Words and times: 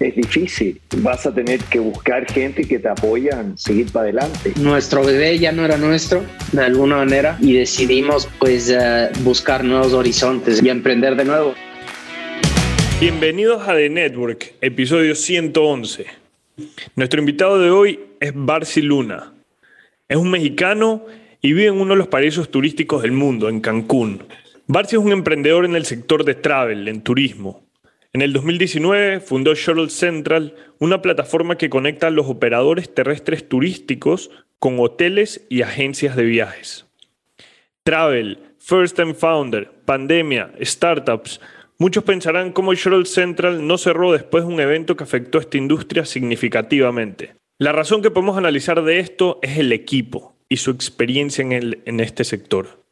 es 0.00 0.14
difícil. 0.14 0.80
Vas 0.98 1.26
a 1.26 1.34
tener 1.34 1.60
que 1.64 1.78
buscar 1.78 2.30
gente 2.30 2.64
que 2.64 2.78
te 2.78 2.88
apoyan, 2.88 3.56
seguir 3.58 3.90
para 3.90 4.04
adelante. 4.04 4.52
Nuestro 4.60 5.04
bebé 5.04 5.38
ya 5.38 5.52
no 5.52 5.64
era 5.64 5.76
nuestro, 5.76 6.24
de 6.52 6.62
alguna 6.62 6.96
manera, 6.96 7.36
y 7.40 7.54
decidimos 7.54 8.28
pues 8.38 8.70
uh, 8.70 9.22
buscar 9.22 9.64
nuevos 9.64 9.92
horizontes 9.92 10.62
y 10.62 10.68
emprender 10.68 11.16
de 11.16 11.24
nuevo. 11.24 11.54
Bienvenidos 13.00 13.66
a 13.68 13.74
The 13.74 13.90
Network, 13.90 14.54
episodio 14.60 15.14
111. 15.14 16.06
Nuestro 16.96 17.20
invitado 17.20 17.60
de 17.60 17.70
hoy 17.70 18.00
es 18.20 18.32
Barcy 18.34 18.82
Luna. 18.82 19.32
Es 20.08 20.16
un 20.16 20.30
mexicano 20.30 21.04
y 21.40 21.52
vive 21.52 21.68
en 21.68 21.80
uno 21.80 21.94
de 21.94 21.98
los 21.98 22.08
paraísos 22.08 22.50
turísticos 22.50 23.02
del 23.02 23.12
mundo, 23.12 23.48
en 23.48 23.60
Cancún. 23.60 24.24
Barcy 24.66 24.96
es 24.96 25.02
un 25.02 25.12
emprendedor 25.12 25.64
en 25.64 25.76
el 25.76 25.84
sector 25.84 26.24
de 26.24 26.34
travel, 26.34 26.88
en 26.88 27.02
turismo. 27.02 27.67
En 28.14 28.22
el 28.22 28.32
2019 28.32 29.20
fundó 29.20 29.54
Shuttle 29.54 29.90
Central, 29.90 30.54
una 30.78 31.02
plataforma 31.02 31.58
que 31.58 31.68
conecta 31.68 32.06
a 32.06 32.10
los 32.10 32.26
operadores 32.26 32.94
terrestres 32.94 33.46
turísticos 33.46 34.30
con 34.58 34.80
hoteles 34.80 35.46
y 35.50 35.60
agencias 35.60 36.16
de 36.16 36.24
viajes. 36.24 36.86
Travel, 37.82 38.38
First 38.58 38.96
Time 38.96 39.14
Founder, 39.14 39.70
pandemia, 39.84 40.52
startups. 40.60 41.40
Muchos 41.78 42.02
pensarán 42.04 42.52
cómo 42.52 42.72
Shuttle 42.72 43.04
Central 43.04 43.66
no 43.66 43.76
cerró 43.76 44.12
después 44.12 44.44
de 44.44 44.52
un 44.52 44.60
evento 44.60 44.96
que 44.96 45.04
afectó 45.04 45.38
a 45.38 45.42
esta 45.42 45.58
industria 45.58 46.06
significativamente. 46.06 47.34
La 47.58 47.72
razón 47.72 48.00
que 48.00 48.10
podemos 48.10 48.38
analizar 48.38 48.82
de 48.84 49.00
esto 49.00 49.38
es 49.42 49.58
el 49.58 49.70
equipo 49.72 50.34
y 50.48 50.56
su 50.56 50.70
experiencia 50.70 51.42
en, 51.42 51.82
en 51.84 52.00
este 52.00 52.24
sector. 52.24 52.82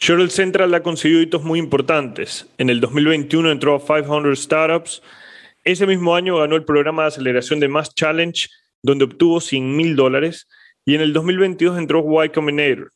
Shuttle 0.00 0.30
Central 0.30 0.72
ha 0.74 0.82
conseguido 0.84 1.20
hitos 1.20 1.42
muy 1.42 1.58
importantes. 1.58 2.48
En 2.56 2.70
el 2.70 2.80
2021 2.80 3.50
entró 3.50 3.74
a 3.74 3.80
500 3.80 4.38
Startups. 4.38 5.02
Ese 5.64 5.88
mismo 5.88 6.14
año 6.14 6.38
ganó 6.38 6.54
el 6.54 6.64
programa 6.64 7.02
de 7.02 7.08
aceleración 7.08 7.58
de 7.58 7.66
Mass 7.66 7.92
Challenge, 7.92 8.48
donde 8.80 9.06
obtuvo 9.06 9.40
100 9.40 9.76
mil 9.76 9.96
dólares. 9.96 10.46
Y 10.84 10.94
en 10.94 11.00
el 11.00 11.12
2022 11.12 11.76
entró 11.76 12.04
Y 12.24 12.28
Combinator. 12.28 12.92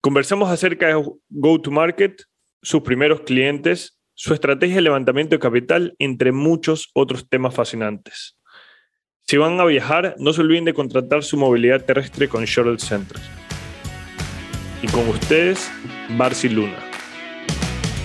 Conversamos 0.00 0.50
acerca 0.50 0.86
de 0.86 1.04
Go-to-Market, 1.30 2.22
sus 2.62 2.82
primeros 2.82 3.22
clientes, 3.22 3.98
su 4.14 4.34
estrategia 4.34 4.76
de 4.76 4.82
levantamiento 4.82 5.34
de 5.34 5.40
capital, 5.40 5.96
entre 5.98 6.30
muchos 6.30 6.90
otros 6.94 7.28
temas 7.28 7.54
fascinantes. 7.54 8.38
Si 9.26 9.36
van 9.36 9.58
a 9.58 9.64
viajar, 9.64 10.14
no 10.18 10.32
se 10.32 10.42
olviden 10.42 10.64
de 10.64 10.74
contratar 10.74 11.24
su 11.24 11.36
movilidad 11.36 11.84
terrestre 11.84 12.28
con 12.28 12.44
Shuttle 12.44 12.78
Central. 12.78 13.20
Y 14.82 14.88
con 14.88 15.08
ustedes, 15.08 15.70
Barcy 16.16 16.48
Luna. 16.48 16.76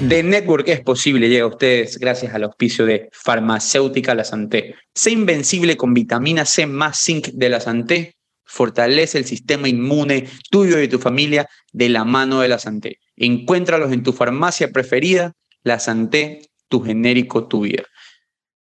The 0.08 0.22
Network 0.22 0.67
es 0.67 0.81
posible, 0.81 1.28
llega 1.28 1.45
a 1.45 1.47
ustedes 1.47 1.97
gracias 1.97 2.36
al 2.36 2.44
auspicio 2.44 2.86
de 2.86 3.09
Farmacéutica 3.11 4.14
La 4.14 4.23
Santé. 4.23 4.75
Sé 4.94 5.09
invencible 5.09 5.75
con 5.75 5.95
vitamina 5.95 6.45
C 6.45 6.67
más 6.67 7.02
zinc 7.03 7.30
de 7.30 7.50
La 7.50 7.59
Santé. 7.59 8.16
Fortalece 8.45 9.17
el 9.17 9.25
sistema 9.25 9.67
inmune 9.67 10.30
tuyo 10.52 10.78
y 10.78 10.81
de 10.81 10.88
tu 10.88 11.00
familia 11.00 11.50
de 11.73 11.89
la 11.89 12.05
mano 12.05 12.42
de 12.42 12.48
La 12.48 12.59
Santé. 12.59 13.00
Encuéntralos 13.16 13.92
en 13.92 14.03
tu 14.03 14.14
farmacia 14.14 14.72
preferida, 14.72 15.33
La 15.64 15.80
Santé, 15.80 16.42
tu 16.67 16.83
genérico, 16.83 17.48
tu 17.48 17.61
vida. 17.61 17.86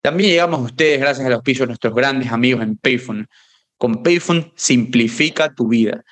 También 0.01 0.29
llegamos 0.29 0.61
a 0.61 0.63
ustedes 0.63 1.01
gracias 1.01 1.27
al 1.27 1.33
auspicio 1.33 1.63
de 1.63 1.67
nuestros 1.67 1.93
grandes 1.93 2.31
amigos 2.31 2.63
en 2.63 2.77
Payphone. 2.77 3.27
Con 3.77 4.01
Payphone 4.01 4.53
simplifica 4.55 5.53
tu 5.53 5.67
vida. 5.67 6.05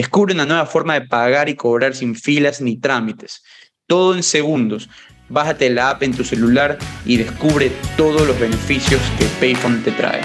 Descubre 0.00 0.32
una 0.32 0.46
nueva 0.46 0.64
forma 0.64 0.94
de 0.94 1.06
pagar 1.06 1.50
y 1.50 1.56
cobrar 1.56 1.92
sin 1.92 2.14
filas 2.14 2.62
ni 2.62 2.80
trámites. 2.80 3.44
Todo 3.86 4.14
en 4.14 4.22
segundos. 4.22 4.88
Bájate 5.28 5.68
la 5.68 5.90
app 5.90 6.02
en 6.02 6.16
tu 6.16 6.24
celular 6.24 6.78
y 7.04 7.18
descubre 7.18 7.70
todos 7.98 8.26
los 8.26 8.40
beneficios 8.40 8.98
que 9.18 9.26
Payphone 9.38 9.82
te 9.84 9.90
trae. 9.90 10.22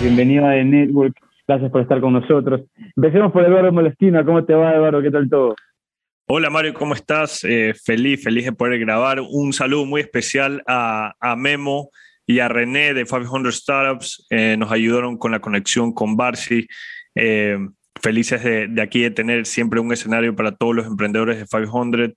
Bienvenido 0.00 0.46
a 0.46 0.52
The 0.52 0.62
Network. 0.62 1.16
Gracias 1.48 1.68
por 1.72 1.80
estar 1.80 2.00
con 2.00 2.12
nosotros. 2.12 2.60
Empecemos 2.94 3.32
por 3.32 3.44
Eduardo 3.44 3.72
Molestina. 3.72 4.24
¿Cómo 4.24 4.44
te 4.44 4.54
va, 4.54 4.72
Eduardo? 4.72 5.02
¿Qué 5.02 5.10
tal 5.10 5.28
todo? 5.28 5.56
Hola 6.28 6.48
Mario, 6.48 6.74
¿cómo 6.74 6.94
estás? 6.94 7.42
Eh, 7.42 7.74
feliz, 7.74 8.22
feliz 8.22 8.44
de 8.44 8.52
poder 8.52 8.78
grabar. 8.78 9.18
Un 9.20 9.52
saludo 9.52 9.84
muy 9.84 10.02
especial 10.02 10.62
a, 10.68 11.34
Memo 11.36 11.90
y 12.24 12.38
a 12.38 12.46
René 12.46 12.94
de 12.94 13.04
500 13.04 13.52
Startups. 13.52 14.28
Eh, 14.30 14.54
nos 14.56 14.70
ayudaron 14.70 15.18
con 15.18 15.32
la 15.32 15.40
conexión 15.40 15.92
con 15.92 16.16
Barcy. 16.16 16.68
Eh, 17.16 17.58
felices 18.00 18.42
de, 18.42 18.82
aquí 18.82 19.02
de 19.02 19.10
tener 19.10 19.46
siempre 19.46 19.80
un 19.80 19.92
escenario 19.92 20.34
para 20.34 20.56
todos 20.56 20.74
los 20.74 20.86
emprendedores 20.86 21.38
de 21.38 21.46
500 21.46 22.10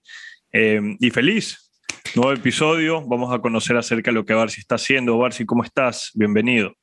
eh, 0.53 0.79
y 0.99 1.09
feliz. 1.09 1.71
Nuevo 2.15 2.31
episodio, 2.31 3.01
vamos 3.05 3.33
a 3.33 3.39
conocer 3.39 3.75
acerca 3.77 4.11
de 4.11 4.15
lo 4.15 4.25
que 4.25 4.33
Barcy 4.33 4.61
está 4.61 4.75
haciendo. 4.75 5.17
Barcy, 5.17 5.45
¿cómo 5.45 5.63
estás? 5.63 6.11
Bienvenido. 6.13 6.73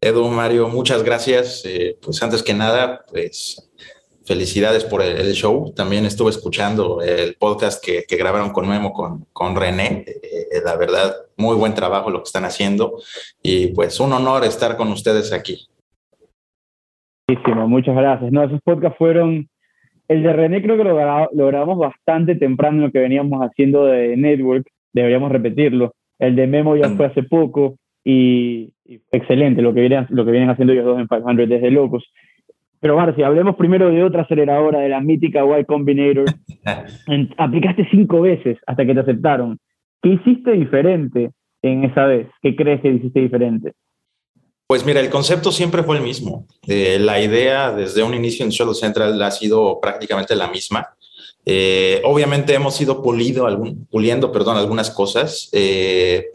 Edu, 0.00 0.28
Mario, 0.28 0.68
muchas 0.68 1.02
gracias. 1.02 1.62
Eh, 1.64 1.98
pues 2.00 2.22
antes 2.22 2.42
que 2.42 2.54
nada, 2.54 3.04
pues 3.10 3.70
felicidades 4.24 4.84
por 4.84 5.02
el, 5.02 5.32
show. 5.32 5.72
También 5.74 6.06
estuve 6.06 6.30
escuchando 6.30 7.02
el 7.02 7.34
podcast 7.36 7.82
que, 7.84 8.04
grabaron 8.08 8.50
con 8.50 8.68
Memo, 8.68 8.92
con, 8.92 9.26
con 9.32 9.56
René. 9.56 10.04
la 10.64 10.76
verdad, 10.76 11.16
muy 11.36 11.56
buen 11.56 11.74
trabajo 11.74 12.10
lo 12.10 12.22
que 12.22 12.28
están 12.28 12.44
haciendo 12.44 13.02
y 13.42 13.68
pues 13.68 13.98
un 13.98 14.12
honor 14.12 14.44
estar 14.44 14.76
con 14.76 14.88
ustedes 14.92 15.32
aquí 15.32 15.70
muchas 17.68 17.96
gracias. 17.96 18.32
No, 18.32 18.42
esos 18.44 18.60
podcasts 18.62 18.98
fueron. 18.98 19.48
El 20.08 20.22
de 20.22 20.32
René 20.32 20.62
creo 20.62 20.76
que 20.76 20.84
lo, 20.84 21.46
grabamos 21.46 21.78
bastante 21.78 22.34
temprano 22.34 22.78
en 22.78 22.82
lo 22.84 22.90
que 22.90 22.98
veníamos 22.98 23.40
haciendo 23.42 23.84
de 23.84 24.16
Network, 24.16 24.66
deberíamos 24.92 25.30
repetirlo. 25.30 25.94
El 26.18 26.34
de 26.34 26.46
Memo 26.46 26.76
ya 26.76 26.88
fue 26.90 27.06
hace 27.06 27.22
poco 27.22 27.76
y, 28.04 28.72
excelente 29.12 29.62
lo 29.62 29.72
que, 29.72 29.80
vienen, 29.82 30.06
lo 30.10 30.24
que 30.24 30.32
vienen 30.32 30.50
haciendo 30.50 30.72
ellos 30.72 30.84
dos 30.84 30.98
en 30.98 31.06
500 31.06 31.48
desde 31.48 31.70
locos. 31.70 32.04
Pero 32.80 32.96
Marci, 32.96 33.22
hablemos 33.22 33.56
primero 33.56 33.90
de 33.90 34.02
otra 34.02 34.22
aceleradora, 34.22 34.80
de 34.80 34.88
la 34.88 35.00
mítica 35.00 35.42
Y 35.58 35.64
Combinator. 35.64 36.24
aplicaste 37.36 37.86
cinco 37.90 38.22
veces 38.22 38.58
hasta 38.66 38.84
que 38.84 38.94
te 38.94 39.00
aceptaron. 39.00 39.58
¿Qué 40.02 40.10
hiciste 40.10 40.52
diferente 40.52 41.30
en 41.62 41.84
esa 41.84 42.06
vez? 42.06 42.28
¿Qué 42.40 42.56
crees 42.56 42.80
que 42.80 42.88
hiciste 42.88 43.20
diferente? 43.20 43.74
Pues 44.70 44.84
mira, 44.84 45.00
el 45.00 45.10
concepto 45.10 45.50
siempre 45.50 45.82
fue 45.82 45.96
el 45.96 46.02
mismo. 46.04 46.46
Eh, 46.68 47.00
la 47.00 47.20
idea 47.20 47.72
desde 47.72 48.04
un 48.04 48.14
inicio 48.14 48.44
en 48.44 48.52
Solo 48.52 48.72
Central 48.72 49.20
ha 49.20 49.32
sido 49.32 49.80
prácticamente 49.80 50.36
la 50.36 50.46
misma. 50.46 50.94
Eh, 51.44 52.00
obviamente 52.04 52.54
hemos 52.54 52.80
ido 52.80 53.02
pulido 53.02 53.48
puliendo 53.90 54.30
perdón, 54.30 54.58
algunas 54.58 54.90
cosas. 54.90 55.48
Eh, 55.50 56.28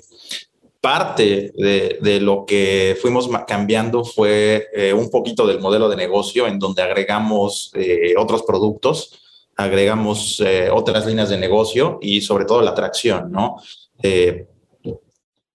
parte 0.81 1.53
de, 1.55 2.19
lo 2.19 2.43
que 2.45 2.97
fuimos 3.01 3.29
cambiando 3.47 4.03
fue 4.03 4.67
un 4.93 5.09
poquito 5.09 5.47
del 5.47 5.61
modelo 5.61 5.87
de 5.87 5.95
negocio 5.95 6.45
en 6.45 6.59
donde 6.59 6.81
agregamos 6.81 7.71
otros 8.17 8.43
productos, 8.43 9.17
agregamos 9.55 10.43
otras 10.73 11.05
líneas 11.05 11.29
de 11.29 11.37
negocio 11.37 11.99
y 12.01 12.19
sobre 12.19 12.43
todo 12.43 12.61
la 12.61 12.71
atracción, 12.71 13.31
¿no? 13.31 13.55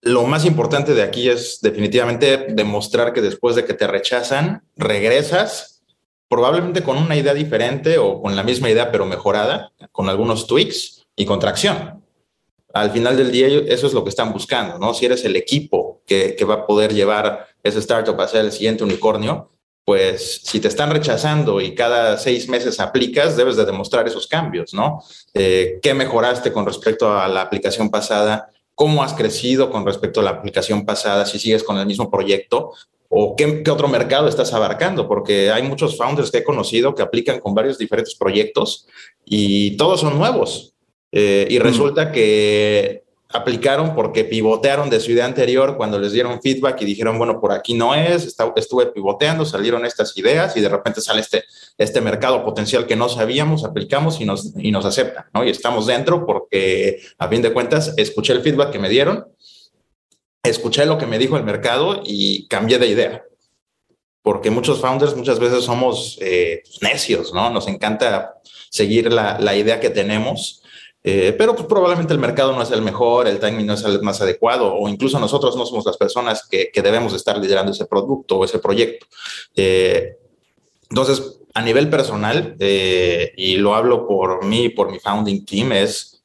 Lo 0.03 0.25
más 0.25 0.45
importante 0.45 0.95
de 0.95 1.03
aquí 1.03 1.29
es 1.29 1.61
definitivamente 1.61 2.47
demostrar 2.51 3.13
que 3.13 3.21
después 3.21 3.55
de 3.57 3.65
que 3.65 3.75
te 3.75 3.87
rechazan, 3.87 4.63
regresas 4.77 5.83
probablemente 6.29 6.83
con 6.83 6.97
una 6.97 7.17
idea 7.17 7.35
diferente 7.35 7.99
o 7.99 8.23
con 8.23 8.37
la 8.37 8.45
misma 8.45 8.71
idea 8.71 8.93
pero 8.93 9.05
mejorada, 9.05 9.73
con 9.93 10.09
algunos 10.09 10.47
tweaks 10.47 11.07
y 11.17 11.27
con 11.27 11.41
tracción. 11.41 12.03
Al 12.73 12.93
final 12.93 13.17
del 13.17 13.33
día 13.33 13.49
eso 13.67 13.89
es 13.89 13.93
lo 13.93 14.05
que 14.05 14.11
están 14.11 14.33
buscando, 14.33 14.79
¿no? 14.79 14.95
Si 14.95 15.05
eres 15.05 15.25
el 15.25 15.35
equipo 15.35 16.03
que, 16.07 16.37
va 16.49 16.55
a 16.55 16.67
poder 16.67 16.95
llevar 16.95 17.49
ese 17.65 17.81
startup 17.81 18.19
a 18.21 18.29
ser 18.29 18.45
el 18.45 18.53
siguiente 18.53 18.85
unicornio, 18.85 19.51
pues 19.85 20.43
si 20.45 20.61
te 20.61 20.69
están 20.69 20.91
rechazando 20.91 21.61
y 21.61 21.75
cada 21.75 22.17
seis 22.17 22.49
meses 22.49 22.79
aplicas, 22.79 23.37
debes 23.37 23.57
de 23.57 23.65
demostrar 23.65 24.07
esos 24.07 24.29
cambios, 24.29 24.73
¿no? 24.73 25.03
Eh, 25.35 25.81
¿Qué 25.83 25.95
mejoraste 25.95 26.53
con 26.53 26.65
respecto 26.65 27.13
a 27.13 27.27
la 27.27 27.43
aplicación 27.43 27.91
pasada? 27.91 28.51
Cómo 28.75 29.03
has 29.03 29.15
crecido 29.15 29.71
con 29.71 29.85
respecto 29.85 30.21
a 30.21 30.23
la 30.23 30.31
aplicación 30.31 30.87
pasada, 30.87 31.27
si 31.27 31.39
sigues 31.39 31.63
con 31.63 31.77
el 31.79 31.87
mismo 31.87 32.11
proyecto 32.11 32.73
o 33.09 33.35
qué, 33.37 33.63
otro 33.71 33.89
mercado 33.89 34.29
estás 34.29 34.53
abarcando, 34.55 35.09
porque 35.09 35.51
hay 35.51 35.65
muchos 35.65 35.97
founders 35.97 36.31
que 36.31 36.39
he 36.39 36.45
conocido 36.45 36.95
que 36.95 37.03
aplican 37.03 37.41
con 37.41 37.55
varios 37.55 37.77
diferentes 37.77 38.15
proyectos 38.15 38.87
y 39.25 39.77
todos 39.77 40.01
son 40.01 40.17
nuevos. 40.17 40.75
Eh, 41.13 41.47
y 41.51 41.59
resulta 41.59 42.13
que 42.13 43.03
aplicaron 43.33 43.95
porque 43.95 44.25
pivotearon 44.25 44.91
de 44.91 44.99
su 44.99 45.13
idea 45.13 45.25
anterior 45.25 45.77
cuando 45.77 45.99
les 45.99 46.13
dieron 46.13 46.43
feedback 46.43 46.83
y 46.83 46.85
dijeron, 46.85 47.17
bueno, 47.17 47.41
por 47.41 47.53
aquí 47.53 47.75
no 47.75 47.95
es, 47.95 48.37
estuve 48.57 48.87
pivoteando, 48.87 49.45
salieron 49.45 49.87
estas 49.87 50.17
ideas 50.17 50.57
y 50.57 50.61
de 50.61 50.69
repente 50.69 51.01
sale 51.01 51.21
este, 51.21 51.45
este 51.79 52.01
mercado 52.01 52.45
potencial 52.45 52.87
que 52.87 52.97
no 52.97 53.09
sabíamos, 53.09 53.65
aplicamos 53.65 54.21
y 54.21 54.25
nos, 54.25 54.53
y 54.57 54.73
nos 54.73 54.85
aceptan, 54.85 55.27
¿no? 55.33 55.45
Y 55.45 55.51
estamos 55.51 55.87
dentro 55.87 56.27
porque 56.27 57.01
a 57.19 57.29
fin 57.29 57.41
de 57.41 57.53
cuentas 57.53 57.95
escuché 57.97 58.33
el 58.33 58.43
feedback 58.43 58.73
que 58.73 58.81
me 58.81 58.89
dieron, 58.89 59.29
escuché 60.43 60.85
lo 60.85 60.99
que 60.99 61.07
me 61.07 61.19
dijo 61.19 61.37
el 61.37 61.45
mercado 61.45 62.03
y 62.05 62.49
cambié 62.49 62.79
de 62.79 62.89
idea. 62.89 63.25
Porque 64.23 64.51
muchos 64.51 64.81
founders 64.81 65.17
muchas 65.17 65.39
veces 65.39 65.65
somos 65.65 66.19
eh, 66.21 66.63
necios, 66.83 67.33
¿no? 67.33 67.49
Nos 67.49 67.69
encanta 67.69 68.35
seguir 68.71 69.11
la, 69.11 69.39
la 69.39 69.57
idea 69.57 69.81
que 69.81 69.89
tenemos 69.89 70.60
eh, 71.03 71.35
pero 71.37 71.55
pues, 71.55 71.67
probablemente 71.67 72.13
el 72.13 72.19
mercado 72.19 72.53
no 72.53 72.63
es 72.63 72.71
el 72.71 72.83
mejor, 72.83 73.27
el 73.27 73.39
timing 73.39 73.67
no 73.67 73.75
es 73.75 73.85
el 73.85 74.03
más 74.03 74.21
adecuado, 74.21 74.75
o 74.75 74.89
incluso 74.89 75.19
nosotros 75.19 75.57
no 75.57 75.65
somos 75.65 75.87
las 75.87 75.97
personas 75.97 76.47
que, 76.47 76.71
debemos 76.75 77.15
estar 77.15 77.39
liderando 77.39 77.73
ese 77.73 77.87
producto 77.87 78.39
o 78.39 78.45
ese 78.45 78.59
proyecto. 78.59 79.07
Eh, 79.57 80.17
entonces, 80.91 81.41
a 81.55 81.63
nivel 81.63 81.89
personal, 81.89 82.57
eh, 82.59 83.33
y 83.37 83.57
lo 83.57 83.75
hablo 83.75 84.07
por 84.07 84.45
mí, 84.45 84.69
por 84.69 84.91
mi 84.91 84.99
founding 84.99 85.45
team, 85.45 85.73
es 85.73 86.23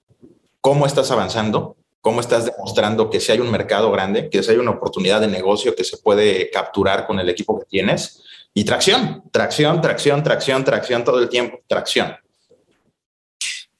cómo 0.59 0.85
estás 0.85 1.09
avanzando, 1.11 1.77
cómo 2.01 2.19
estás 2.19 2.45
demostrando 2.45 3.09
que 3.09 3.19
si 3.19 3.31
hay 3.31 3.39
un 3.39 3.51
mercado 3.51 3.91
grande, 3.91 4.29
que 4.29 4.43
si 4.43 4.51
hay 4.51 4.57
una 4.57 4.71
oportunidad 4.71 5.21
de 5.21 5.27
negocio 5.27 5.75
que 5.75 5.83
se 5.83 5.97
puede 5.97 6.49
capturar 6.51 7.07
con 7.07 7.19
el 7.19 7.29
equipo 7.29 7.59
que 7.59 7.65
tienes, 7.65 8.23
y 8.53 8.63
tracción, 8.63 9.23
tracción, 9.31 9.81
tracción, 9.81 10.23
tracción, 10.23 10.63
tracción 10.63 11.03
todo 11.03 11.19
el 11.19 11.29
tiempo, 11.29 11.59
tracción. 11.67 12.15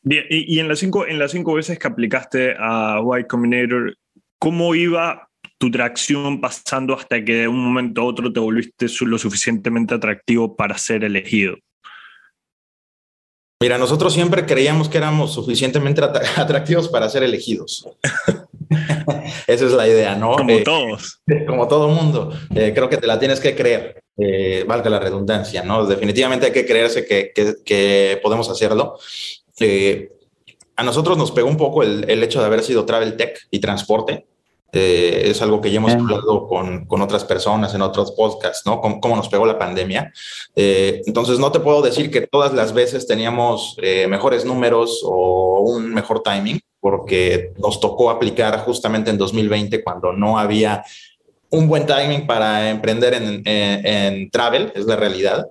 Bien, 0.07 0.23
y, 0.29 0.59
en, 0.59 0.67
las 0.67 0.77
cinco, 0.77 1.07
en 1.07 1.17
las 1.17 1.31
cinco 1.31 1.55
veces 1.55 1.79
que 1.79 1.87
aplicaste 1.87 2.55
a 2.59 3.01
Y 3.19 3.23
Combinator, 3.23 3.97
¿cómo 4.37 4.75
iba 4.75 5.27
tu 5.57 5.71
tracción 5.71 6.39
pasando 6.39 6.93
hasta 6.93 7.25
que 7.25 7.33
de 7.33 7.47
un 7.47 7.57
momento 7.57 8.01
a 8.01 8.05
otro 8.05 8.31
te 8.31 8.39
volviste 8.39 8.85
lo 9.01 9.17
suficientemente 9.17 9.95
atractivo 9.95 10.55
para 10.55 10.77
ser 10.77 11.03
elegido? 11.03 11.55
Mira, 13.59 13.79
nosotros 13.79 14.13
siempre 14.13 14.45
creíamos 14.45 14.89
que 14.89 14.99
éramos 14.99 15.33
suficientemente 15.33 16.03
atractivos 16.35 16.87
para 16.87 17.09
ser 17.09 17.23
elegidos. 17.23 17.87
Esa 19.47 19.65
es 19.65 19.71
la 19.71 19.87
idea, 19.87 20.15
¿no? 20.15 20.35
Como 20.35 20.51
eh, 20.51 20.63
todos. 20.63 21.19
Como 21.47 21.67
todo 21.67 21.89
mundo. 21.89 22.31
Eh, 22.53 22.73
creo 22.75 22.89
que 22.89 22.97
te 22.97 23.07
la 23.07 23.17
tienes 23.17 23.39
que 23.39 23.55
creer, 23.55 24.03
eh, 24.19 24.63
valga 24.67 24.91
la 24.91 24.99
redundancia, 24.99 25.63
¿no? 25.63 25.87
Definitivamente 25.87 26.45
hay 26.45 26.51
que 26.51 26.65
creerse 26.67 27.07
que, 27.07 27.31
que, 27.33 27.55
que 27.65 28.19
podemos 28.21 28.47
hacerlo. 28.51 28.99
Eh, 29.59 30.11
a 30.75 30.83
nosotros 30.83 31.17
nos 31.17 31.31
pegó 31.31 31.47
un 31.47 31.57
poco 31.57 31.83
el, 31.83 32.23
hecho 32.23 32.39
de 32.39 32.45
haber 32.45 32.63
sido 32.63 32.85
travel 32.85 33.15
tech 33.15 33.47
y 33.49 33.59
transporte. 33.59 34.25
Eh, 34.73 35.29
es 35.29 35.41
algo 35.41 35.61
que 35.61 35.71
ya 35.71 35.77
hemos 35.77 35.93
hablado 35.93 36.47
con, 36.49 36.85
con, 36.85 37.01
otras 37.01 37.23
personas 37.23 37.73
en 37.73 37.81
otros 37.81 38.11
podcasts, 38.11 38.65
¿no? 38.65 38.81
Cómo, 38.81 39.15
nos 39.15 39.29
pegó 39.29 39.45
la 39.45 39.57
pandemia. 39.57 40.11
Eh, 40.53 41.01
entonces, 41.05 41.39
no 41.39 41.49
te 41.49 41.61
puedo 41.61 41.81
decir 41.81 42.11
que 42.11 42.27
todas 42.27 42.53
las 42.53 42.73
veces 42.73 43.07
teníamos 43.07 43.77
mejores 44.09 44.43
números 44.43 45.01
o 45.05 45.61
un 45.61 45.93
mejor 45.93 46.23
timing, 46.23 46.59
porque 46.81 47.53
nos 47.57 47.79
tocó 47.79 48.09
aplicar 48.09 48.59
justamente 48.65 49.09
en 49.11 49.17
2020 49.17 49.81
cuando 49.81 50.11
no 50.11 50.37
había 50.37 50.83
un 51.51 51.69
buen 51.69 51.85
timing 51.85 52.27
para 52.27 52.69
emprender 52.69 53.13
en, 53.13 53.43
en, 53.45 54.29
travel, 54.29 54.73
es 54.75 54.85
la 54.85 54.97
realidad. 54.97 55.47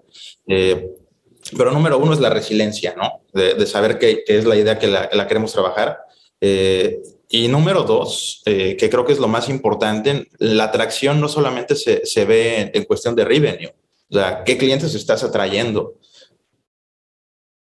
Pero 1.56 1.70
número 1.70 1.98
uno 1.98 2.12
es 2.12 2.20
la 2.20 2.30
resiliencia, 2.30 2.94
¿no? 2.96 3.20
De, 3.32 3.66
saber 3.66 3.98
que, 3.98 4.24
es 4.26 4.44
la 4.44 4.56
idea 4.56 4.78
que 4.78 4.86
la, 4.86 5.26
queremos 5.28 5.52
trabajar. 5.52 5.98
Eh, 6.40 7.02
y 7.28 7.48
número 7.48 7.82
dos, 7.82 8.42
eh, 8.46 8.76
que 8.76 8.88
creo 8.88 9.04
que 9.04 9.12
es 9.12 9.18
lo 9.18 9.28
más 9.28 9.48
importante, 9.48 10.28
la 10.38 10.64
atracción 10.64 11.20
no 11.20 11.28
solamente 11.28 11.74
se, 11.74 12.06
se, 12.06 12.24
ve 12.24 12.70
en 12.72 12.84
cuestión 12.84 13.14
de 13.14 13.24
revenue, 13.24 13.74
o 14.10 14.14
sea, 14.14 14.44
qué 14.44 14.56
clientes 14.56 14.94
estás 14.94 15.24
atrayendo, 15.24 15.94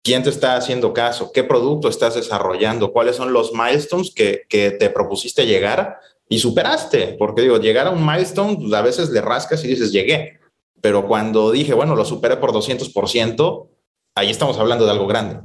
quién 0.03 0.21
te 0.21 0.29
está 0.29 0.57
haciendo 0.57 0.93
caso, 0.93 1.31
qué 1.31 1.43
producto 1.43 1.87
estás 1.87 2.15
desarrollando, 2.15 2.91
cuáles 2.91 3.15
son 3.15 3.33
los 3.33 3.53
milestones 3.53 4.11
que, 4.13 4.43
que 4.49 4.71
te 4.71 4.89
propusiste 4.89 5.45
llegar 5.45 5.97
y 6.27 6.39
superaste, 6.39 7.15
porque 7.17 7.41
digo, 7.41 7.57
llegar 7.57 7.87
a 7.87 7.91
un 7.91 8.05
milestone, 8.05 8.57
pues, 8.57 8.73
a 8.73 8.81
veces 8.81 9.09
le 9.09 9.21
rascas 9.21 9.63
y 9.63 9.69
dices, 9.69 9.91
llegué, 9.91 10.39
pero 10.81 11.07
cuando 11.07 11.51
dije, 11.51 11.73
bueno, 11.73 11.95
lo 11.95 12.03
superé 12.03 12.35
por 12.37 12.51
200%, 12.51 13.67
ahí 14.15 14.29
estamos 14.29 14.57
hablando 14.57 14.85
de 14.85 14.91
algo 14.91 15.07
grande. 15.07 15.39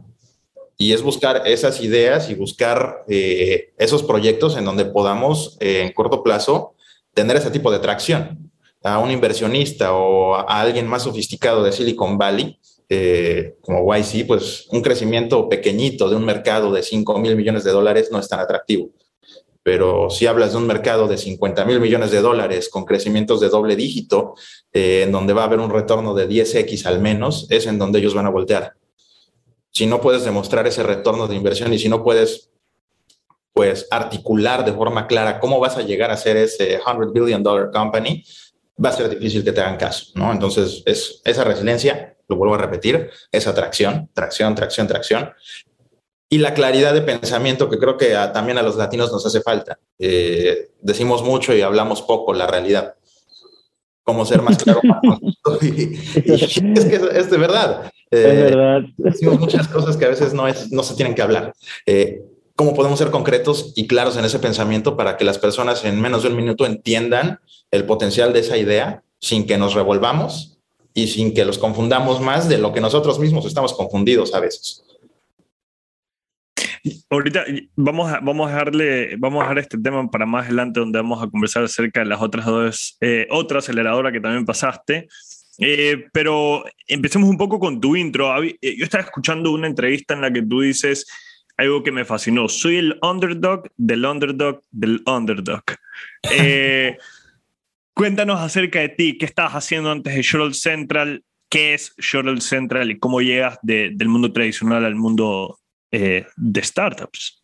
Y 0.76 0.92
es 0.92 1.02
buscar 1.02 1.42
esas 1.46 1.80
ideas 1.80 2.30
y 2.30 2.34
buscar 2.34 3.04
eh, 3.08 3.72
esos 3.78 4.02
proyectos 4.02 4.56
en 4.56 4.64
donde 4.64 4.84
podamos 4.84 5.56
eh, 5.60 5.82
en 5.82 5.92
corto 5.92 6.22
plazo 6.22 6.74
tener 7.14 7.36
ese 7.36 7.50
tipo 7.50 7.70
de 7.72 7.80
tracción. 7.80 8.52
A 8.84 9.00
un 9.00 9.10
inversionista 9.10 9.92
o 9.92 10.36
a 10.36 10.60
alguien 10.60 10.86
más 10.86 11.02
sofisticado 11.02 11.64
de 11.64 11.72
Silicon 11.72 12.16
Valley, 12.16 12.60
eh, 12.88 13.56
como 13.60 13.92
YC, 13.94 14.24
pues 14.26 14.68
un 14.70 14.80
crecimiento 14.82 15.48
pequeñito 15.48 16.08
de 16.08 16.14
un 16.14 16.24
mercado 16.24 16.70
de 16.72 16.84
5 16.84 17.18
mil 17.18 17.34
millones 17.34 17.64
de 17.64 17.72
dólares 17.72 18.10
no 18.12 18.20
es 18.20 18.28
tan 18.28 18.38
atractivo. 18.38 18.90
Pero 19.70 20.08
si 20.08 20.26
hablas 20.26 20.52
de 20.52 20.56
un 20.56 20.66
mercado 20.66 21.06
de 21.08 21.18
50 21.18 21.66
mil 21.66 21.78
millones 21.78 22.10
de 22.10 22.22
dólares 22.22 22.70
con 22.70 22.86
crecimientos 22.86 23.38
de 23.38 23.50
doble 23.50 23.76
dígito, 23.76 24.34
en 24.72 25.12
donde 25.12 25.34
va 25.34 25.42
a 25.42 25.44
haber 25.44 25.60
un 25.60 25.68
retorno 25.68 26.14
de 26.14 26.26
10x 26.26 26.86
al 26.86 27.00
menos, 27.00 27.46
es 27.50 27.66
en 27.66 27.78
donde 27.78 27.98
ellos 27.98 28.14
van 28.14 28.24
a 28.24 28.30
voltear. 28.30 28.76
Si 29.70 29.84
no 29.84 30.00
puedes 30.00 30.24
demostrar 30.24 30.66
ese 30.66 30.82
retorno 30.82 31.28
de 31.28 31.36
inversión 31.36 31.70
y 31.74 31.78
si 31.78 31.90
no 31.90 32.02
puedes 32.02 32.48
pues 33.52 33.86
articular 33.90 34.64
de 34.64 34.72
forma 34.72 35.06
clara 35.06 35.38
cómo 35.38 35.60
vas 35.60 35.76
a 35.76 35.82
llegar 35.82 36.10
a 36.10 36.16
ser 36.16 36.38
ese 36.38 36.80
100 36.82 37.12
billion 37.12 37.42
dollar 37.42 37.70
company, 37.70 38.24
va 38.82 38.88
a 38.88 38.92
ser 38.92 39.10
difícil 39.10 39.44
que 39.44 39.52
te 39.52 39.60
hagan 39.60 39.76
caso, 39.76 40.12
¿no? 40.14 40.32
Entonces, 40.32 40.82
es 40.86 41.20
esa 41.26 41.44
resiliencia, 41.44 42.16
lo 42.26 42.36
vuelvo 42.36 42.54
a 42.54 42.58
repetir, 42.58 43.10
esa 43.30 43.54
tracción, 43.54 44.08
tracción, 44.14 44.54
tracción, 44.54 44.86
tracción, 44.86 45.30
y 46.28 46.38
la 46.38 46.54
claridad 46.54 46.92
de 46.94 47.02
pensamiento 47.02 47.70
que 47.70 47.78
creo 47.78 47.96
que 47.96 48.10
también 48.32 48.58
a 48.58 48.62
los 48.62 48.76
latinos 48.76 49.10
nos 49.12 49.24
hace 49.24 49.40
falta. 49.40 49.78
Eh, 49.98 50.70
decimos 50.80 51.22
mucho 51.22 51.54
y 51.54 51.62
hablamos 51.62 52.02
poco 52.02 52.34
la 52.34 52.46
realidad 52.46 52.94
cómo 54.08 54.24
ser 54.24 54.40
más 54.40 54.56
claro. 54.56 54.80
es 55.60 56.84
que 56.86 57.00
es, 57.12 57.30
de 57.30 57.36
verdad. 57.36 57.92
es 58.10 58.20
eh, 58.20 58.42
verdad. 58.44 58.80
Decimos 58.96 59.38
muchas 59.38 59.68
cosas 59.68 59.98
que 59.98 60.06
a 60.06 60.08
veces 60.08 60.32
no, 60.32 60.48
es, 60.48 60.72
no 60.72 60.82
se 60.82 60.94
tienen 60.94 61.14
que 61.14 61.20
hablar. 61.20 61.52
Eh, 61.84 62.22
¿Cómo 62.56 62.72
podemos 62.72 62.98
ser 62.98 63.10
concretos 63.10 63.74
y 63.76 63.86
claros 63.86 64.16
en 64.16 64.24
ese 64.24 64.38
pensamiento 64.38 64.96
para 64.96 65.18
que 65.18 65.26
las 65.26 65.36
personas 65.36 65.84
en 65.84 66.00
menos 66.00 66.22
de 66.22 66.30
un 66.30 66.36
minuto 66.36 66.64
entiendan 66.64 67.40
el 67.70 67.84
potencial 67.84 68.32
de 68.32 68.40
esa 68.40 68.56
idea 68.56 69.02
sin 69.20 69.46
que 69.46 69.58
nos 69.58 69.74
revolvamos 69.74 70.56
y 70.94 71.08
sin 71.08 71.34
que 71.34 71.44
los 71.44 71.58
confundamos 71.58 72.18
más 72.18 72.48
de 72.48 72.56
lo 72.56 72.72
que 72.72 72.80
nosotros 72.80 73.18
mismos 73.18 73.44
estamos 73.44 73.74
confundidos 73.74 74.34
a 74.34 74.40
veces? 74.40 74.84
Ahorita 77.10 77.44
vamos 77.76 78.12
a, 78.12 78.20
vamos 78.20 78.48
a 78.48 78.50
dejarle, 78.52 79.16
vamos 79.16 79.40
a 79.40 79.44
dejar 79.44 79.58
este 79.58 79.78
tema 79.78 80.10
para 80.10 80.26
más 80.26 80.46
adelante 80.46 80.80
donde 80.80 80.98
vamos 80.98 81.22
a 81.22 81.28
conversar 81.28 81.64
acerca 81.64 82.00
de 82.00 82.06
las 82.06 82.20
otras 82.20 82.46
dos, 82.46 82.96
eh, 83.00 83.26
otra 83.30 83.58
aceleradora 83.58 84.12
que 84.12 84.20
también 84.20 84.44
pasaste. 84.44 85.08
Eh, 85.60 86.06
pero 86.12 86.64
empecemos 86.86 87.28
un 87.28 87.36
poco 87.36 87.58
con 87.58 87.80
tu 87.80 87.96
intro. 87.96 88.42
Eh, 88.42 88.76
yo 88.76 88.84
estaba 88.84 89.04
escuchando 89.04 89.50
una 89.50 89.66
entrevista 89.66 90.14
en 90.14 90.20
la 90.20 90.32
que 90.32 90.42
tú 90.42 90.60
dices 90.60 91.06
algo 91.56 91.82
que 91.82 91.92
me 91.92 92.04
fascinó. 92.04 92.48
Soy 92.48 92.76
el 92.76 92.98
underdog 93.02 93.68
del 93.76 94.04
underdog 94.04 94.62
del 94.70 95.02
underdog. 95.06 95.64
cuéntanos 97.94 98.40
acerca 98.40 98.80
de 98.80 98.90
ti. 98.90 99.18
¿Qué 99.18 99.24
estabas 99.24 99.54
haciendo 99.54 99.90
antes 99.90 100.14
de 100.14 100.22
Shuttle 100.22 100.54
Central? 100.54 101.24
¿Qué 101.48 101.74
es 101.74 101.94
Shuttle 101.98 102.40
Central 102.40 102.90
y 102.90 102.98
cómo 102.98 103.20
llegas 103.20 103.58
del 103.62 104.08
mundo 104.08 104.32
tradicional 104.32 104.84
al 104.84 104.94
mundo 104.94 105.58
eh, 105.90 106.26
de 106.36 106.62
startups. 106.62 107.42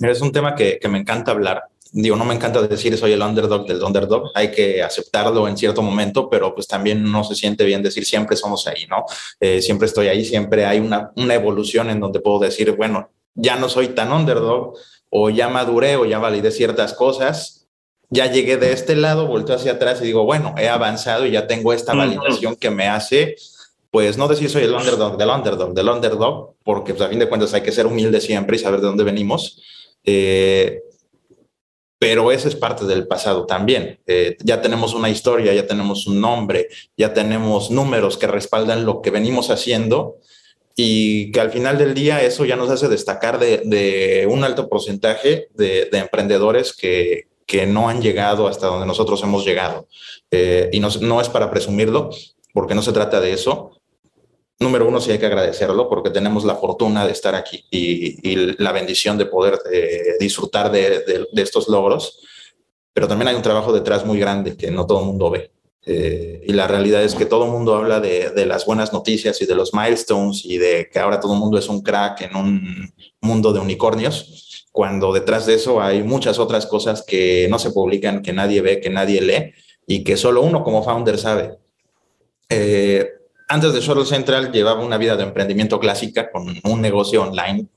Es 0.00 0.20
un 0.20 0.32
tema 0.32 0.54
que, 0.54 0.80
me 0.88 0.98
encanta 0.98 1.32
hablar. 1.32 1.64
Digo, 1.92 2.16
no 2.16 2.24
me 2.24 2.34
encanta 2.34 2.62
decir 2.62 2.96
soy 2.96 3.12
el 3.12 3.20
underdog 3.20 3.66
del 3.66 3.82
underdog, 3.82 4.30
hay 4.34 4.50
que 4.50 4.82
aceptarlo 4.82 5.46
en 5.46 5.58
cierto 5.58 5.82
momento, 5.82 6.30
pero 6.30 6.54
pues 6.54 6.66
también 6.66 7.04
no 7.10 7.22
se 7.22 7.34
siente 7.34 7.64
bien 7.64 7.82
decir 7.82 8.06
siempre 8.06 8.34
somos 8.34 8.66
ahí, 8.66 8.86
¿no? 8.88 9.04
Eh, 9.38 9.60
siempre 9.60 9.86
estoy 9.86 10.08
ahí, 10.08 10.24
siempre 10.24 10.64
hay 10.64 10.80
una, 10.80 11.12
una 11.16 11.34
evolución 11.34 11.90
en 11.90 12.00
donde 12.00 12.20
puedo 12.20 12.38
decir, 12.38 12.72
bueno, 12.72 13.10
ya 13.34 13.56
no 13.56 13.68
soy 13.68 13.88
tan 13.88 14.10
underdog 14.10 14.74
o 15.10 15.28
ya 15.28 15.48
maduré 15.50 15.96
o 15.96 16.06
ya 16.06 16.18
validé 16.18 16.50
ciertas 16.50 16.94
cosas, 16.94 17.68
ya 18.08 18.26
llegué 18.26 18.56
de 18.56 18.72
este 18.72 18.96
lado, 18.96 19.26
vuelto 19.26 19.54
hacia 19.54 19.72
atrás 19.72 20.00
y 20.00 20.04
digo, 20.04 20.24
bueno, 20.24 20.54
he 20.58 20.68
avanzado 20.68 21.26
y 21.26 21.32
ya 21.32 21.46
tengo 21.46 21.72
esta 21.74 21.94
validación 21.94 22.56
que 22.56 22.70
me 22.70 22.88
hace 22.88 23.36
pues 23.92 24.16
no 24.16 24.26
decir 24.26 24.48
soy 24.48 24.62
el 24.62 24.72
underdog 24.72 25.18
del 25.18 25.28
underdog 25.28 25.74
del 25.74 25.88
underdog, 25.90 26.54
porque 26.64 26.94
pues, 26.94 27.06
a 27.06 27.10
fin 27.10 27.18
de 27.18 27.28
cuentas 27.28 27.52
hay 27.52 27.60
que 27.60 27.72
ser 27.72 27.86
humilde 27.86 28.22
siempre 28.22 28.56
y 28.56 28.58
saber 28.58 28.80
de 28.80 28.86
dónde 28.86 29.04
venimos. 29.04 29.62
Eh, 30.02 30.80
pero 31.98 32.32
ese 32.32 32.48
es 32.48 32.56
parte 32.56 32.86
del 32.86 33.06
pasado 33.06 33.44
también. 33.44 34.00
Eh, 34.06 34.38
ya 34.42 34.62
tenemos 34.62 34.94
una 34.94 35.10
historia, 35.10 35.52
ya 35.52 35.66
tenemos 35.66 36.06
un 36.06 36.22
nombre, 36.22 36.68
ya 36.96 37.12
tenemos 37.12 37.70
números 37.70 38.16
que 38.16 38.26
respaldan 38.26 38.86
lo 38.86 39.02
que 39.02 39.10
venimos 39.10 39.50
haciendo 39.50 40.16
y 40.74 41.30
que 41.30 41.40
al 41.40 41.50
final 41.50 41.76
del 41.76 41.92
día 41.92 42.22
eso 42.22 42.46
ya 42.46 42.56
nos 42.56 42.70
hace 42.70 42.88
destacar 42.88 43.38
de, 43.38 44.26
un 44.28 44.42
alto 44.42 44.70
porcentaje 44.70 45.48
de, 45.54 45.86
emprendedores 45.92 46.72
que, 46.72 47.28
que, 47.44 47.66
no 47.66 47.90
han 47.90 48.00
llegado 48.00 48.48
hasta 48.48 48.68
donde 48.68 48.86
nosotros 48.86 49.22
hemos 49.22 49.44
llegado. 49.44 49.86
Eh, 50.30 50.70
y 50.72 50.80
no, 50.80 50.88
no, 51.02 51.20
es 51.20 51.28
para 51.28 51.50
presumirlo, 51.50 52.08
porque 52.54 52.74
no 52.74 52.80
se 52.80 52.92
trata 52.92 53.20
de 53.20 53.34
eso. 53.34 53.81
Número 54.62 54.86
uno, 54.86 55.00
sí 55.00 55.10
hay 55.10 55.18
que 55.18 55.26
agradecerlo 55.26 55.88
porque 55.88 56.10
tenemos 56.10 56.44
la 56.44 56.54
fortuna 56.54 57.04
de 57.04 57.12
estar 57.12 57.34
aquí 57.34 57.64
y, 57.70 58.36
la 58.62 58.72
bendición 58.72 59.18
de 59.18 59.26
poder 59.26 59.58
eh, 59.70 60.16
disfrutar 60.18 60.70
de, 60.70 61.26
de 61.30 61.42
estos 61.42 61.68
logros, 61.68 62.20
pero 62.92 63.08
también 63.08 63.28
hay 63.28 63.34
un 63.34 63.42
trabajo 63.42 63.72
detrás 63.72 64.04
muy 64.04 64.18
grande 64.18 64.56
que 64.56 64.70
no 64.70 64.86
todo 64.86 65.00
el 65.00 65.06
mundo 65.06 65.30
ve. 65.30 65.52
Eh, 65.84 66.44
y 66.46 66.52
la 66.52 66.68
realidad 66.68 67.02
es 67.02 67.16
que 67.16 67.26
todo 67.26 67.46
el 67.46 67.50
mundo 67.50 67.74
habla 67.74 67.98
de, 67.98 68.30
de, 68.30 68.46
las 68.46 68.64
buenas 68.66 68.92
noticias 68.92 69.42
y 69.42 69.46
de 69.46 69.56
los 69.56 69.74
milestones 69.74 70.44
y 70.44 70.56
de 70.56 70.88
que 70.88 71.00
ahora 71.00 71.18
todo 71.18 71.34
el 71.34 71.40
mundo 71.40 71.58
es 71.58 71.68
un 71.68 71.82
crack 71.82 72.20
en 72.20 72.36
un 72.36 72.94
mundo 73.20 73.52
de 73.52 73.58
unicornios, 73.58 74.68
cuando 74.70 75.12
detrás 75.12 75.44
de 75.44 75.54
eso 75.54 75.82
hay 75.82 76.04
muchas 76.04 76.38
otras 76.38 76.66
cosas 76.66 77.02
que 77.02 77.48
no 77.50 77.58
se 77.58 77.72
publican, 77.72 78.22
que 78.22 78.32
nadie 78.32 78.60
ve, 78.60 78.80
que 78.80 78.90
nadie 78.90 79.20
lee 79.20 79.52
y 79.84 80.04
que 80.04 80.16
solo 80.16 80.42
uno 80.42 80.62
como 80.62 80.84
founder 80.84 81.18
sabe. 81.18 81.58
Eh, 82.48 83.08
antes 83.52 83.74
de 83.74 83.80
Shuttle 83.80 84.06
Central 84.06 84.50
llevaba 84.50 84.82
una 84.82 84.96
vida 84.96 85.14
de 85.14 85.24
emprendimiento 85.24 85.78
clásica 85.78 86.30
con 86.30 86.54
un 86.64 86.80
negocio 86.80 87.22
online 87.22 87.68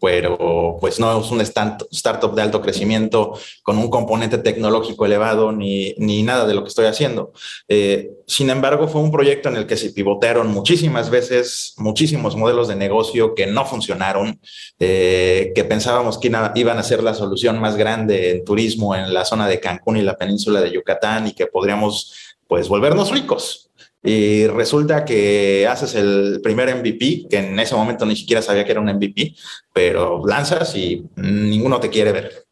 pero 0.00 0.78
pues 0.80 0.98
no 0.98 1.20
es 1.20 1.30
un 1.30 1.42
startup 1.42 2.34
de 2.34 2.42
alto 2.42 2.62
crecimiento 2.62 3.38
con 3.62 3.76
un 3.76 3.90
componente 3.90 4.38
tecnológico 4.38 5.04
elevado 5.04 5.52
ni, 5.52 5.94
ni 5.98 6.22
nada 6.22 6.46
de 6.46 6.54
lo 6.54 6.62
que 6.62 6.68
estoy 6.68 6.86
haciendo. 6.86 7.32
Eh, 7.68 8.10
sin 8.26 8.48
embargo, 8.48 8.88
fue 8.88 9.02
un 9.02 9.10
proyecto 9.10 9.50
en 9.50 9.56
el 9.56 9.66
que 9.66 9.76
se 9.76 9.90
pivotearon 9.90 10.48
muchísimas 10.48 11.10
veces, 11.10 11.74
muchísimos 11.76 12.34
modelos 12.34 12.68
de 12.68 12.76
negocio 12.76 13.34
que 13.34 13.46
no 13.46 13.66
funcionaron, 13.66 14.40
eh, 14.78 15.52
que 15.54 15.64
pensábamos 15.64 16.16
que 16.16 16.32
iban 16.54 16.78
a 16.78 16.82
ser 16.82 17.02
la 17.02 17.12
solución 17.12 17.60
más 17.60 17.76
grande 17.76 18.30
en 18.30 18.44
turismo 18.44 18.94
en 18.94 19.12
la 19.12 19.26
zona 19.26 19.46
de 19.46 19.60
Cancún 19.60 19.98
y 19.98 20.02
la 20.02 20.16
península 20.16 20.62
de 20.62 20.72
Yucatán 20.72 21.26
y 21.26 21.32
que 21.32 21.46
podríamos 21.46 22.14
pues 22.48 22.68
volvernos 22.68 23.10
ricos 23.10 23.69
y 24.02 24.46
resulta 24.46 25.04
que 25.04 25.66
haces 25.68 25.94
el 25.94 26.40
primer 26.42 26.74
MVP, 26.74 27.26
que 27.28 27.38
en 27.38 27.58
ese 27.60 27.74
momento 27.74 28.06
ni 28.06 28.16
siquiera 28.16 28.40
sabía 28.40 28.64
que 28.64 28.72
era 28.72 28.80
un 28.80 28.90
MVP, 28.90 29.34
pero 29.72 30.26
lanzas 30.26 30.74
y 30.74 31.04
ninguno 31.16 31.80
te 31.80 31.90
quiere 31.90 32.12
ver. 32.12 32.46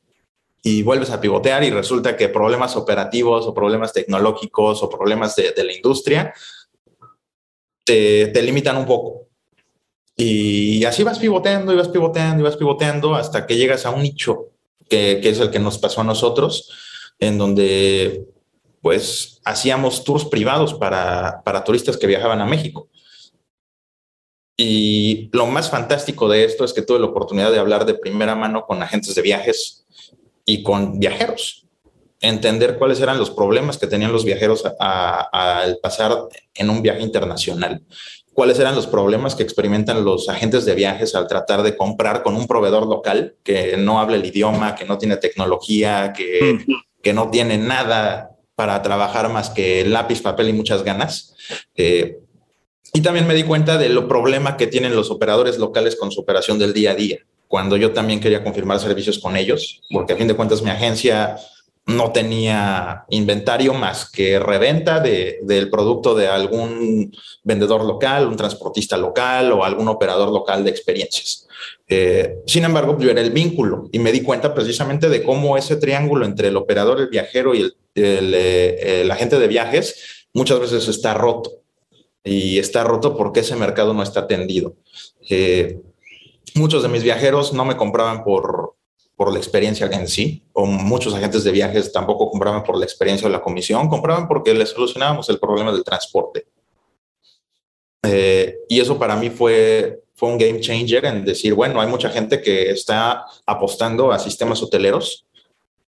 Y 0.62 0.82
vuelves 0.82 1.10
a 1.10 1.20
pivotear 1.20 1.64
y 1.64 1.70
resulta 1.70 2.16
que 2.16 2.28
problemas 2.28 2.76
operativos 2.76 3.46
o 3.46 3.54
problemas 3.54 3.94
tecnológicos 3.94 4.82
o 4.82 4.90
problemas 4.90 5.36
de, 5.36 5.54
la 5.64 5.72
industria 5.72 6.34
te, 7.84 8.30
limitan 8.42 8.76
un 8.76 8.84
poco. 8.84 9.28
Y 10.16 10.84
así 10.84 11.02
vas 11.02 11.18
pivoteando 11.18 11.72
y 11.72 11.76
vas 11.76 11.88
pivoteando 11.88 12.42
y 12.42 12.44
vas 12.44 12.56
pivoteando 12.56 13.14
hasta 13.14 13.46
que 13.46 13.56
llegas 13.56 13.86
a 13.86 13.90
un 13.90 14.02
nicho 14.02 14.50
que, 14.90 15.20
que 15.22 15.30
es 15.30 15.40
el 15.40 15.50
que 15.50 15.60
nos 15.60 15.78
pasó 15.78 16.02
a 16.02 16.04
nosotros, 16.04 16.70
en 17.18 17.38
donde 17.38 18.26
pues 18.88 19.38
hacíamos 19.44 20.02
tours 20.02 20.24
privados 20.24 20.72
para, 20.72 21.42
turistas 21.66 21.98
que 21.98 22.06
viajaban 22.06 22.40
a 22.40 22.46
México. 22.46 22.88
Y 24.56 25.28
lo 25.30 25.46
más 25.46 25.68
fantástico 25.68 26.26
de 26.26 26.44
esto 26.44 26.64
es 26.64 26.72
que 26.72 26.80
tuve 26.80 26.98
la 26.98 27.04
oportunidad 27.04 27.52
de 27.52 27.58
hablar 27.58 27.84
de 27.84 27.92
primera 27.92 28.34
mano 28.34 28.64
con 28.64 28.82
agentes 28.82 29.14
de 29.14 29.20
viajes 29.20 29.84
y 30.46 30.62
con 30.62 30.98
viajeros, 30.98 31.66
entender 32.22 32.78
cuáles 32.78 32.98
eran 33.02 33.18
los 33.18 33.30
problemas 33.30 33.76
que 33.76 33.88
tenían 33.88 34.10
los 34.10 34.24
viajeros 34.24 34.64
al 34.80 35.76
pasar 35.82 36.26
en 36.54 36.70
un 36.70 36.80
viaje 36.80 37.02
internacional, 37.02 37.82
cuáles 38.32 38.58
eran 38.58 38.74
los 38.74 38.86
problemas 38.86 39.34
que 39.34 39.42
experimentan 39.42 40.02
los 40.02 40.30
agentes 40.30 40.64
de 40.64 40.74
viajes 40.74 41.14
al 41.14 41.26
tratar 41.26 41.62
de 41.62 41.76
comprar 41.76 42.22
con 42.22 42.36
un 42.36 42.46
proveedor 42.46 42.86
local 42.86 43.36
que 43.42 43.76
no 43.76 44.00
habla 44.00 44.16
el 44.16 44.24
idioma, 44.24 44.74
que 44.74 44.86
no 44.86 44.96
tiene 44.96 45.18
tecnología, 45.18 46.14
que, 46.16 46.64
que 47.02 47.12
no 47.12 47.28
tiene 47.28 47.58
nada 47.58 48.37
para 48.58 48.82
trabajar 48.82 49.28
más 49.28 49.50
que 49.50 49.84
lápiz, 49.84 50.20
papel 50.20 50.48
y 50.48 50.52
muchas 50.52 50.82
ganas. 50.82 51.36
Eh, 51.76 52.18
y 52.92 53.00
también 53.02 53.24
me 53.24 53.34
di 53.34 53.44
cuenta 53.44 53.78
de 53.78 53.88
lo 53.88 54.08
problema 54.08 54.56
que 54.56 54.66
tienen 54.66 54.96
los 54.96 55.12
operadores 55.12 55.58
locales 55.58 55.94
con 55.94 56.10
su 56.10 56.20
operación 56.20 56.58
del 56.58 56.72
día 56.72 56.90
a 56.90 56.94
día, 56.96 57.18
cuando 57.46 57.76
yo 57.76 57.92
también 57.92 58.18
quería 58.18 58.42
confirmar 58.42 58.80
servicios 58.80 59.20
con 59.20 59.36
ellos, 59.36 59.80
porque 59.92 60.14
a 60.14 60.16
fin 60.16 60.26
de 60.26 60.34
cuentas 60.34 60.60
mi 60.60 60.70
agencia 60.70 61.36
no 61.88 62.12
tenía 62.12 63.06
inventario 63.08 63.72
más 63.72 64.10
que 64.10 64.38
reventa 64.38 65.00
de, 65.00 65.40
del 65.42 65.70
producto 65.70 66.14
de 66.14 66.28
algún 66.28 67.10
vendedor 67.42 67.82
local, 67.82 68.28
un 68.28 68.36
transportista 68.36 68.98
local 68.98 69.52
o 69.52 69.64
algún 69.64 69.88
operador 69.88 70.30
local 70.30 70.64
de 70.64 70.70
experiencias. 70.70 71.48
Eh, 71.88 72.40
sin 72.46 72.64
embargo, 72.64 72.98
yo 72.98 73.10
era 73.10 73.22
el 73.22 73.30
vínculo 73.30 73.88
y 73.90 74.00
me 74.00 74.12
di 74.12 74.20
cuenta 74.20 74.54
precisamente 74.54 75.08
de 75.08 75.22
cómo 75.22 75.56
ese 75.56 75.76
triángulo 75.76 76.26
entre 76.26 76.48
el 76.48 76.58
operador, 76.58 77.00
el 77.00 77.08
viajero 77.08 77.54
y 77.54 77.72
el, 77.94 78.34
el, 78.34 79.10
agente 79.10 79.38
de 79.38 79.48
viajes 79.48 80.26
muchas 80.34 80.60
veces 80.60 80.88
está 80.88 81.14
roto. 81.14 81.52
Y 82.22 82.58
está 82.58 82.84
roto 82.84 83.16
porque 83.16 83.40
ese 83.40 83.56
mercado 83.56 83.94
no 83.94 84.02
está 84.02 84.20
atendido. 84.20 84.76
Eh, 85.30 85.80
muchos 86.54 86.82
de 86.82 86.90
mis 86.90 87.02
viajeros 87.02 87.54
no 87.54 87.64
me 87.64 87.78
compraban 87.78 88.24
por, 88.24 88.74
por 89.18 89.30
la 89.30 89.38
experiencia 89.38 89.90
en 89.92 90.08
sí, 90.08 90.42
o 90.54 90.64
muchos 90.64 91.12
agentes 91.12 91.44
de 91.44 91.50
viajes 91.50 91.92
tampoco 91.92 92.30
compraban 92.30 92.62
por 92.62 92.78
la 92.78 92.84
experiencia 92.86 93.28
o 93.28 93.30
la 93.30 93.42
comisión, 93.42 93.88
compraban 93.88 94.28
porque 94.28 94.54
les 94.54 94.70
solucionábamos 94.70 95.28
el 95.28 95.38
problema 95.38 95.72
del 95.72 95.84
transporte. 95.84 96.46
Eh, 98.04 98.60
y 98.68 98.80
eso 98.80 98.98
para 98.98 99.16
mí 99.16 99.28
fue 99.28 100.02
fue 100.18 100.30
un 100.30 100.38
game 100.38 100.58
changer 100.58 101.04
en 101.04 101.24
decir, 101.24 101.54
bueno, 101.54 101.80
hay 101.80 101.86
mucha 101.86 102.10
gente 102.10 102.42
que 102.42 102.70
está 102.70 103.24
apostando 103.46 104.10
a 104.10 104.18
sistemas 104.18 104.60
hoteleros, 104.60 105.26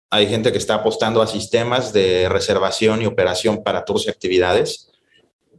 hay 0.08 0.28
gente 0.28 0.52
que 0.52 0.58
está 0.58 0.76
apostando 0.76 1.20
a 1.20 1.26
sistemas 1.26 1.92
de 1.92 2.28
reservación 2.28 3.02
y 3.02 3.06
operación 3.06 3.64
para 3.64 3.84
tours 3.84 4.06
y 4.06 4.10
actividades. 4.10 4.92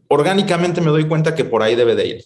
Orgánicamente 0.07 0.79
me 0.79 0.89
doy 0.89 1.05
cuenta 1.05 1.35
que 1.35 1.43
por 1.43 1.63
ahí 1.63 1.75
debe 1.75 1.95
de 1.95 2.07
ir. 2.07 2.25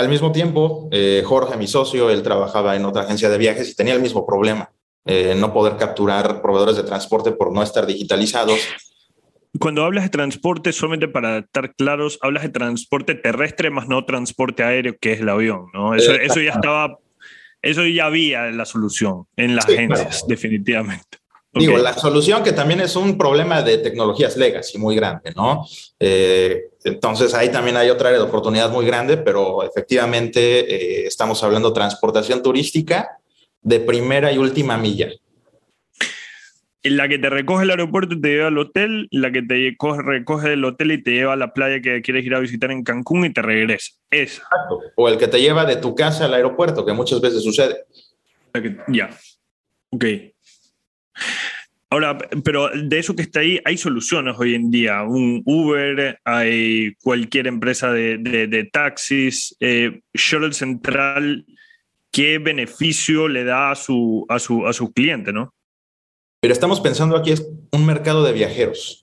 Al 0.00 0.08
mismo 0.08 0.32
tiempo, 0.32 0.88
eh, 0.92 1.22
Jorge, 1.26 1.58
mi 1.58 1.66
socio, 1.66 2.08
él 2.08 2.22
trabajaba 2.22 2.74
en 2.74 2.86
otra 2.86 3.02
agencia 3.02 3.28
de 3.28 3.36
viajes 3.36 3.68
y 3.68 3.74
tenía 3.74 3.92
el 3.92 4.00
mismo 4.00 4.24
problema, 4.24 4.70
eh, 5.04 5.34
no 5.36 5.52
poder 5.52 5.76
capturar 5.76 6.40
proveedores 6.40 6.76
de 6.76 6.84
transporte 6.84 7.32
por 7.32 7.52
no 7.52 7.62
estar 7.62 7.86
digitalizados 7.86 8.58
cuando 9.58 9.84
hablas 9.84 10.04
de 10.04 10.10
transporte, 10.10 10.72
solamente 10.72 11.08
para 11.08 11.38
estar 11.38 11.74
claros, 11.74 12.18
hablas 12.22 12.44
de 12.44 12.48
transporte 12.50 13.14
terrestre 13.14 13.68
más 13.68 13.88
no 13.88 14.06
transporte 14.06 14.62
aéreo, 14.62 14.96
que 14.98 15.12
es 15.12 15.20
el 15.20 15.28
avión, 15.28 15.66
¿no? 15.74 15.94
Eso, 15.94 16.12
eso 16.12 16.40
ya 16.40 16.52
estaba, 16.52 16.98
eso 17.60 17.84
ya 17.84 18.06
había 18.06 18.46
la 18.52 18.64
solución 18.64 19.24
en 19.36 19.56
las 19.56 19.66
agencias, 19.66 20.24
definitivamente. 20.26 21.18
Digo, 21.52 21.78
la 21.78 21.94
solución 21.94 22.44
que 22.44 22.52
también 22.52 22.80
es 22.80 22.94
un 22.94 23.18
problema 23.18 23.62
de 23.62 23.78
tecnologías 23.78 24.36
legacy 24.36 24.78
muy 24.78 24.94
grande, 24.94 25.32
¿no? 25.34 25.66
Eh, 25.98 26.70
entonces 26.84 27.34
ahí 27.34 27.50
también 27.50 27.76
hay 27.76 27.90
otra 27.90 28.10
área 28.10 28.20
de 28.20 28.26
oportunidad 28.26 28.70
muy 28.70 28.86
grande, 28.86 29.16
pero 29.16 29.64
efectivamente 29.64 31.02
eh, 31.02 31.06
estamos 31.06 31.42
hablando 31.42 31.70
de 31.70 31.74
transportación 31.74 32.40
turística 32.42 33.18
de 33.62 33.80
primera 33.80 34.32
y 34.32 34.38
última 34.38 34.78
milla 34.78 35.10
la 36.82 37.08
que 37.08 37.18
te 37.18 37.28
recoge 37.28 37.64
el 37.64 37.70
aeropuerto 37.70 38.14
y 38.14 38.20
te 38.20 38.28
lleva 38.28 38.48
al 38.48 38.58
hotel, 38.58 39.08
la 39.10 39.30
que 39.30 39.42
te 39.42 39.76
recoge 40.02 40.48
del 40.48 40.64
hotel 40.64 40.92
y 40.92 41.02
te 41.02 41.10
lleva 41.10 41.34
a 41.34 41.36
la 41.36 41.52
playa 41.52 41.80
que 41.82 42.00
quieres 42.00 42.24
ir 42.24 42.34
a 42.34 42.40
visitar 42.40 42.70
en 42.70 42.82
Cancún 42.82 43.26
y 43.26 43.32
te 43.32 43.42
regresa. 43.42 43.92
Esa. 44.10 44.42
O 44.96 45.08
el 45.08 45.18
que 45.18 45.28
te 45.28 45.40
lleva 45.40 45.66
de 45.66 45.76
tu 45.76 45.94
casa 45.94 46.24
al 46.24 46.34
aeropuerto, 46.34 46.86
que 46.86 46.92
muchas 46.92 47.20
veces 47.20 47.42
sucede. 47.42 47.84
Ya. 48.88 49.10
Ok. 49.90 50.04
Ahora, 51.92 52.18
pero 52.44 52.70
de 52.70 52.98
eso 53.00 53.16
que 53.16 53.22
está 53.22 53.40
ahí, 53.40 53.60
hay 53.64 53.76
soluciones 53.76 54.36
hoy 54.38 54.54
en 54.54 54.70
día. 54.70 55.02
Un 55.02 55.42
Uber, 55.44 56.20
hay 56.24 56.94
cualquier 57.02 57.48
empresa 57.48 57.90
de, 57.90 58.70
taxis, 58.72 59.56
eh, 59.58 60.00
Shuttle 60.14 60.52
Central, 60.52 61.44
¿qué 62.12 62.38
beneficio 62.38 63.26
le 63.26 63.42
da 63.42 63.72
a 63.72 63.74
su, 63.74 64.24
a 64.28 64.38
su, 64.38 64.66
a 64.66 64.72
su 64.72 64.92
cliente, 64.92 65.32
no? 65.32 65.52
Pero 66.40 66.54
estamos 66.54 66.80
pensando 66.80 67.16
aquí 67.16 67.32
es 67.32 67.46
un 67.72 67.84
mercado 67.84 68.22
de 68.22 68.32
viajeros. 68.32 69.02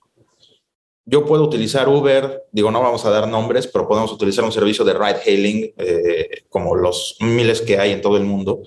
Yo 1.04 1.24
puedo 1.24 1.44
utilizar 1.44 1.88
Uber, 1.88 2.42
digo, 2.52 2.70
no 2.70 2.82
vamos 2.82 3.04
a 3.06 3.10
dar 3.10 3.28
nombres, 3.28 3.66
pero 3.66 3.88
podemos 3.88 4.12
utilizar 4.12 4.44
un 4.44 4.52
servicio 4.52 4.84
de 4.84 4.92
ride 4.92 5.20
hailing, 5.24 5.72
eh, 5.78 6.44
como 6.50 6.74
los 6.74 7.16
miles 7.20 7.62
que 7.62 7.78
hay 7.78 7.92
en 7.92 8.02
todo 8.02 8.18
el 8.18 8.24
mundo, 8.24 8.62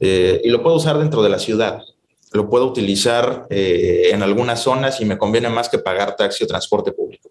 eh, 0.00 0.40
y 0.42 0.48
lo 0.48 0.62
puedo 0.62 0.76
usar 0.76 0.98
dentro 0.98 1.22
de 1.22 1.28
la 1.28 1.38
ciudad. 1.38 1.82
Lo 2.32 2.48
puedo 2.48 2.66
utilizar 2.66 3.46
eh, 3.50 4.10
en 4.12 4.22
algunas 4.22 4.60
zonas 4.60 5.00
y 5.00 5.04
me 5.04 5.18
conviene 5.18 5.48
más 5.48 5.68
que 5.68 5.78
pagar 5.78 6.16
taxi 6.16 6.44
o 6.44 6.46
transporte 6.46 6.92
público. 6.92 7.30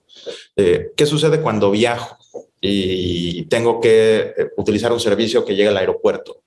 ¿Qué 0.56 1.06
sucede 1.06 1.42
cuando 1.42 1.72
viajo 1.72 2.18
y 2.60 3.46
tengo 3.46 3.82
que 3.82 4.34
utilizar 4.58 4.92
un 4.92 5.00
servicio 5.00 5.44
que 5.44 5.56
llega 5.56 5.72
al 5.72 5.78
aeropuerto? 5.78 6.42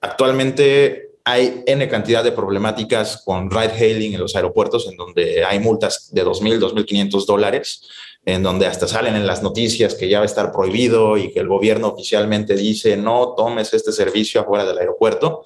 actualmente 0.00 1.10
hay 1.24 1.62
N 1.66 1.88
cantidad 1.88 2.24
de 2.24 2.32
problemáticas 2.32 3.22
con 3.24 3.50
ride 3.50 3.72
hailing 3.72 4.14
en 4.14 4.20
los 4.20 4.34
aeropuertos 4.34 4.88
en 4.88 4.96
donde 4.96 5.44
hay 5.44 5.60
multas 5.60 6.12
de 6.12 6.24
2.000, 6.24 6.58
2.500 6.58 7.26
dólares 7.26 7.88
en 8.24 8.42
donde 8.42 8.66
hasta 8.66 8.86
salen 8.86 9.16
en 9.16 9.26
las 9.26 9.42
noticias 9.42 9.94
que 9.94 10.08
ya 10.08 10.18
va 10.18 10.24
a 10.24 10.26
estar 10.26 10.52
prohibido 10.52 11.16
y 11.16 11.32
que 11.32 11.40
el 11.40 11.48
gobierno 11.48 11.88
oficialmente 11.88 12.54
dice 12.54 12.96
no 12.96 13.34
tomes 13.36 13.72
este 13.72 13.92
servicio 13.92 14.40
afuera 14.40 14.64
del 14.64 14.78
aeropuerto. 14.78 15.44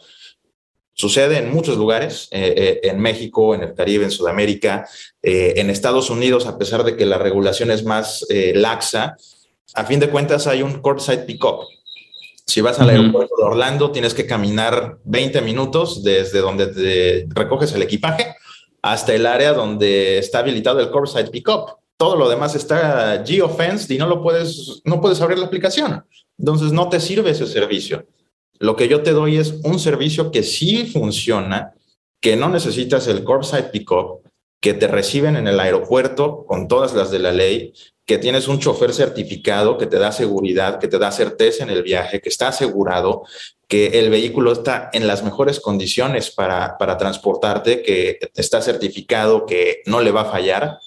Sucede 0.96 1.38
en 1.38 1.52
muchos 1.52 1.76
lugares, 1.76 2.28
eh, 2.30 2.54
eh, 2.56 2.80
en 2.88 3.00
México, 3.00 3.52
en 3.52 3.62
el 3.62 3.74
Caribe, 3.74 4.04
en 4.04 4.12
Sudamérica, 4.12 4.86
eh, 5.20 5.54
en 5.56 5.68
Estados 5.68 6.08
Unidos, 6.08 6.46
a 6.46 6.56
pesar 6.56 6.84
de 6.84 6.96
que 6.96 7.04
la 7.04 7.18
regulación 7.18 7.72
es 7.72 7.84
más 7.84 8.24
laxa, 8.54 9.16
a 9.74 9.84
fin 9.84 9.98
de 9.98 10.08
cuentas 10.08 10.46
hay 10.46 10.62
un 10.62 10.80
courtside 10.80 11.24
pick-up. 11.24 11.66
Si 12.46 12.60
vas 12.60 12.78
al 12.78 12.90
aeropuerto 12.90 13.34
de 13.36 13.42
Orlando, 13.42 13.90
tienes 13.90 14.14
que 14.14 14.26
caminar 14.26 14.98
20 15.04 15.40
minutos 15.40 16.04
desde 16.04 16.38
donde 16.38 16.68
te 16.68 17.26
recoges 17.30 17.72
el 17.72 17.82
equipaje 17.82 18.36
hasta 18.80 19.14
el 19.14 19.26
área 19.26 19.52
donde 19.52 20.18
está 20.18 20.40
habilitado 20.40 20.78
el 20.78 20.90
courtside 20.90 21.30
pick-up. 21.30 21.78
Todo 21.96 22.14
lo 22.14 22.28
demás 22.28 22.54
está 22.54 23.24
geofenced 23.26 23.90
y 23.90 23.98
no 23.98 24.06
lo 24.06 24.22
puedes, 24.22 24.80
no 24.84 25.00
puedes 25.00 25.20
abrir 25.20 25.38
la 25.38 25.46
aplicación. 25.46 26.04
Entonces 26.38 26.70
no 26.70 26.88
te 26.88 27.00
sirve 27.00 27.30
ese 27.30 27.46
servicio. 27.46 28.06
Lo 28.64 28.76
que 28.76 28.88
yo 28.88 29.02
te 29.02 29.10
doy 29.10 29.36
es 29.36 29.56
un 29.62 29.78
servicio 29.78 30.30
que 30.30 30.42
sí 30.42 30.86
funciona, 30.86 31.74
que 32.18 32.34
no 32.34 32.48
necesitas 32.48 33.06
el 33.08 33.22
curbside 33.22 33.64
pickup, 33.64 34.22
que 34.58 34.72
te 34.72 34.86
reciben 34.86 35.36
en 35.36 35.46
el 35.46 35.60
aeropuerto 35.60 36.46
con 36.46 36.66
todas 36.66 36.94
las 36.94 37.10
de 37.10 37.18
la 37.18 37.30
ley, 37.30 37.74
que 38.06 38.16
tienes 38.16 38.48
un 38.48 38.60
chofer 38.60 38.94
certificado 38.94 39.76
que 39.76 39.86
te 39.86 39.98
da 39.98 40.12
seguridad, 40.12 40.78
que 40.78 40.88
te 40.88 40.98
da 40.98 41.12
certeza 41.12 41.62
en 41.62 41.68
el 41.68 41.82
viaje, 41.82 42.22
que 42.22 42.30
está 42.30 42.48
asegurado, 42.48 43.24
que 43.68 43.98
el 43.98 44.08
vehículo 44.08 44.52
está 44.52 44.88
en 44.94 45.06
las 45.06 45.22
mejores 45.22 45.60
condiciones 45.60 46.30
para, 46.30 46.78
para 46.78 46.96
transportarte, 46.96 47.82
que 47.82 48.18
está 48.34 48.62
certificado, 48.62 49.44
que 49.44 49.82
no 49.84 50.00
le 50.00 50.10
va 50.10 50.22
a 50.22 50.30
fallar 50.30 50.78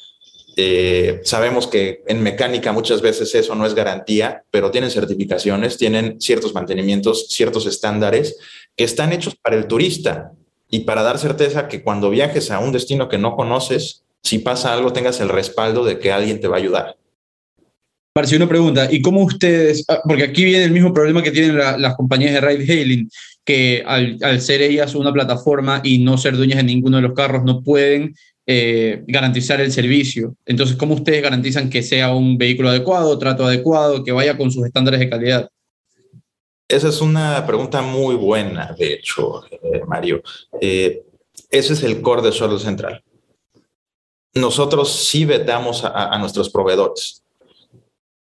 eh, 0.60 1.22
sabemos 1.24 1.68
que 1.68 2.02
en 2.08 2.24
mecánica 2.24 2.72
muchas 2.72 3.04
veces 3.04 3.36
eso 3.36 3.54
no 3.54 3.68
es 3.68 3.76
garantía, 3.76 4.44
pero 4.50 4.72
tienen 4.72 4.90
certificaciones, 4.90 5.78
tienen 5.78 6.20
ciertos 6.20 6.56
mantenimientos, 6.56 7.28
ciertos 7.30 7.68
estándares 7.68 8.38
que 8.76 8.84
están 8.84 9.14
hechos 9.14 9.36
para 9.36 9.56
el 9.56 9.68
turista 9.68 10.32
y 10.68 10.80
para 10.80 11.04
dar 11.04 11.20
certeza 11.20 11.68
que 11.68 11.84
cuando 11.84 12.10
viajes 12.10 12.50
a 12.50 12.58
un 12.58 12.72
destino 12.72 13.08
que 13.08 13.20
no 13.20 13.36
conoces, 13.36 14.04
si 14.24 14.40
pasa 14.40 14.74
algo 14.74 14.92
tengas 14.92 15.20
el 15.20 15.30
respaldo 15.30 15.86
de 15.86 16.00
que 16.00 16.12
alguien 16.12 16.42
te 16.42 16.48
va 16.48 16.56
a 16.56 16.60
ayudar. 16.60 16.98
Parece 18.12 18.36
una 18.36 18.50
pregunta, 18.50 18.88
¿y 18.92 19.00
cómo 19.00 19.24
ustedes, 19.24 19.86
ah, 19.88 20.02
porque 20.04 20.24
aquí 20.24 20.44
viene 20.44 20.64
el 20.64 20.72
mismo 20.72 20.92
problema 20.92 21.22
que 21.22 21.30
tienen 21.30 21.56
las 21.56 21.96
compañías 21.96 22.34
de 22.34 22.42
ride 22.42 22.74
hailing, 22.74 23.12
que 23.46 23.84
al, 23.86 24.18
al, 24.24 24.42
ser 24.42 24.64
ellas 24.64 24.96
una 24.96 25.14
plataforma 25.14 25.82
y 25.84 26.00
no 26.00 26.18
ser 26.18 26.36
dueñas 26.36 26.58
de 26.58 26.64
ninguno 26.64 26.98
de 26.98 27.04
los 27.04 27.14
carros, 27.14 27.44
no 27.44 27.62
pueden 27.62 28.16
eh, 28.48 29.04
garantizar 29.08 29.60
el 29.62 29.72
servicio. 29.72 30.36
Entonces, 30.46 30.78
¿cómo 30.78 30.96
ustedes 30.96 31.22
garantizan 31.22 31.70
que 31.70 31.84
sea 31.84 32.14
un 32.14 32.38
vehículo 32.38 32.70
adecuado, 32.70 33.20
trato 33.20 33.46
adecuado, 33.46 34.04
que 34.04 34.14
vaya 34.14 34.38
con 34.38 34.50
sus 34.50 34.66
estándares 34.66 35.02
de 35.02 35.10
calidad? 35.10 35.50
Esa 36.68 36.90
es 36.90 37.02
una 37.02 37.46
pregunta 37.46 37.82
muy 37.82 38.16
buena, 38.16 38.74
de 38.78 38.94
hecho, 38.94 39.46
eh, 39.52 39.82
Mario. 39.86 40.24
Eh, 40.60 41.04
ese 41.50 41.74
es 41.74 41.84
el 41.84 42.02
core 42.02 42.22
de 42.22 42.32
Suelo 42.32 42.58
Central. 42.58 43.04
Nosotros 44.34 44.92
sí 44.92 45.26
vetamos 45.26 45.84
a 45.84 46.18
nuestros 46.20 46.50
proveedores 46.50 47.24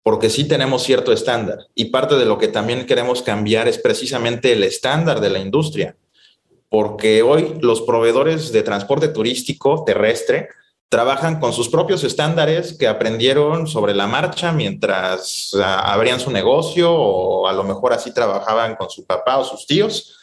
porque 0.06 0.30
sí 0.30 0.46
tenemos 0.46 0.84
cierto 0.84 1.12
estándar 1.12 1.66
y 1.74 1.86
parte 1.86 2.14
de 2.14 2.26
lo 2.26 2.38
que 2.38 2.46
también 2.46 2.86
queremos 2.86 3.22
cambiar 3.22 3.66
es 3.66 3.76
precisamente 3.76 4.52
el 4.52 4.62
estándar 4.62 5.20
de 5.20 5.30
la 5.30 5.40
industria 5.40 5.96
porque 6.68 7.22
hoy 7.22 7.58
los 7.60 7.82
proveedores 7.82 8.52
de 8.52 8.62
transporte 8.62 9.08
turístico 9.08 9.84
terrestre 9.84 10.48
trabajan 10.88 11.40
con 11.40 11.52
sus 11.52 11.68
propios 11.68 12.04
estándares 12.04 12.76
que 12.76 12.88
aprendieron 12.88 13.66
sobre 13.66 13.94
la 13.94 14.06
marcha 14.06 14.52
mientras 14.52 15.52
abrían 15.60 16.20
su 16.20 16.30
negocio 16.30 16.92
o 16.92 17.48
a 17.48 17.52
lo 17.52 17.64
mejor 17.64 17.92
así 17.92 18.12
trabajaban 18.12 18.76
con 18.76 18.88
su 18.90 19.04
papá 19.04 19.38
o 19.38 19.44
sus 19.44 19.66
tíos. 19.66 20.16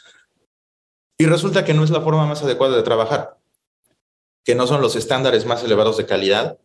Y 1.18 1.26
resulta 1.26 1.64
que 1.64 1.74
no 1.74 1.84
es 1.84 1.90
la 1.90 2.00
forma 2.00 2.26
más 2.26 2.42
adecuada 2.42 2.76
de 2.76 2.82
trabajar, 2.82 3.38
que 4.44 4.54
no 4.54 4.66
son 4.66 4.80
los 4.80 4.96
estándares 4.96 5.46
más 5.46 5.62
elevados 5.62 5.96
de 5.96 6.06
calidad 6.06 6.58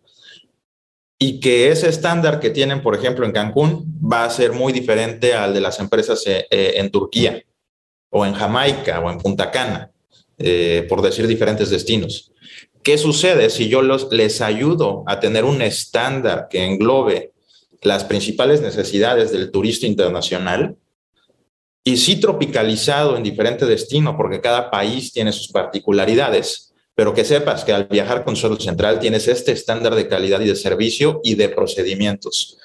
y 1.20 1.40
que 1.42 1.70
ese 1.70 1.90
estándar 1.90 2.40
que 2.40 2.50
tienen, 2.50 2.82
por 2.82 2.96
ejemplo, 2.96 3.26
en 3.26 3.34
Cancún 3.34 4.00
va 4.02 4.24
a 4.24 4.30
ser 4.30 4.54
muy 4.54 4.72
diferente 4.72 5.34
al 5.34 5.54
de 5.54 5.62
las 5.62 5.80
empresas 5.80 6.26
eh, 6.26 6.48
eh, 6.50 6.74
en 6.76 6.90
Turquía 6.90 7.44
o 8.10 8.26
en 8.26 8.34
Jamaica 8.34 9.00
o 9.00 9.10
en 9.10 9.20
Punta 9.20 9.52
Cana, 9.52 9.92
eh, 10.38 10.86
por 10.90 11.02
decir 11.02 11.28
diferentes 11.28 11.70
destinos. 11.70 12.32
¿Qué 12.84 12.98
sucede 12.98 13.50
si 13.50 13.68
yo 13.70 13.82
los, 13.82 14.12
les 14.12 14.42
ayudo 14.42 15.04
a 15.06 15.20
tener 15.20 15.44
un 15.44 15.62
estándar 15.62 16.48
que 16.50 16.66
englobe 16.66 17.34
las 17.82 18.04
principales 18.04 18.62
necesidades 18.62 19.32
del 19.32 19.52
turista 19.52 19.86
internacional? 19.86 20.76
Y 21.84 21.98
sí 21.98 22.20
tropicalizado 22.20 23.18
en 23.18 23.24
diferente 23.24 23.66
destino, 23.66 24.16
porque 24.16 24.42
cada 24.42 24.70
país 24.70 25.12
tiene 25.12 25.32
sus 25.32 25.50
particularidades, 25.50 26.74
pero 26.96 27.14
que 27.14 27.26
sepas 27.26 27.64
que 27.64 27.74
al 27.74 27.86
viajar 27.86 28.24
con 28.24 28.36
Suelo 28.36 28.60
Central 28.60 29.00
tienes 29.00 29.28
este 29.28 29.52
estándar 29.52 29.96
de 29.96 30.08
calidad 30.08 30.42
y 30.42 30.48
de 30.48 30.56
servicio 30.56 31.22
y 31.24 31.36
de 31.36 31.50
procedimientos 31.50 32.58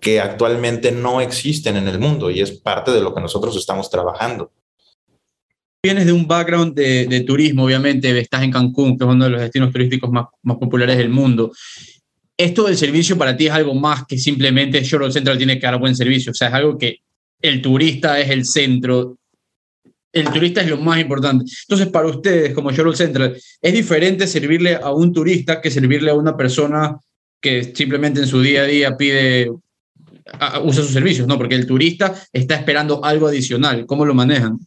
que 0.00 0.20
actualmente 0.20 0.90
no 0.90 1.20
existen 1.20 1.76
en 1.76 1.86
el 1.86 2.00
mundo 2.00 2.30
y 2.30 2.40
es 2.40 2.50
parte 2.50 2.90
de 2.90 3.00
lo 3.00 3.14
que 3.14 3.20
nosotros 3.20 3.56
estamos 3.56 3.88
trabajando 3.88 4.50
vienes 5.84 6.06
de 6.06 6.12
un 6.12 6.28
background 6.28 6.76
de, 6.76 7.24
turismo, 7.26 7.64
obviamente, 7.64 8.16
estás 8.16 8.44
en 8.44 8.52
Cancún, 8.52 8.96
que 8.96 9.04
es 9.04 9.10
uno 9.10 9.24
de 9.24 9.30
los 9.30 9.40
destinos 9.40 9.72
turísticos 9.72 10.12
más, 10.12 10.26
populares 10.44 10.96
del 10.96 11.08
mundo. 11.08 11.50
Esto 12.36 12.62
del 12.64 12.76
servicio 12.76 13.18
para 13.18 13.36
ti 13.36 13.46
es 13.46 13.52
algo 13.52 13.74
más 13.74 14.04
que 14.06 14.16
simplemente 14.16 14.82
Shuttle 14.84 15.10
Central 15.10 15.36
tiene 15.38 15.58
que 15.58 15.66
dar 15.66 15.80
buen 15.80 15.96
servicio, 15.96 16.30
o 16.30 16.34
sea, 16.34 16.48
es 16.48 16.54
algo 16.54 16.78
que 16.78 16.98
el 17.40 17.60
turista 17.60 18.20
es 18.20 18.30
el 18.30 18.44
centro, 18.44 19.18
el 20.12 20.30
turista 20.30 20.60
es 20.60 20.68
lo 20.68 20.76
más 20.76 21.00
importante. 21.00 21.46
Entonces, 21.62 21.88
para 21.88 22.06
ustedes, 22.06 22.54
como 22.54 22.70
Shuttle 22.70 22.94
Central, 22.94 23.36
¿es 23.60 23.72
diferente 23.72 24.28
servirle 24.28 24.76
a 24.76 24.92
un 24.92 25.12
turista 25.12 25.60
que 25.60 25.70
servirle 25.72 26.12
a 26.12 26.14
una 26.14 26.36
persona 26.36 26.96
que 27.40 27.74
simplemente 27.74 28.20
en 28.20 28.28
su 28.28 28.40
día 28.40 28.62
a 28.62 28.66
día 28.66 28.96
pide, 28.96 29.50
usa 30.62 30.84
sus 30.84 30.92
servicios? 30.92 31.26
No, 31.26 31.36
porque 31.36 31.56
el 31.56 31.66
turista 31.66 32.14
está 32.32 32.54
esperando 32.54 33.04
algo 33.04 33.26
adicional. 33.26 33.84
¿Cómo 33.84 34.04
lo 34.04 34.14
manejan? 34.14 34.60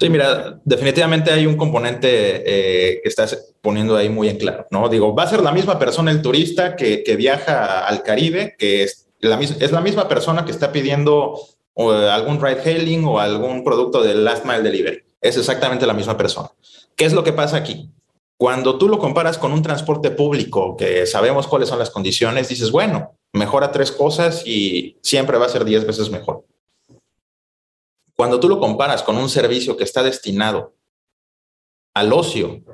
Sí, 0.00 0.08
mira, 0.10 0.60
definitivamente 0.64 1.32
hay 1.32 1.46
un 1.46 1.56
componente 1.56 2.08
eh, 2.10 3.00
que 3.02 3.08
estás 3.08 3.54
poniendo 3.60 3.96
ahí 3.96 4.08
muy 4.08 4.28
en 4.28 4.38
claro, 4.38 4.66
¿no? 4.70 4.88
Digo, 4.88 5.14
va 5.14 5.24
a 5.24 5.28
ser 5.28 5.42
la 5.42 5.52
misma 5.52 5.78
persona 5.78 6.10
el 6.10 6.22
turista 6.22 6.76
que, 6.76 7.02
viaja 7.16 7.86
al 7.86 8.02
Caribe, 8.02 8.54
que 8.58 8.84
es 8.84 9.08
la, 9.20 9.40
es 9.40 9.72
la 9.72 9.80
misma 9.80 10.08
persona 10.08 10.44
que 10.44 10.52
está 10.52 10.70
pidiendo 10.70 11.38
algún 11.76 12.40
ride 12.40 12.62
hailing 12.64 13.04
o 13.04 13.18
algún 13.18 13.64
producto 13.64 14.02
de 14.02 14.14
last 14.14 14.44
mile 14.44 14.62
delivery. 14.62 15.02
Es 15.20 15.36
exactamente 15.36 15.86
la 15.86 15.94
misma 15.94 16.16
persona. 16.16 16.50
¿Qué 16.94 17.04
es 17.04 17.12
lo 17.12 17.24
que 17.24 17.32
pasa 17.32 17.56
aquí? 17.56 17.90
Cuando 18.36 18.78
tú 18.78 18.88
lo 18.88 19.00
comparas 19.00 19.36
con 19.36 19.52
un 19.52 19.62
transporte 19.62 20.12
público, 20.12 20.76
que 20.76 21.06
sabemos 21.06 21.48
cuáles 21.48 21.68
son 21.68 21.80
las 21.80 21.90
condiciones, 21.90 22.48
dices, 22.48 22.70
bueno, 22.70 23.16
mejora 23.32 23.72
tres 23.72 23.90
cosas 23.90 24.46
y 24.46 24.96
siempre 25.02 25.38
va 25.38 25.46
a 25.46 25.50
ser 25.50 25.64
diez 25.64 25.84
veces 25.84 26.10
mejor. 26.10 26.44
Cuando 28.18 28.40
tú 28.40 28.48
lo 28.48 28.58
comparas 28.58 29.04
con 29.04 29.16
un 29.16 29.28
servicio 29.28 29.76
que 29.76 29.84
está 29.84 30.02
destinado 30.02 30.74
al 31.94 32.12
ocio, 32.12 32.64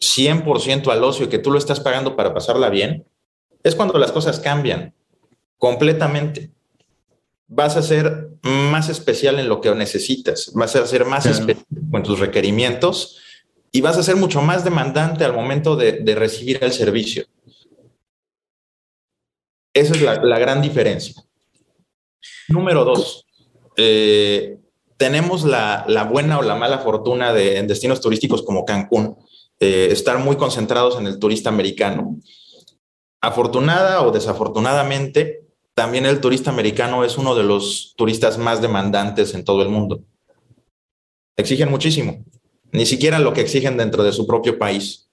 100% 0.00 0.90
al 0.90 1.04
ocio, 1.04 1.28
que 1.28 1.38
tú 1.38 1.52
lo 1.52 1.58
estás 1.58 1.78
pagando 1.78 2.16
para 2.16 2.34
pasarla 2.34 2.68
bien, 2.68 3.06
es 3.62 3.76
cuando 3.76 3.96
las 4.00 4.10
cosas 4.10 4.40
cambian 4.40 4.92
completamente. 5.58 6.50
Vas 7.46 7.76
a 7.76 7.82
ser 7.82 8.30
más 8.42 8.88
especial 8.88 9.38
en 9.38 9.48
lo 9.48 9.60
que 9.60 9.72
necesitas, 9.76 10.50
vas 10.54 10.74
a 10.74 10.84
ser 10.88 11.04
más 11.04 11.26
específico 11.26 11.96
en 11.96 12.02
tus 12.02 12.18
requerimientos 12.18 13.20
y 13.70 13.80
vas 13.80 13.96
a 13.96 14.02
ser 14.02 14.16
mucho 14.16 14.42
más 14.42 14.64
demandante 14.64 15.24
al 15.24 15.34
momento 15.34 15.76
de, 15.76 16.02
recibir 16.16 16.58
el 16.62 16.72
servicio. 16.72 17.26
Esa 19.72 19.92
es 19.94 20.02
la, 20.02 20.16
la 20.16 20.38
gran 20.40 20.60
diferencia. 20.60 21.14
Número 22.48 22.84
dos, 22.84 23.25
eh, 23.76 24.58
tenemos 24.96 25.44
la, 25.44 25.84
buena 26.10 26.38
o 26.38 26.42
la 26.42 26.54
mala 26.54 26.78
fortuna 26.78 27.32
de 27.32 27.58
en 27.58 27.66
destinos 27.66 28.00
turísticos 28.00 28.42
como 28.42 28.64
Cancún, 28.64 29.16
estar 29.58 30.18
muy 30.18 30.36
concentrados 30.36 30.98
en 30.98 31.06
el 31.06 31.18
turista 31.18 31.48
americano. 31.48 32.18
Afortunada 33.20 34.02
o 34.02 34.10
desafortunadamente, 34.10 35.46
también 35.74 36.06
el 36.06 36.20
turista 36.20 36.50
americano 36.50 37.04
es 37.04 37.18
uno 37.18 37.34
de 37.34 37.42
los 37.42 37.94
turistas 37.96 38.38
más 38.38 38.62
demandantes 38.62 39.34
en 39.34 39.44
todo 39.44 39.62
el 39.62 39.68
mundo. 39.68 40.00
Exigen 41.36 41.70
muchísimo, 41.70 42.24
ni 42.72 42.86
siquiera 42.86 43.18
lo 43.18 43.34
que 43.34 43.42
exigen 43.42 43.76
dentro 43.76 44.02
de 44.02 44.12
su 44.12 44.26
propio 44.26 44.58
país. 44.58 45.10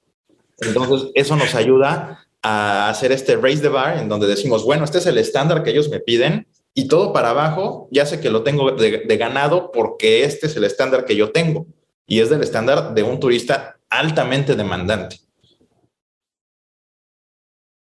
Entonces, 0.59 1.09
eso 1.15 1.35
nos 1.35 1.53
ayuda 1.55 2.25
a 2.41 2.89
hacer 2.89 3.11
este 3.11 3.35
raise 3.35 3.61
the 3.61 3.67
bar 3.67 3.97
en 3.97 4.07
donde 4.07 4.27
decimos, 4.27 4.63
bueno, 4.63 4.85
este 4.85 4.99
es 4.99 5.05
el 5.05 5.17
estándar 5.17 5.63
que 5.63 5.71
ellos 5.71 5.89
me 5.89 5.99
piden, 5.99 6.47
y 6.75 6.87
todo 6.87 7.13
para 7.13 7.29
abajo, 7.29 7.87
ya 7.91 8.05
sé 8.05 8.19
que 8.19 8.29
lo 8.29 8.43
tengo 8.43 8.71
de, 8.71 9.17
ganado 9.17 9.71
porque 9.71 10.23
este 10.23 10.47
es 10.47 10.55
el 10.55 10.63
estándar 10.63 11.05
que 11.05 11.15
yo 11.15 11.31
tengo 11.31 11.67
y 12.07 12.19
es 12.19 12.29
del 12.29 12.41
estándar 12.41 12.93
de 12.93 13.03
un 13.03 13.19
turista 13.19 13.77
altamente 13.89 14.55
demandante. 14.55 15.19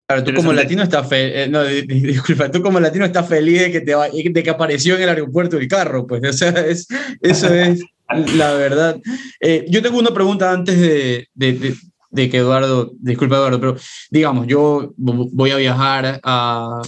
Claro, 0.06 0.24
tú 0.26 0.34
como 0.34 0.52
latino 0.52 0.84
estás 0.84 1.08
feliz, 1.08 1.50
no, 1.50 1.63
disculpa, 1.63 2.52
tú 2.52 2.62
como 2.62 2.80
latino 2.80 3.06
estás 3.06 3.28
feliz 3.28 3.62
de 3.62 3.72
que, 3.72 3.82
te 3.82 3.96
de 3.96 4.43
que 4.43 4.50
apareció 4.50 4.96
en 4.96 5.04
el 5.04 5.10
aeropuerto 5.10 5.58
el 5.58 5.67
carro, 5.67 6.06
pues, 6.06 6.22
o 6.28 6.34
sea, 6.34 6.50
es, 6.50 6.88
eso 7.22 7.54
es 7.54 7.82
la 8.36 8.54
verdad. 8.54 9.00
Eh, 9.39 9.65
yo 9.69 9.82
tengo 9.82 9.98
una 9.98 10.13
pregunta 10.13 10.52
antes 10.52 10.80
de, 10.80 11.30
de, 11.34 11.76
de, 12.12 12.30
que 12.30 12.38
Eduardo, 12.38 12.91
disculpa 13.00 13.38
Eduardo, 13.38 13.60
pero 13.60 13.78
digamos, 14.12 14.46
yo 14.46 14.93
voy 14.98 15.52
a 15.52 15.58
viajar 15.58 16.19
a, 16.22 16.82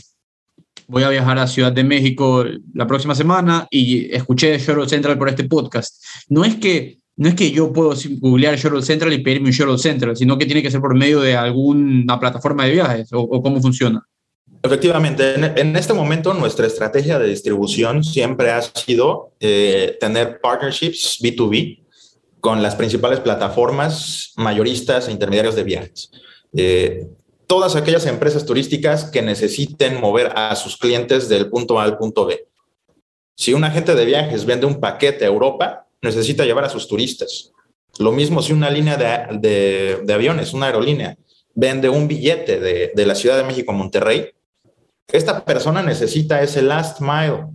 voy 0.87 1.03
a 1.03 1.09
viajar 1.09 1.37
a 1.37 1.47
Ciudad 1.47 1.71
de 1.71 1.83
México 1.83 2.45
la 2.73 2.87
próxima 2.87 3.15
semana 3.15 3.67
y 3.69 4.13
escuché 4.13 4.57
Shuttle 4.57 4.87
Central 4.87 5.17
por 5.17 5.29
este 5.29 5.45
podcast. 5.45 6.03
No 6.29 6.43
es 6.43 6.55
que 6.55 6.97
no 7.17 7.29
es 7.29 7.35
que 7.35 7.51
yo 7.51 7.71
puedo 7.71 7.93
googlear 8.19 8.57
Shuttle 8.57 8.81
Central 8.81 9.13
y 9.13 9.19
pedirme 9.19 9.47
un 9.47 9.53
Shuttle 9.53 9.77
Central, 9.77 10.17
sino 10.17 10.37
que 10.37 10.45
tiene 10.45 10.61
que 10.61 10.69
ser 10.69 10.81
por 10.81 10.95
medio 10.95 11.21
de 11.21 11.35
alguna 11.35 12.19
plataforma 12.19 12.65
de 12.65 12.71
viajes 12.71 13.09
o, 13.13 13.41
cómo 13.41 13.61
funciona. 13.61 14.03
Efectivamente, 14.61 15.35
en, 15.35 15.75
este 15.75 15.93
momento 15.93 16.33
nuestra 16.33 16.67
estrategia 16.67 17.19
de 17.19 17.27
distribución 17.27 18.03
siempre 18.03 18.51
ha 18.51 18.61
sido 18.61 19.31
eh, 19.39 19.95
tener 19.99 20.41
partnerships 20.41 21.19
B2B 21.21 21.83
con 22.41 22.61
las 22.61 22.75
principales 22.75 23.19
plataformas 23.19 24.33
mayoristas 24.35 25.07
e 25.07 25.11
intermediarios 25.11 25.55
de 25.55 25.63
viajes. 25.63 26.11
Eh, 26.57 27.07
todas 27.47 27.75
aquellas 27.75 28.05
empresas 28.05 28.45
turísticas 28.45 29.05
que 29.11 29.21
necesiten 29.21 29.99
mover 29.99 30.31
a 30.35 30.55
sus 30.55 30.77
clientes 30.77 31.29
del 31.29 31.49
punto 31.49 31.79
A 31.79 31.83
al 31.83 31.97
punto 31.97 32.25
B. 32.25 32.47
Si 33.35 33.53
un 33.53 33.63
agente 33.63 33.95
de 33.95 34.05
viajes 34.05 34.45
vende 34.45 34.65
un 34.65 34.79
paquete 34.79 35.25
a 35.25 35.27
Europa, 35.27 35.87
necesita 36.01 36.45
llevar 36.45 36.63
a 36.63 36.69
sus 36.69 36.87
turistas. 36.87 37.51
Lo 37.99 38.11
mismo 38.11 38.41
si 38.41 38.53
una 38.53 38.69
línea 38.69 38.97
de, 38.97 40.13
aviones, 40.13 40.53
una 40.53 40.67
aerolínea, 40.67 41.17
vende 41.53 41.89
un 41.89 42.07
billete 42.07 42.59
de, 42.59 43.05
la 43.05 43.15
Ciudad 43.15 43.37
de 43.37 43.43
México 43.43 43.71
a 43.71 43.75
Monterrey, 43.75 44.31
esta 45.07 45.45
persona 45.45 45.83
necesita 45.83 46.41
ese 46.41 46.61
last 46.61 46.99
mile 46.99 47.45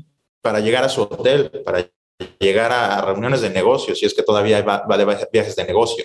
para 0.41 0.61
llegar 0.61 0.85
a 0.85 0.89
su 0.89 1.03
hotel, 1.03 1.51
para 1.65 1.91
llegar 2.39 2.73
a 2.73 3.01
reuniones 3.03 3.41
de 3.41 3.51
negocios, 3.51 3.99
si 3.99 4.07
es 4.07 4.15
que 4.15 4.23
todavía 4.23 4.63
va, 4.63 4.97
de 4.97 5.29
viajes 5.33 5.57
de 5.57 5.65
negocio. 5.65 6.05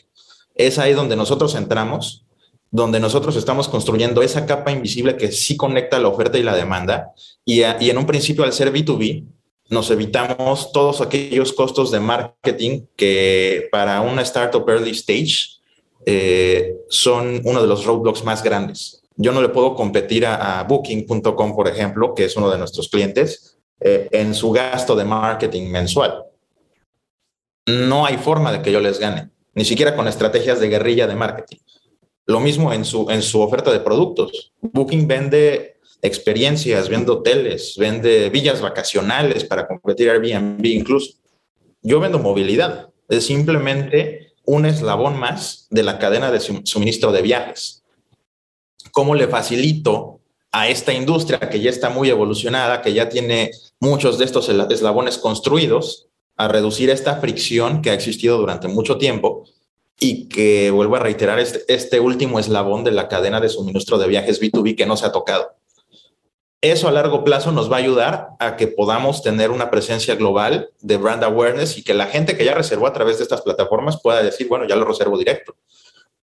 Es 0.56 0.80
ahí 0.80 0.93
donde 0.93 1.15
nosotros 1.15 1.56
entramos, 1.56 2.26
donde 2.75 2.99
nosotros 2.99 3.38
estamos 3.38 3.69
construyendo 3.69 4.21
esa 4.21 4.45
capa 4.45 4.71
invisible 4.71 5.15
que 5.15 5.31
sí 5.31 5.55
conecta 5.55 5.97
la 5.97 6.09
oferta 6.09 6.38
y 6.38 6.43
la 6.43 6.55
demanda. 6.55 7.13
Y, 7.45 7.61
y 7.61 7.89
en 7.89 7.97
un 7.97 8.05
principio, 8.05 8.43
al 8.43 8.51
ser 8.51 8.73
B2B, 8.73 9.25
nos 9.69 9.89
evitamos 9.91 10.73
todos 10.73 10.99
aquellos 10.99 11.53
costos 11.53 11.89
de 11.89 12.01
marketing 12.01 12.81
que 12.97 13.69
para 13.71 14.01
una 14.01 14.21
startup 14.23 14.67
early 14.69 14.91
stage 14.91 15.61
eh, 16.05 16.75
son 16.89 17.41
uno 17.45 17.61
de 17.61 17.67
los 17.67 17.85
roadblocks 17.85 18.23
más 18.25 18.43
grandes. 18.43 19.03
Yo 19.15 19.31
no 19.31 19.41
le 19.41 19.49
puedo 19.49 19.73
competir 19.73 20.25
a, 20.25 20.61
booking.com, 20.63 21.55
por 21.55 21.69
ejemplo, 21.69 22.13
que 22.13 22.25
es 22.25 22.35
uno 22.35 22.51
de 22.51 22.57
nuestros 22.57 22.89
clientes, 22.89 23.57
eh, 23.79 24.09
en 24.11 24.35
su 24.35 24.51
gasto 24.51 24.95
de 24.95 25.05
marketing 25.05 25.69
mensual. 25.69 26.25
No 27.67 28.05
hay 28.05 28.17
forma 28.17 28.51
de 28.51 28.61
que 28.61 28.71
yo 28.73 28.81
les 28.81 28.99
gane, 28.99 29.29
ni 29.53 29.63
siquiera 29.63 29.95
con 29.95 30.09
estrategias 30.09 30.59
de 30.59 30.67
guerrilla 30.67 31.07
de 31.07 31.15
marketing. 31.15 31.57
Lo 32.25 32.39
mismo 32.39 32.73
en 32.73 32.85
su, 32.85 33.09
en 33.09 33.21
su 33.21 33.41
oferta 33.41 33.71
de 33.71 33.79
productos. 33.79 34.51
Booking 34.61 35.07
vende 35.07 35.77
experiencias, 36.01 36.89
vende 36.89 37.11
hoteles, 37.11 37.75
vende 37.77 38.29
villas 38.29 38.61
vacacionales 38.61 39.43
para 39.43 39.67
competir 39.67 40.09
Airbnb 40.09 40.65
incluso. 40.65 41.13
Yo 41.81 41.99
vendo 41.99 42.19
movilidad, 42.19 42.89
es 43.09 43.25
simplemente 43.25 44.33
un 44.45 44.65
eslabón 44.65 45.17
más 45.17 45.67
de 45.69 45.83
la 45.83 45.99
cadena 45.99 46.31
de 46.31 46.39
suministro 46.39 47.11
de 47.11 47.21
viajes. 47.21 47.83
¿Cómo 48.91 49.15
le 49.15 49.27
facilito 49.27 50.19
a 50.51 50.69
esta 50.69 50.93
industria 50.93 51.39
que 51.39 51.59
ya 51.59 51.69
está 51.69 51.89
muy 51.89 52.09
evolucionada, 52.09 52.81
que 52.81 52.93
ya 52.93 53.09
tiene 53.09 53.51
muchos 53.79 54.17
de 54.17 54.25
estos 54.25 54.47
eslabones 54.47 55.17
construidos, 55.17 56.07
a 56.38 56.47
reducir 56.47 56.89
esta 56.89 57.17
fricción 57.17 57.81
que 57.81 57.89
ha 57.89 57.93
existido 57.93 58.38
durante 58.38 58.67
mucho 58.67 58.97
tiempo 58.97 59.45
y 59.99 60.27
que, 60.27 60.71
vuelvo 60.71 60.95
a 60.95 60.99
reiterar, 60.99 61.39
este, 61.39 61.63
este 61.67 61.99
último 61.99 62.39
eslabón 62.39 62.84
de 62.84 62.91
la 62.91 63.08
cadena 63.08 63.39
de 63.39 63.49
suministro 63.49 63.97
de 63.97 64.08
viajes 64.08 64.41
B2B 64.41 64.75
que 64.75 64.86
no 64.86 64.97
se 64.97 65.05
ha 65.05 65.12
tocado? 65.12 65.55
Eso 66.62 66.88
a 66.88 66.91
largo 66.91 67.23
plazo 67.23 67.51
nos 67.51 67.71
va 67.71 67.75
a 67.75 67.79
ayudar 67.79 68.29
a 68.39 68.55
que 68.55 68.67
podamos 68.67 69.21
tener 69.21 69.51
una 69.51 69.69
presencia 69.69 70.15
global 70.15 70.71
de 70.81 70.97
brand 70.97 71.23
awareness 71.23 71.77
y 71.77 71.84
que 71.84 71.93
la 71.93 72.08
gente 72.08 72.36
que 72.36 72.43
ya 72.43 72.55
reservó 72.55 72.88
a 72.88 72.93
través 72.93 73.17
de 73.17 73.23
estas 73.23 73.41
plataformas 73.41 74.01
pueda 74.01 74.23
decir, 74.23 74.47
bueno, 74.47 74.65
ya 74.67 74.75
lo 74.75 74.86
reservo 74.86 75.15
directo. 75.17 75.55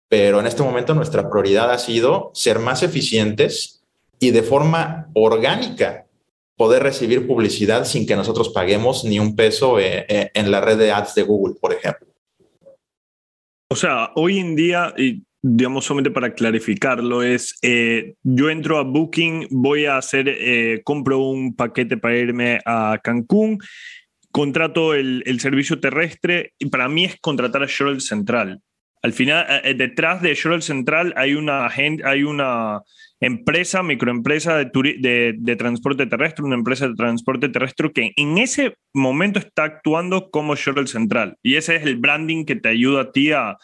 Pero 0.08 0.40
en 0.40 0.46
este 0.46 0.64
momento 0.64 0.94
nuestra 0.94 1.30
prioridad 1.30 1.70
ha 1.70 1.78
sido 1.78 2.32
ser 2.34 2.58
más 2.58 2.82
eficientes 2.82 3.84
y 4.18 4.32
de 4.32 4.42
forma 4.42 5.08
orgánica 5.14 6.06
poder 6.56 6.82
recibir 6.82 7.26
publicidad 7.26 7.84
sin 7.84 8.06
que 8.06 8.16
nosotros 8.16 8.48
paguemos 8.48 9.04
ni 9.04 9.18
un 9.18 9.36
peso 9.36 9.78
eh, 9.78 10.04
eh, 10.08 10.30
en 10.34 10.50
la 10.50 10.60
red 10.60 10.76
de 10.76 10.92
ads 10.92 11.14
de 11.14 11.22
Google, 11.22 11.54
por 11.60 11.72
ejemplo. 11.72 12.08
O 13.72 13.74
sea, 13.74 14.10
hoy 14.16 14.38
en 14.38 14.54
día, 14.54 14.92
digamos, 15.40 15.86
solamente 15.86 16.10
para 16.10 16.34
clarificarlo, 16.34 17.22
es 17.22 17.56
eh, 17.62 18.16
yo 18.22 18.50
entro 18.50 18.76
a 18.76 18.82
Booking, 18.82 19.46
voy 19.48 19.86
a 19.86 19.96
hacer, 19.96 20.28
eh, 20.28 20.82
compro 20.84 21.20
un 21.20 21.56
paquete 21.56 21.96
para 21.96 22.18
irme 22.18 22.60
a 22.66 23.00
Cancún, 23.02 23.60
contrato 24.30 24.92
el, 24.92 25.22
el, 25.24 25.40
servicio 25.40 25.80
terrestre 25.80 26.52
y 26.58 26.66
para 26.66 26.86
mí 26.90 27.06
es 27.06 27.16
contratar 27.18 27.62
a 27.62 27.66
Shuttle 27.66 28.00
Central. 28.00 28.60
Al 29.00 29.14
final, 29.14 29.46
eh, 29.64 29.72
detrás 29.72 30.20
de 30.20 30.34
Shuttle 30.34 30.60
Central 30.60 31.14
hay 31.16 31.32
una, 31.32 31.66
hay 31.68 32.24
una 32.24 32.82
empresa, 33.22 33.82
microempresa 33.82 34.56
de, 34.56 34.70
de, 34.98 35.34
de, 35.38 35.56
transporte 35.56 36.06
terrestre, 36.06 36.44
una 36.44 36.56
empresa 36.56 36.88
de 36.88 36.94
transporte 36.94 37.48
terrestre 37.48 37.92
que 37.92 38.12
en 38.16 38.36
ese 38.38 38.76
momento 38.92 39.38
está 39.38 39.64
actuando 39.64 40.30
como 40.30 40.56
Shuttle 40.56 40.88
Central. 40.88 41.36
Y 41.42 41.54
ese 41.54 41.76
es 41.76 41.84
el 41.84 41.96
branding 41.96 42.44
que 42.44 42.56
te 42.56 42.68
ayuda 42.68 43.02
a 43.02 43.12
ti 43.12 43.30
a, 43.30 43.56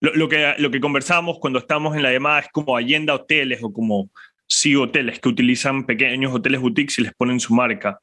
lo, 0.00 0.28
que, 0.28 0.54
lo 0.58 0.70
que 0.70 0.80
conversamos 0.80 1.38
cuando 1.40 1.58
estamos 1.58 1.96
en 1.96 2.02
la 2.02 2.12
llamada 2.12 2.40
es 2.40 2.48
como 2.52 2.76
Allenda 2.76 3.14
Hoteles 3.14 3.62
o 3.62 3.72
como 3.72 4.10
Sí 4.46 4.76
Hoteles, 4.76 5.18
que 5.18 5.28
utilizan 5.28 5.86
pequeños 5.86 6.34
hoteles 6.34 6.60
boutiques 6.60 6.98
y 6.98 7.02
les 7.02 7.14
ponen 7.14 7.40
su 7.40 7.54
marca. 7.54 7.98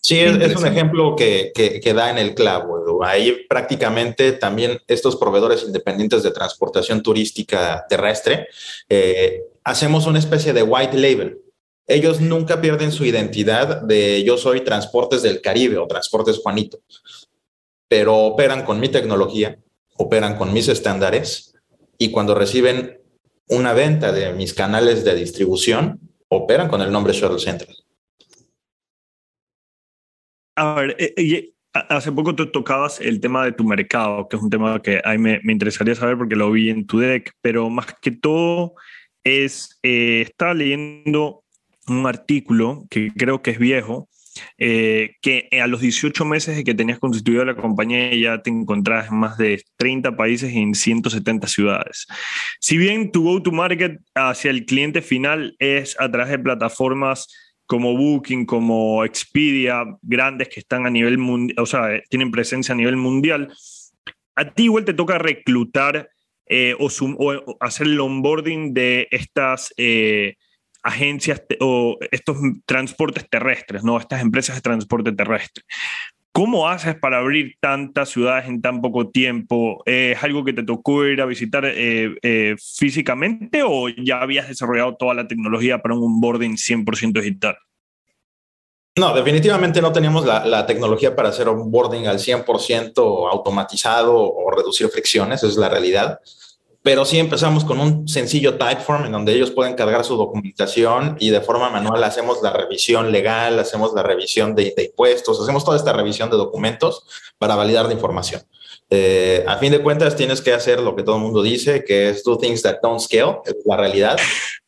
Sí, 0.00 0.20
es, 0.20 0.56
un 0.56 0.66
ejemplo 0.66 1.16
que, 1.16 1.52
que, 1.54 1.92
da 1.92 2.10
en 2.10 2.18
el 2.18 2.34
clavo. 2.34 3.04
Ahí 3.04 3.44
prácticamente 3.48 4.32
también 4.32 4.80
estos 4.86 5.16
proveedores 5.16 5.64
independientes 5.64 6.22
de 6.22 6.30
transportación 6.30 7.02
turística 7.02 7.84
terrestre 7.88 8.48
eh, 8.88 9.42
hacemos 9.64 10.06
una 10.06 10.18
especie 10.18 10.52
de 10.52 10.62
white 10.62 10.96
label. 10.96 11.40
Ellos 11.86 12.20
nunca 12.20 12.60
pierden 12.60 12.92
su 12.92 13.04
identidad 13.04 13.82
de 13.82 14.22
yo 14.24 14.36
soy 14.36 14.60
Transportes 14.60 15.22
del 15.22 15.40
Caribe 15.40 15.78
o 15.78 15.86
Transportes 15.86 16.38
Juanito, 16.38 16.80
pero 17.88 18.16
operan 18.16 18.64
con 18.64 18.78
mi 18.78 18.88
tecnología, 18.88 19.58
operan 19.96 20.36
con 20.36 20.52
mis 20.52 20.68
estándares 20.68 21.54
y 21.98 22.10
cuando 22.10 22.34
reciben 22.34 23.00
una 23.48 23.72
venta 23.72 24.12
de 24.12 24.32
mis 24.32 24.54
canales 24.54 25.04
de 25.04 25.14
distribución, 25.14 26.00
operan 26.28 26.68
con 26.68 26.82
el 26.82 26.92
nombre 26.92 27.14
Shuttle 27.14 27.38
Central. 27.38 27.74
A 30.58 30.74
ver, 30.74 30.96
eh, 30.98 31.52
hace 31.72 32.10
poco 32.10 32.34
tú 32.34 32.50
tocabas 32.50 33.00
el 33.00 33.20
tema 33.20 33.44
de 33.44 33.52
tu 33.52 33.62
mercado, 33.62 34.26
que 34.28 34.34
es 34.36 34.42
un 34.42 34.50
tema 34.50 34.82
que 34.82 35.00
a 35.04 35.12
mí 35.12 35.18
me, 35.18 35.52
interesaría 35.52 35.94
saber 35.94 36.18
porque 36.18 36.34
lo 36.34 36.50
vi 36.50 36.68
en 36.68 36.84
tu 36.84 36.98
deck, 36.98 37.32
pero 37.40 37.70
más 37.70 37.86
que 38.02 38.10
todo 38.10 38.74
es, 39.22 39.78
eh, 39.84 40.22
estaba 40.22 40.54
leyendo 40.54 41.44
un 41.86 42.06
artículo 42.08 42.86
que 42.90 43.12
creo 43.16 43.40
que 43.40 43.52
es 43.52 43.60
viejo, 43.60 44.08
eh, 44.58 45.14
que 45.22 45.48
a 45.62 45.68
los 45.68 45.80
18 45.80 46.24
meses 46.24 46.56
de 46.56 46.64
que 46.64 46.74
tenías 46.74 46.98
constituido 46.98 47.44
la 47.44 47.54
compañía 47.54 48.12
ya 48.16 48.42
te 48.42 48.50
encontrabas 48.50 49.10
en 49.12 49.16
más 49.16 49.38
de 49.38 49.62
30 49.76 50.16
países 50.16 50.52
y 50.52 50.58
en 50.58 50.74
170 50.74 51.46
ciudades. 51.46 52.08
Si 52.58 52.76
bien 52.78 53.12
tu 53.12 53.22
go-to-market 53.22 54.00
hacia 54.16 54.50
el 54.50 54.66
cliente 54.66 55.02
final 55.02 55.54
es 55.60 55.94
a 56.00 56.10
través 56.10 56.30
de 56.30 56.40
plataformas 56.40 57.28
como 57.68 57.96
Booking, 57.96 58.46
como 58.46 59.04
Expedia, 59.04 59.84
grandes 60.00 60.48
que 60.48 60.60
están 60.60 60.86
a 60.86 60.90
nivel 60.90 61.18
mundial, 61.18 61.62
o 61.62 61.66
sea, 61.66 62.00
tienen 62.08 62.30
presencia 62.30 62.72
a 62.72 62.76
nivel 62.76 62.96
mundial, 62.96 63.52
a 64.34 64.50
ti 64.50 64.64
igual 64.64 64.86
te 64.86 64.94
toca 64.94 65.18
reclutar 65.18 66.08
eh, 66.46 66.74
o, 66.78 66.88
hacer 67.60 67.86
el 67.86 68.00
onboarding 68.00 68.72
de 68.72 69.06
estas 69.10 69.74
eh, 69.76 70.36
agencias 70.82 71.42
o 71.60 71.98
estos 72.10 72.38
transportes 72.64 73.28
terrestres, 73.28 73.84
¿no? 73.84 73.98
Estas 73.98 74.22
empresas 74.22 74.56
de 74.56 74.62
transporte 74.62 75.12
terrestre. 75.12 75.62
¿Cómo 76.38 76.68
haces 76.68 76.94
para 76.94 77.18
abrir 77.18 77.56
tantas 77.58 78.10
ciudades 78.10 78.46
en 78.46 78.62
tan 78.62 78.80
poco 78.80 79.10
tiempo? 79.10 79.82
¿Es 79.84 80.22
algo 80.22 80.44
que 80.44 80.52
te 80.52 80.62
tocó 80.62 81.04
ir 81.04 81.20
a 81.20 81.26
visitar 81.26 81.64
eh, 81.64 82.14
eh, 82.22 82.54
físicamente 82.76 83.64
o 83.66 83.88
ya 83.88 84.20
habías 84.20 84.46
desarrollado 84.46 84.94
toda 84.94 85.14
la 85.14 85.26
tecnología 85.26 85.82
para 85.82 85.96
un 85.96 86.04
onboarding 86.04 86.52
100% 86.52 87.20
digital? 87.20 87.58
No, 88.94 89.12
definitivamente 89.16 89.82
no 89.82 89.90
teníamos 89.90 90.24
la, 90.24 90.46
la, 90.46 90.64
tecnología 90.64 91.16
para 91.16 91.30
hacer 91.30 91.48
onboarding 91.48 92.06
al 92.06 92.20
100% 92.20 93.32
automatizado 93.32 94.14
o 94.16 94.48
reducir 94.52 94.88
fricciones, 94.90 95.42
esa 95.42 95.48
es 95.48 95.56
la 95.56 95.68
realidad. 95.68 96.20
Pero 96.82 97.04
sí 97.04 97.18
empezamos 97.18 97.64
con 97.64 97.80
un 97.80 98.08
sencillo 98.08 98.56
Typeform 98.56 99.06
en 99.06 99.12
donde 99.12 99.32
ellos 99.34 99.50
pueden 99.50 99.74
cargar 99.74 100.04
su 100.04 100.16
documentación 100.16 101.16
y 101.20 101.30
de 101.30 101.40
forma 101.40 101.70
manual 101.70 102.02
hacemos 102.04 102.42
la 102.42 102.52
revisión 102.52 103.12
legal, 103.12 103.58
hacemos 103.58 103.92
la 103.94 104.02
revisión 104.02 104.54
de, 104.54 104.72
de 104.76 104.84
impuestos, 104.84 105.40
hacemos 105.40 105.64
toda 105.64 105.76
esta 105.76 105.92
revisión 105.92 106.30
de 106.30 106.36
documentos 106.36 107.04
para 107.38 107.56
validar 107.56 107.86
la 107.86 107.92
información. 107.92 108.42
Eh, 108.90 109.44
a 109.46 109.58
fin 109.58 109.70
de 109.70 109.82
cuentas, 109.82 110.16
tienes 110.16 110.40
que 110.40 110.52
hacer 110.52 110.80
lo 110.80 110.96
que 110.96 111.02
todo 111.02 111.16
el 111.16 111.22
mundo 111.22 111.42
dice, 111.42 111.84
que 111.84 112.08
es 112.08 112.24
do 112.24 112.38
things 112.38 112.62
that 112.62 112.78
don't 112.82 113.00
scale, 113.00 113.40
es 113.44 113.56
la 113.64 113.76
realidad. 113.76 114.16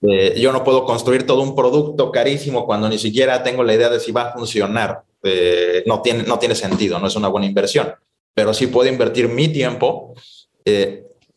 Eh, 0.03 0.35
yo 0.38 0.53
no 0.53 0.62
puedo 0.62 0.85
construir 0.85 1.27
todo 1.27 1.42
un 1.42 1.55
producto 1.55 2.11
carísimo 2.11 2.66
cuando 2.66 2.88
ni 2.88 2.99
siquiera 2.99 3.42
tengo 3.42 3.62
la 3.62 3.75
idea 3.75 3.88
de 3.88 4.01
si 4.01 4.12
va 4.12 4.23
a 4.23 4.33
funcionar. 4.33 5.03
Eh, 5.23 5.85
no, 5.87 6.03
tiene, 6.03 6.23
no 6.25 6.38
tiene 6.38 6.55
sentido, 6.55 6.99
no 6.99 7.07
es 7.07 7.16
una 7.16 7.29
buena 7.29 7.46
inversión, 7.46 7.94
pero 8.35 8.53
sí 8.55 8.66
puedo 8.66 8.88
invertir 8.88 9.29
mi 9.29 9.49
tiempo 9.49 10.14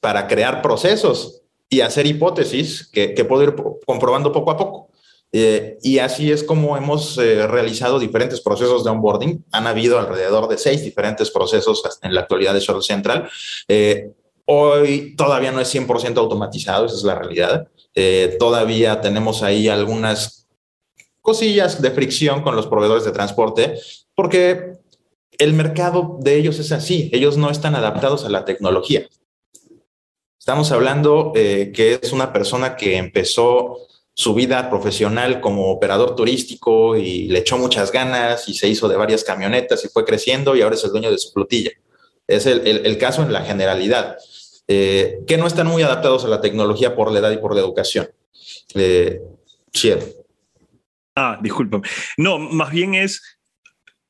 para 0.03 0.27
crear 0.27 0.61
procesos 0.61 1.43
y 1.69 1.79
hacer 1.79 2.05
hipótesis 2.05 2.85
que, 2.91 3.13
que 3.13 3.23
puedo 3.23 3.43
ir 3.43 3.55
comprobando 3.85 4.33
poco 4.33 4.51
a 4.51 4.57
poco. 4.57 4.89
Eh, 5.31 5.79
y 5.81 5.97
así 5.97 6.29
es 6.29 6.43
como 6.43 6.75
hemos 6.75 7.17
eh, 7.17 7.47
realizado 7.47 7.97
diferentes 7.99 8.41
procesos 8.41 8.83
de 8.83 8.89
onboarding. 8.89 9.45
Han 9.53 9.65
habido 9.65 9.97
alrededor 9.97 10.49
de 10.49 10.57
seis 10.57 10.83
diferentes 10.83 11.31
procesos 11.31 11.81
en 12.01 12.13
la 12.13 12.21
actualidad 12.21 12.53
de 12.53 12.59
Shuttle 12.59 12.83
Central. 12.83 13.29
Eh, 13.69 14.11
hoy 14.45 15.15
todavía 15.15 15.53
no 15.53 15.61
es 15.61 15.73
100% 15.73 16.17
automatizado, 16.17 16.85
esa 16.85 16.95
es 16.95 17.03
la 17.03 17.15
realidad. 17.15 17.67
todavía 18.39 18.99
tenemos 18.99 19.41
ahí 19.41 19.69
algunas 19.69 20.47
cosillas 21.21 21.81
de 21.81 21.91
fricción 21.91 22.41
con 22.41 22.55
los 22.55 22.67
proveedores 22.67 23.05
de 23.05 23.11
transporte 23.11 23.79
porque 24.15 24.73
el 25.37 25.53
mercado 25.53 26.17
de 26.19 26.35
ellos 26.35 26.59
es 26.59 26.71
así, 26.71 27.09
ellos 27.13 27.37
no 27.37 27.49
están 27.49 27.75
adaptados 27.75 28.25
a 28.25 28.29
la 28.29 28.45
tecnología. 28.45 29.07
Estamos 30.43 30.73
hablando 30.73 31.32
que 31.34 31.99
es 32.01 32.12
una 32.12 32.34
persona 32.34 32.75
que 32.75 32.97
empezó 32.97 33.77
su 34.13 34.34
vida 34.34 34.69
profesional 34.69 35.39
como 35.39 35.71
operador 35.71 36.17
turístico 36.17 36.97
y 36.97 37.29
le 37.29 37.39
echó 37.39 37.58
muchas 37.58 37.93
ganas 37.93 38.49
y 38.49 38.53
se 38.53 38.67
hizo 38.67 38.89
de 38.89 38.97
varias 38.97 39.23
camionetas 39.23 39.86
y 39.86 39.88
fue 39.88 40.03
creciendo 40.03 40.53
y 40.53 40.62
ahora 40.62 40.75
es 40.75 40.84
el 40.84 40.91
dueño 40.91 41.10
de 41.10 41.17
su 41.17 41.32
flotilla. 41.32 41.71
Es 42.27 42.45
el, 42.45 42.97
caso 42.97 43.23
en 43.23 43.32
la 43.32 43.45
generalidad, 43.45 44.17
eh, 44.67 45.19
que 45.25 45.38
no 45.38 45.47
están 45.47 45.67
muy 45.67 45.82
adaptados 45.82 46.25
a 46.25 46.27
la 46.27 46.41
tecnología 46.41 46.93
por 46.93 47.10
la 47.13 47.19
edad 47.19 47.32
y 47.32 47.38
por 47.38 47.56
la 47.56 47.62
educación. 47.62 48.10
Eh, 48.75 49.21
Ah, 51.15 51.39
disculpa. 51.41 51.79
No, 52.17 52.38
más 52.38 52.69
bien 52.69 52.95
es, 52.95 53.39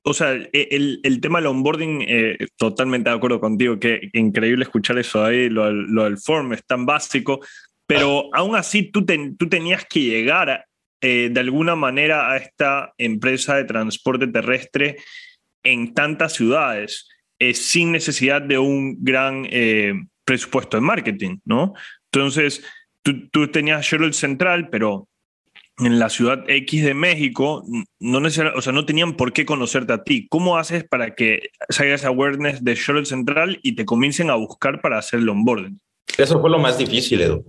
o 0.03 0.13
sea, 0.13 0.31
el, 0.31 0.99
el 1.03 1.21
tema 1.21 1.39
del 1.39 1.47
onboarding, 1.47 2.05
eh, 2.07 2.37
totalmente 2.57 3.09
de 3.09 3.15
acuerdo 3.15 3.39
contigo, 3.39 3.79
que, 3.79 4.09
increíble 4.13 4.63
escuchar 4.63 4.97
eso 4.97 5.23
ahí, 5.23 5.49
lo, 5.49 5.71
lo, 5.71 6.03
del 6.03 6.17
form 6.17 6.53
es 6.53 6.65
tan 6.65 6.85
básico, 6.85 7.39
pero 7.87 8.29
aún 8.33 8.55
así 8.55 8.91
tú, 8.91 9.05
tú 9.05 9.49
tenías 9.49 9.85
que 9.85 10.01
llegar 10.01 10.65
eh, 11.01 11.29
de 11.31 11.39
alguna 11.39 11.75
manera 11.75 12.31
a 12.31 12.37
esta 12.37 12.93
empresa 12.97 13.55
de 13.55 13.65
transporte 13.65 14.27
terrestre 14.27 14.97
en 15.63 15.93
tantas 15.93 16.33
ciudades, 16.33 17.09
eh, 17.39 17.53
sin 17.53 17.91
necesidad 17.91 18.41
de 18.41 18.57
un 18.57 19.03
gran 19.03 19.45
eh, 19.49 19.93
presupuesto 20.23 20.77
de 20.77 20.81
marketing, 20.81 21.39
¿no? 21.43 21.73
Entonces, 22.11 22.63
tú, 23.01 23.29
tú 23.29 23.49
tenías 23.49 23.85
Shuttle 23.85 24.13
Central, 24.13 24.69
pero 24.69 25.07
en 25.79 25.99
la 25.99 26.09
ciudad 26.09 26.43
X 26.47 26.83
de 26.83 26.93
México, 26.93 27.63
no 27.99 28.19
o 28.19 28.61
sea, 28.61 28.73
no 28.73 28.85
tenían 28.85 29.15
por 29.15 29.33
qué 29.33 29.45
conocerte 29.45 29.93
a 29.93 30.03
ti. 30.03 30.27
¿Cómo 30.29 30.57
haces 30.57 30.83
para 30.83 31.15
que 31.15 31.49
salgas 31.69 32.05
awareness 32.05 32.63
de 32.63 32.75
Shuttle 32.75 33.05
Central 33.05 33.59
y 33.63 33.75
te 33.75 33.85
comiencen 33.85 34.29
a 34.29 34.35
buscar 34.35 34.81
para 34.81 34.99
hacer 34.99 35.19
el 35.19 35.29
onboarding? 35.29 35.79
Eso 36.17 36.39
fue 36.39 36.49
lo 36.49 36.59
más 36.59 36.77
difícil, 36.77 37.21
Edu. 37.21 37.43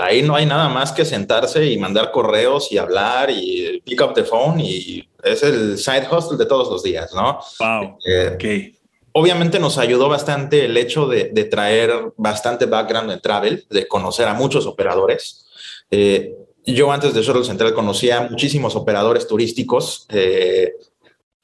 Ahí 0.00 0.22
no 0.22 0.36
hay 0.36 0.46
nada 0.46 0.68
más 0.68 0.92
que 0.92 1.04
sentarse 1.04 1.66
y 1.66 1.78
mandar 1.78 2.12
correos 2.12 2.70
y 2.70 2.78
hablar 2.78 3.28
y 3.30 3.82
pick 3.84 4.00
up 4.02 4.14
the 4.14 4.22
phone 4.22 4.60
y 4.60 5.08
es 5.22 5.42
el 5.42 5.78
side 5.78 6.06
hustle 6.10 6.38
de 6.38 6.46
todos 6.46 6.70
los 6.70 6.82
días, 6.82 7.12
¿no? 7.12 7.40
Wow. 7.58 7.98
Eh, 8.06 8.72
obviamente 9.12 9.58
nos 9.58 9.78
ayudó 9.78 10.08
bastante 10.08 10.66
el 10.66 10.76
hecho 10.76 11.08
de, 11.08 11.24
traer 11.50 12.12
bastante 12.16 12.66
background 12.66 13.10
en 13.10 13.20
travel, 13.20 13.66
de 13.68 13.88
conocer 13.88 14.28
a 14.28 14.34
muchos 14.34 14.66
operadores. 14.66 15.46
Eh, 15.90 16.34
yo 16.66 16.90
antes 16.92 17.14
de 17.14 17.22
Shuttle 17.22 17.44
Central 17.44 17.74
conocía 17.74 18.22
muchísimos 18.22 18.76
operadores 18.76 19.26
turísticos. 19.26 20.06
Eh, 20.10 20.72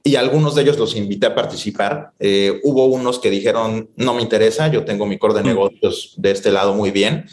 y 0.02 0.16
algunos 0.16 0.54
de 0.54 0.62
ellos 0.62 0.78
los 0.78 0.96
invité 0.96 1.26
a 1.26 1.34
participar. 1.34 2.12
Eh, 2.18 2.60
hubo 2.62 2.86
unos 2.86 3.18
que 3.18 3.30
dijeron, 3.30 3.90
no 3.96 4.14
me 4.14 4.22
interesa, 4.22 4.68
yo 4.68 4.84
tengo 4.84 5.04
mi 5.04 5.18
core 5.18 5.34
de 5.34 5.42
mm. 5.42 5.46
negocios 5.46 6.14
de 6.16 6.30
este 6.30 6.50
lado 6.50 6.74
muy 6.74 6.90
bien. 6.90 7.26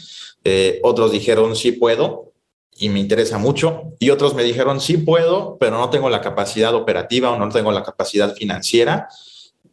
Eh, 0.44 0.78
otros 0.82 1.12
dijeron, 1.12 1.56
sí 1.56 1.72
puedo 1.72 2.32
y 2.76 2.90
me 2.90 3.00
interesa 3.00 3.38
mucho. 3.38 3.94
Y 3.98 4.10
otros 4.10 4.34
me 4.34 4.44
dijeron, 4.44 4.80
sí 4.80 4.98
puedo, 4.98 5.56
pero 5.58 5.78
no 5.78 5.88
tengo 5.88 6.10
la 6.10 6.20
capacidad 6.20 6.74
operativa 6.74 7.30
o 7.30 7.38
no 7.38 7.48
tengo 7.48 7.72
la 7.72 7.82
capacidad 7.82 8.34
financiera, 8.34 9.08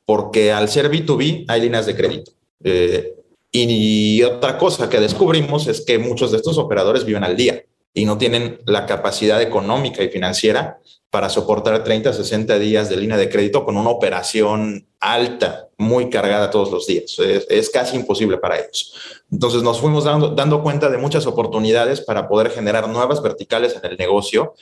porque 0.06 0.54
al 0.54 0.70
ser 0.70 0.90
B2B 0.90 1.46
hay 1.50 1.62
líneas 1.62 1.86
de 1.86 1.96
crédito. 1.96 2.32
Eh, 2.64 3.14
y 3.52 4.24
otra 4.24 4.58
cosa 4.58 4.90
que 4.90 5.00
descubrimos 5.00 5.68
es 5.68 5.82
que 5.82 5.98
muchos 5.98 6.32
de 6.32 6.38
estos 6.38 6.58
operadores 6.58 7.06
viven 7.06 7.24
al 7.24 7.36
día 7.36 7.64
y 7.96 8.06
no 8.06 8.18
tienen 8.18 8.60
la 8.66 8.86
capacidad 8.86 9.42
económica 9.42 10.04
y 10.04 10.10
financiera 10.10 10.80
para 11.10 11.30
soportar 11.30 11.82
30, 11.82 12.12
60 12.12 12.60
días 12.60 12.90
de 12.90 12.98
línea 12.98 13.16
de 13.16 13.30
crédito 13.30 13.64
con 13.64 13.78
una 13.78 13.90
operación 13.90 14.86
alta, 15.00 15.70
muy 15.78 16.10
cargada 16.10 16.52
todos 16.52 16.70
los 16.72 16.88
días. 16.88 17.18
Es, 17.50 17.70
casi 17.70 17.96
imposible 17.96 18.38
para 18.38 18.58
ellos. 18.60 18.94
Entonces 19.32 19.64
nos 19.64 19.80
fuimos 19.80 20.04
dando, 20.04 20.28
dando 20.28 20.62
cuenta 20.62 20.90
de 20.90 20.98
muchas 20.98 21.26
oportunidades 21.26 22.02
para 22.02 22.28
poder 22.28 22.52
generar 22.52 22.90
nuevas 22.90 23.24
verticales 23.24 23.78
en 23.82 23.90
el 23.90 23.98
negocio 23.98 24.56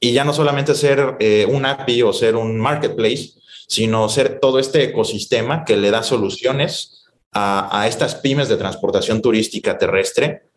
y 0.00 0.12
ya 0.12 0.24
no 0.24 0.32
solamente 0.32 0.74
ser 0.74 1.16
eh, 1.20 1.46
un 1.48 1.64
API 1.64 2.02
o 2.02 2.12
ser 2.12 2.34
un 2.34 2.58
marketplace, 2.58 3.34
sino 3.68 4.08
ser 4.08 4.40
todo 4.40 4.58
este 4.58 4.82
ecosistema 4.82 5.64
que 5.64 5.76
le 5.76 5.92
da 5.92 6.02
soluciones 6.02 7.04
a, 7.30 7.82
a 7.82 7.86
estas 7.86 8.16
pymes 8.16 8.48
de 8.48 8.56
transportación 8.56 9.22
turística 9.22 9.78
terrestre 9.78 10.49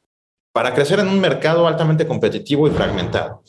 para 0.54 0.74
crecer 0.74 1.00
en 1.00 1.10
un 1.10 1.20
mercado 1.20 1.68
altamente 1.68 2.08
competitivo 2.08 2.68
y 2.68 2.72
fragmentado. 2.72 3.44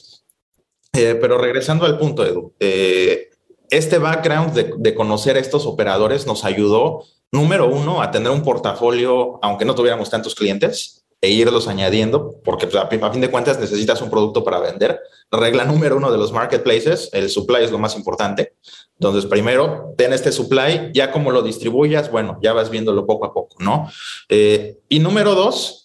Eh, 0.93 1.17
pero 1.21 1.39
regresando 1.39 1.85
al 1.85 1.99
punto, 1.99 2.25
Edu, 2.25 2.55
eh, 2.59 3.31
este 3.71 3.99
background 3.99 4.55
de, 4.55 4.95
conocer 4.95 5.37
a 5.37 5.41
estos 5.41 5.67
operadores 5.67 6.27
nos 6.27 6.45
ayudó, 6.45 7.05
número 7.31 7.69
uno, 7.69 8.03
a 8.03 8.11
tener 8.11 8.31
un 8.31 8.43
portafolio, 8.43 9.39
aunque 9.43 9.65
no 9.65 9.75
tuviéramos 9.75 10.09
tantos 10.11 10.35
clientes, 10.35 11.05
e 11.21 11.31
irlos 11.31 11.69
añadiendo, 11.69 12.41
porque 12.45 12.67
pues, 12.67 12.77
a, 12.77 12.87
fin 13.11 13.21
de 13.21 13.31
cuentas 13.31 13.59
necesitas 13.59 14.01
un 14.03 14.11
producto 14.11 14.45
para 14.45 14.61
vender. 14.61 15.01
Regla 15.31 15.65
número 15.65 15.97
uno 15.97 16.13
de 16.13 16.19
los 16.19 16.33
marketplaces, 16.33 17.09
el 17.13 17.31
supply 17.31 17.65
es 17.65 17.71
lo 17.71 17.79
más 17.79 17.97
importante. 17.97 18.55
Entonces, 18.99 19.27
primero, 19.27 19.95
ten 19.97 20.13
este 20.13 20.33
supply, 20.33 20.91
ya 20.93 21.11
como 21.11 21.31
lo 21.31 21.43
distribuyas, 21.43 22.11
bueno, 22.11 22.39
ya 22.43 22.53
vas 22.53 22.71
viéndolo 22.71 23.07
poco 23.07 23.25
a 23.25 23.33
poco, 23.33 23.57
¿no? 23.59 23.91
Eh, 24.29 24.79
y 24.89 24.99
número 24.99 25.35
dos, 25.35 25.84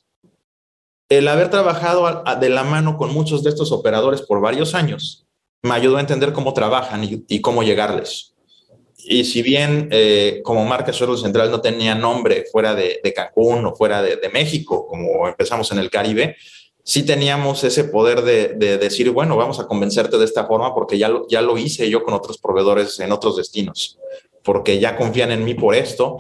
el 1.10 1.28
haber 1.28 1.50
trabajado 1.50 2.24
de 2.40 2.50
la 2.50 2.64
mano 2.64 2.96
con 2.96 3.12
muchos 3.12 3.44
de 3.44 3.50
estos 3.50 3.72
operadores 3.72 4.22
por 4.22 4.40
varios 4.40 4.76
años 4.76 5.26
me 5.64 5.74
ayudó 5.74 5.98
a 5.98 6.02
entender 6.02 6.32
cómo 6.32 6.54
trabajan 6.54 7.04
y, 7.04 7.42
cómo 7.42 7.64
llegarles. 7.64 8.36
Y 8.98 9.26
si 9.26 9.42
bien 9.42 9.90
eh, 9.92 10.42
como 10.44 10.64
marca 10.66 10.92
Shuttle 10.92 11.18
Central 11.18 11.50
no 11.52 11.62
tenía 11.62 11.96
nombre 11.96 12.46
fuera 12.52 12.76
de, 12.76 13.02
Cancún 13.14 13.66
o 13.66 13.76
fuera 13.76 14.02
de, 14.02 14.30
México, 14.32 14.86
como 14.88 15.28
empezamos 15.28 15.72
en 15.72 15.80
el 15.80 15.90
Caribe, 15.90 16.38
sí 16.84 17.04
teníamos 17.04 17.64
ese 17.64 17.86
poder 17.86 18.22
de, 18.22 18.78
decir, 18.78 19.10
bueno, 19.10 19.36
vamos 19.36 19.60
a 19.60 19.68
convencerte 19.68 20.18
de 20.18 20.26
esta 20.26 20.46
forma 20.46 20.74
porque 20.74 20.98
ya 20.98 21.12
ya 21.28 21.42
lo 21.42 21.58
hice 21.58 21.90
yo 21.90 22.04
con 22.04 22.14
otros 22.14 22.38
proveedores 22.38 23.00
en 23.00 23.12
otros 23.12 23.36
destinos, 23.36 23.98
porque 24.44 24.80
ya 24.80 24.96
confían 24.96 25.32
en 25.32 25.44
mí 25.44 25.56
por 25.56 25.76
esto 25.76 26.18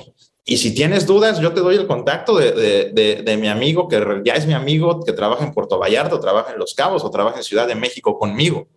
y 0.49 0.57
si 0.57 0.73
tienes 0.73 1.05
dudas, 1.05 1.39
yo 1.39 1.53
te 1.53 1.59
doy 1.59 1.75
el 1.75 1.85
contacto 1.85 2.35
de, 2.35 3.38
mi 3.39 3.47
amigo, 3.47 3.88
que 3.88 4.21
ya 4.25 4.33
es 4.33 4.47
mi 4.47 4.53
amigo, 4.53 5.03
que 5.03 5.13
trabaja 5.13 5.45
en 5.45 5.53
Puerto 5.53 5.77
Vallarta, 5.77 6.19
trabaja 6.19 6.53
en 6.53 6.59
Los 6.59 6.73
Cabos, 6.73 7.03
o 7.03 7.12
trabaja 7.12 7.38
en 7.38 7.43
Ciudad 7.43 7.67
de 7.67 7.75
México 7.75 8.17
conmigo, 8.17 8.67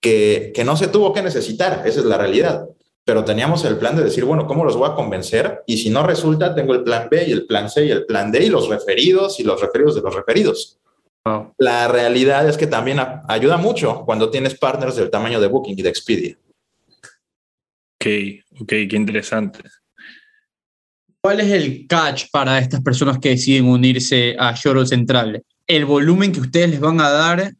que, 0.00 0.52
que 0.54 0.64
no 0.64 0.76
se 0.76 0.88
tuvo 0.88 1.14
que 1.14 1.22
necesitar, 1.22 1.82
esa 1.86 2.00
es 2.00 2.04
la 2.04 2.18
realidad. 2.18 2.68
Pero 3.04 3.24
teníamos 3.24 3.64
el 3.64 3.78
plan 3.78 3.96
de 3.96 4.04
decir, 4.04 4.26
bueno, 4.26 4.46
¿cómo 4.46 4.66
los 4.66 4.76
voy 4.76 4.90
a 4.90 4.94
convencer? 4.94 5.62
Y 5.66 5.78
si 5.78 5.88
no 5.88 6.06
resulta, 6.06 6.54
tengo 6.54 6.74
el 6.74 6.84
plan 6.84 7.08
B 7.10 7.24
y 7.26 7.32
el 7.32 7.46
plan 7.46 7.70
C 7.70 7.86
y 7.86 7.90
el 7.90 8.04
plan 8.04 8.30
D 8.30 8.44
y 8.44 8.50
los 8.50 8.68
referidos 8.68 9.40
y 9.40 9.44
los 9.44 9.60
referidos 9.62 9.94
de 9.94 10.02
los 10.02 10.14
referidos. 10.14 10.78
La 11.56 11.88
realidad 11.88 12.46
es 12.48 12.58
que 12.58 12.66
también 12.66 13.00
ayuda 13.28 13.56
mucho 13.56 14.02
cuando 14.04 14.28
tienes 14.28 14.58
partners 14.58 14.96
del 14.96 15.10
tamaño 15.10 15.40
de 15.40 15.48
Booking 15.48 15.78
y 15.78 15.82
de 15.82 15.88
Expedia. 15.88 16.38
Ok, 17.96 18.06
ok, 18.60 18.68
qué 18.68 18.96
interesante. 18.96 19.60
¿Cuál 21.24 21.38
es 21.38 21.52
el 21.52 21.86
catch 21.86 22.24
para 22.32 22.58
estas 22.58 22.82
personas 22.82 23.20
que 23.20 23.28
deciden 23.28 23.66
unirse 23.66 24.34
a 24.40 24.54
Shuttle 24.56 24.86
Central? 24.86 25.40
El 25.68 25.84
volumen 25.84 26.32
que 26.32 26.40
ustedes 26.40 26.70
les 26.70 26.80
van 26.80 27.00
a 27.00 27.10
dar 27.10 27.52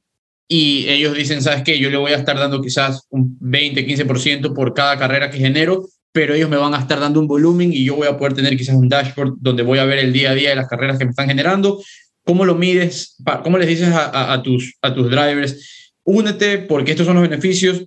y 0.49 0.89
ellos 0.89 1.15
dicen, 1.15 1.41
¿sabes 1.41 1.63
qué? 1.63 1.79
Yo 1.79 1.89
le 1.89 1.97
voy 1.97 2.11
a 2.11 2.17
estar 2.17 2.37
dando 2.37 2.61
quizás 2.61 3.07
un 3.11 3.37
20, 3.39 3.87
15% 3.87 4.53
por 4.53 4.75
cada 4.75 4.99
carrera 4.99 5.31
que 5.31 5.39
genero, 5.39 5.87
pero 6.11 6.35
ellos 6.35 6.51
me 6.51 6.57
van 6.57 6.75
a 6.75 6.81
estar 6.81 6.99
dando 6.99 7.21
un 7.21 7.29
volumen 7.29 7.73
y 7.73 7.85
yo 7.85 7.95
voy 7.95 8.09
a 8.09 8.19
poder 8.19 8.33
tener 8.33 8.57
quizás 8.57 8.75
un 8.75 8.89
dashboard 8.89 9.35
donde 9.39 9.63
voy 9.63 9.79
a 9.79 9.85
ver 9.85 10.01
el 10.01 10.13
día 10.13 10.33
a 10.33 10.35
día 10.35 10.51
de 10.51 10.57
las 10.57 10.67
carreras 10.67 10.99
que 10.99 11.05
me 11.05 11.11
están 11.11 11.29
generando. 11.29 11.81
¿Cómo 12.25 12.45
lo 12.45 12.57
mides? 12.57 13.15
¿Cómo 13.45 13.59
les 13.59 13.69
dices 13.69 13.91
a, 13.91 14.33
a, 14.33 14.43
tus, 14.43 14.75
a 14.83 14.93
tus 14.93 15.09
drivers? 15.09 15.93
Únete 16.03 16.59
porque 16.59 16.91
estos 16.91 17.07
son 17.07 17.15
los 17.15 17.29
beneficios, 17.29 17.85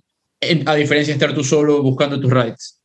a 0.64 0.74
diferencia 0.74 1.12
de 1.12 1.18
estar 1.18 1.34
tú 1.34 1.44
solo 1.44 1.82
buscando 1.82 2.18
tus 2.18 2.32
rides. 2.32 2.75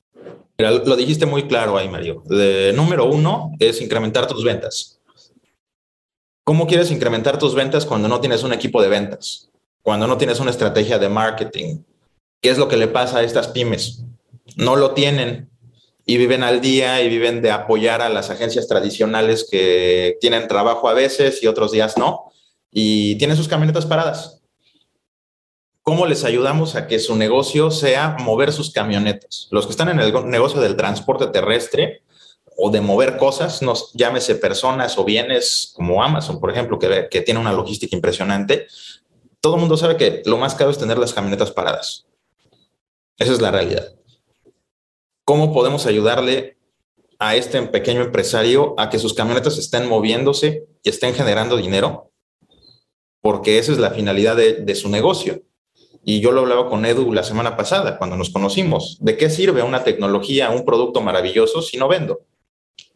Lo 0.61 0.95
dijiste 0.95 1.25
muy 1.25 1.47
claro 1.47 1.77
ahí, 1.77 1.89
Mario. 1.89 2.23
De, 2.25 2.73
número 2.73 3.05
uno 3.05 3.51
es 3.59 3.81
incrementar 3.81 4.27
tus 4.27 4.43
ventas. 4.43 4.99
¿Cómo 6.43 6.67
quieres 6.67 6.91
incrementar 6.91 7.37
tus 7.39 7.55
ventas 7.55 7.85
cuando 7.85 8.07
no 8.07 8.19
tienes 8.19 8.43
un 8.43 8.53
equipo 8.53 8.81
de 8.81 8.89
ventas? 8.89 9.49
Cuando 9.81 10.07
no 10.07 10.17
tienes 10.17 10.39
una 10.39 10.51
estrategia 10.51 10.99
de 10.99 11.09
marketing. 11.09 11.83
¿Qué 12.41 12.49
es 12.49 12.57
lo 12.57 12.67
que 12.67 12.77
le 12.77 12.87
pasa 12.87 13.19
a 13.19 13.23
estas 13.23 13.47
pymes? 13.47 14.03
No 14.55 14.75
lo 14.75 14.91
tienen 14.91 15.49
y 16.05 16.17
viven 16.17 16.43
al 16.43 16.59
día 16.59 17.01
y 17.01 17.09
viven 17.09 17.41
de 17.41 17.51
apoyar 17.51 18.01
a 18.01 18.09
las 18.09 18.29
agencias 18.29 18.67
tradicionales 18.67 19.47
que 19.49 20.17
tienen 20.19 20.47
trabajo 20.47 20.89
a 20.89 20.93
veces 20.93 21.41
y 21.43 21.47
otros 21.47 21.71
días 21.71 21.97
no, 21.97 22.31
y 22.71 23.15
tienen 23.15 23.37
sus 23.37 23.47
camionetas 23.47 23.85
paradas. 23.85 24.40
¿Cómo 25.83 26.05
les 26.05 26.23
ayudamos 26.23 26.75
a 26.75 26.87
que 26.87 26.99
su 26.99 27.15
negocio 27.15 27.71
sea 27.71 28.17
mover 28.19 28.51
sus 28.51 28.71
camionetas? 28.71 29.47
Los 29.51 29.65
que 29.65 29.71
están 29.71 29.89
en 29.89 29.99
el 29.99 30.13
negocio 30.29 30.61
del 30.61 30.75
transporte 30.75 31.27
terrestre 31.27 32.03
o 32.55 32.69
de 32.69 32.81
mover 32.81 33.17
cosas, 33.17 33.61
no, 33.61 33.73
llámese 33.93 34.35
personas 34.35 34.97
o 34.97 35.03
bienes 35.03 35.71
como 35.73 36.03
Amazon, 36.03 36.39
por 36.39 36.51
ejemplo, 36.51 36.77
que, 36.77 37.07
que 37.09 37.21
tiene 37.21 37.39
una 37.39 37.53
logística 37.53 37.95
impresionante, 37.95 38.67
todo 39.39 39.55
el 39.55 39.59
mundo 39.59 39.75
sabe 39.75 39.97
que 39.97 40.21
lo 40.25 40.37
más 40.37 40.53
caro 40.53 40.69
es 40.69 40.77
tener 40.77 40.99
las 40.99 41.13
camionetas 41.13 41.51
paradas. 41.51 42.05
Esa 43.17 43.33
es 43.33 43.41
la 43.41 43.51
realidad. 43.51 43.95
¿Cómo 45.25 45.53
podemos 45.53 45.85
ayudarle 45.85 46.57
a 47.19 47.35
este 47.35 47.61
pequeño 47.63 48.01
empresario 48.01 48.75
a 48.77 48.89
que 48.89 48.99
sus 48.99 49.13
camionetas 49.13 49.57
estén 49.57 49.87
moviéndose 49.87 50.67
y 50.83 50.89
estén 50.89 51.13
generando 51.13 51.57
dinero? 51.57 52.11
Porque 53.21 53.59
esa 53.59 53.71
es 53.71 53.77
la 53.77 53.91
finalidad 53.91 54.35
de, 54.35 54.75
su 54.75 54.89
negocio. 54.89 55.41
Y 56.03 56.19
yo 56.19 56.31
lo 56.31 56.41
hablaba 56.41 56.67
con 56.69 56.85
Edu 56.85 57.13
la 57.13 57.23
semana 57.23 57.55
pasada, 57.55 57.97
cuando 57.97 58.17
nos 58.17 58.29
conocimos. 58.31 58.97
¿De 58.99 59.17
qué 59.17 59.29
sirve 59.29 59.61
una 59.61 59.83
tecnología, 59.83 60.49
un 60.49 60.65
producto 60.65 61.01
maravilloso 61.01 61.61
si 61.61 61.77
no 61.77 61.87
vendo? 61.87 62.21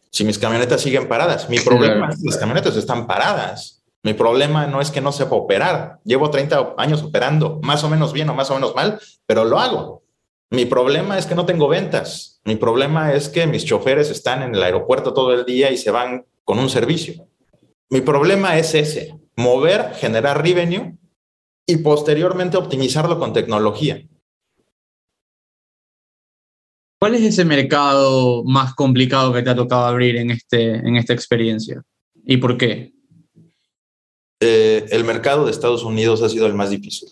Si 0.10 0.24
mis 0.24 0.39
camionetas 0.39 0.82
siguen 0.82 1.08
paradas. 1.08 1.50
Mi 1.50 1.60
problema 1.60 2.10
es 2.10 2.18
que 2.18 2.26
las 2.26 2.38
camionetas 2.38 2.76
están 2.76 3.06
paradas. 3.06 3.84
Mi 4.02 4.13
problema 4.13 4.68
no 4.68 4.82
es 4.82 4.91
que 4.91 5.02
no 5.02 5.12
sepa 5.12 5.36
operar. 5.36 6.00
Llevo 6.04 6.30
30 6.30 6.76
años 6.78 7.04
operando, 7.04 7.60
más 7.63 7.84
o 7.84 7.89
menos 7.89 8.13
bien 8.13 8.30
o 8.30 8.34
más 8.34 8.50
o 8.52 8.56
menos 8.56 8.76
mal, 8.76 9.00
pero 9.26 9.46
lo 9.46 9.60
hago. 9.60 10.04
Mi 10.52 10.65
problema 10.65 11.18
es 11.18 11.26
que 11.26 11.36
no 11.36 11.46
tengo 11.46 11.68
ventas. 11.68 12.39
Mi 12.44 12.56
problema 12.56 13.13
es 13.13 13.30
que 13.30 13.48
mis 13.48 13.65
choferes 13.65 14.10
están 14.10 14.44
en 14.44 14.56
el 14.56 14.63
aeropuerto 14.63 15.13
todo 15.13 15.34
el 15.34 15.46
día 15.46 15.72
y 15.72 15.78
se 15.78 15.91
van 15.91 16.26
con 16.44 16.60
un 16.60 16.70
servicio. 16.70 17.28
Mi 17.89 18.02
problema 18.02 18.58
es 18.58 18.76
ese, 18.76 19.15
mover, 19.36 19.94
generar 19.96 20.44
revenue 20.44 20.96
y 21.65 21.78
posteriormente 21.78 22.58
optimizarlo 22.58 23.19
con 23.19 23.34
tecnología. 23.34 24.01
¿Cuál 26.99 27.15
es 27.15 27.21
ese 27.21 27.45
mercado 27.45 28.43
más 28.45 28.73
complicado 28.73 29.34
que 29.34 29.41
te 29.41 29.49
ha 29.49 29.56
tocado 29.56 29.86
abrir 29.86 30.15
en, 30.15 30.32
este, 30.32 30.75
en 30.75 30.95
esta 30.95 31.13
experiencia? 31.13 31.84
¿Y 32.25 32.38
por 32.38 32.58
qué? 32.58 32.93
Eh, 34.39 34.86
el 34.91 35.04
mercado 35.04 35.45
de 35.45 35.51
Estados 35.51 35.84
Unidos 35.84 36.21
ha 36.21 36.30
sido 36.30 36.45
el 36.47 36.54
más 36.54 36.69
difícil 36.69 37.10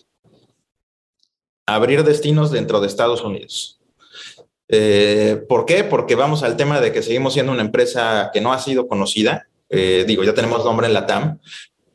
abrir 1.66 2.04
destinos 2.04 2.50
dentro 2.50 2.80
de 2.80 2.86
Estados 2.86 3.22
Unidos. 3.22 3.80
Eh, 4.68 5.42
¿Por 5.48 5.66
qué? 5.66 5.84
Porque 5.84 6.14
vamos 6.14 6.42
al 6.42 6.56
tema 6.56 6.80
de 6.80 6.92
que 6.92 7.02
seguimos 7.02 7.34
siendo 7.34 7.52
una 7.52 7.62
empresa 7.62 8.30
que 8.32 8.40
no 8.40 8.52
ha 8.52 8.58
sido 8.58 8.88
conocida. 8.88 9.46
Eh, 9.68 10.04
digo, 10.06 10.24
ya 10.24 10.34
tenemos 10.34 10.64
nombre 10.64 10.86
en 10.86 10.94
la 10.94 11.06
TAM 11.06 11.38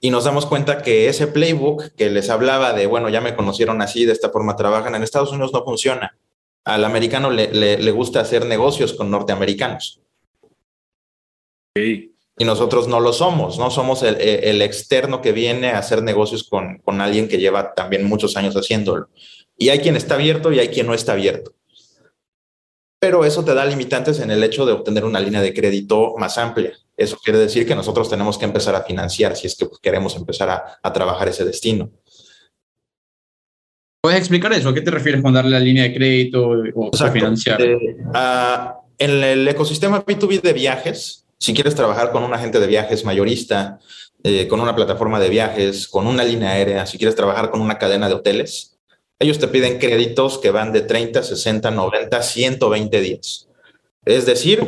y 0.02 0.12
nos 0.12 0.24
damos 0.24 0.46
cuenta 0.46 0.82
que 0.82 1.10
ese 1.10 1.28
playbook 1.28 1.90
que 1.96 2.10
les 2.10 2.30
hablaba 2.30 2.74
de, 2.74 2.88
bueno, 2.88 3.10
ya 3.10 3.22
me 3.22 3.36
conocieron 3.36 3.82
así, 3.82 4.06
de 4.06 4.14
esta 4.14 4.30
forma 4.30 4.56
trabajan, 4.56 4.96
en 4.96 5.04
Estados 5.04 5.32
Unidos 5.32 5.52
no 5.52 5.64
funciona. 5.64 6.18
Al 6.64 6.86
americano 6.86 7.30
le, 7.32 7.92
gusta 7.92 8.22
hacer 8.22 8.46
negocios 8.46 8.94
con 8.94 9.12
norteamericanos. 9.12 10.02
Y 11.76 12.46
nosotros 12.46 12.88
no 12.88 13.02
lo 13.02 13.12
somos, 13.12 13.60
no 13.60 13.72
somos 13.72 14.04
el, 14.04 14.62
externo 14.62 15.22
que 15.22 15.34
viene 15.34 15.72
a 15.72 15.80
hacer 15.80 16.02
negocios 16.02 16.48
con, 16.48 16.78
con 16.80 17.02
alguien 17.02 17.28
que 17.28 17.38
lleva 17.38 17.74
también 17.74 18.06
muchos 18.06 18.38
años 18.38 18.56
haciéndolo. 18.56 19.10
Y 19.58 19.70
hay 19.70 19.80
quien 19.80 19.98
está 19.98 20.16
abierto 20.16 20.54
y 20.54 20.60
hay 20.60 20.70
quien 20.70 20.88
no 20.88 20.94
está 20.94 21.14
abierto. 21.14 21.54
Pero 23.00 23.26
eso 23.26 23.44
te 23.44 23.54
da 23.54 23.66
limitantes 23.66 24.20
en 24.20 24.32
el 24.32 24.44
hecho 24.44 24.66
de 24.66 24.74
obtener 24.74 25.04
una 25.04 25.20
línea 25.20 25.42
de 25.42 25.54
crédito 25.54 26.16
más 26.18 26.38
amplia. 26.38 26.74
Eso 27.00 27.18
quiere 27.24 27.40
decir 27.40 27.66
que 27.66 27.76
nosotros 27.76 28.10
tenemos 28.10 28.38
que 28.38 28.44
empezar 28.44 28.76
a 28.76 28.84
financiar 28.84 29.34
si 29.38 29.48
es 29.48 29.56
que 29.56 29.66
queremos 29.82 30.18
empezar 30.18 30.50
a, 30.84 30.94
trabajar 30.94 31.30
ese 31.30 31.46
destino. 31.46 31.90
¿Puedes 34.02 34.20
explicar 34.20 34.52
eso? 34.52 34.68
¿A 34.68 34.74
qué 34.74 34.82
te 34.82 34.92
refieres 34.92 35.22
con 35.22 35.34
darle 35.34 35.52
la 35.52 35.62
línea 35.62 35.84
de 35.84 35.94
crédito 35.94 36.50
o, 36.76 36.92
financiar? 37.12 37.62
Eh, 37.62 37.78
ah, 38.14 38.82
en 38.98 39.12
el 39.24 39.48
ecosistema 39.48 40.06
B2B 40.06 40.42
de 40.42 40.52
viajes, 40.52 41.26
si 41.38 41.54
quieres 41.54 41.74
trabajar 41.74 42.12
con 42.12 42.22
un 42.24 42.34
agente 42.34 42.60
de 42.60 42.68
viajes 42.68 43.06
mayorista, 43.06 43.80
eh, 44.24 44.50
con 44.50 44.60
una 44.60 44.76
plataforma 44.76 45.22
de 45.22 45.30
viajes, 45.30 45.88
con 45.88 46.06
una 46.06 46.26
línea 46.26 46.52
aérea, 46.52 46.86
si 46.86 46.98
quieres 46.98 47.16
trabajar 47.16 47.50
con 47.50 47.62
una 47.62 47.78
cadena 47.78 48.10
de 48.10 48.16
hoteles, 48.16 48.78
ellos 49.20 49.40
te 49.40 49.48
piden 49.48 49.80
créditos 49.80 50.38
que 50.38 50.52
van 50.52 50.74
de 50.74 50.82
30, 50.82 51.24
60, 51.24 51.72
90, 51.72 52.22
120 52.22 53.02
días. 53.02 53.48
Es 54.04 54.26
decir, 54.26 54.68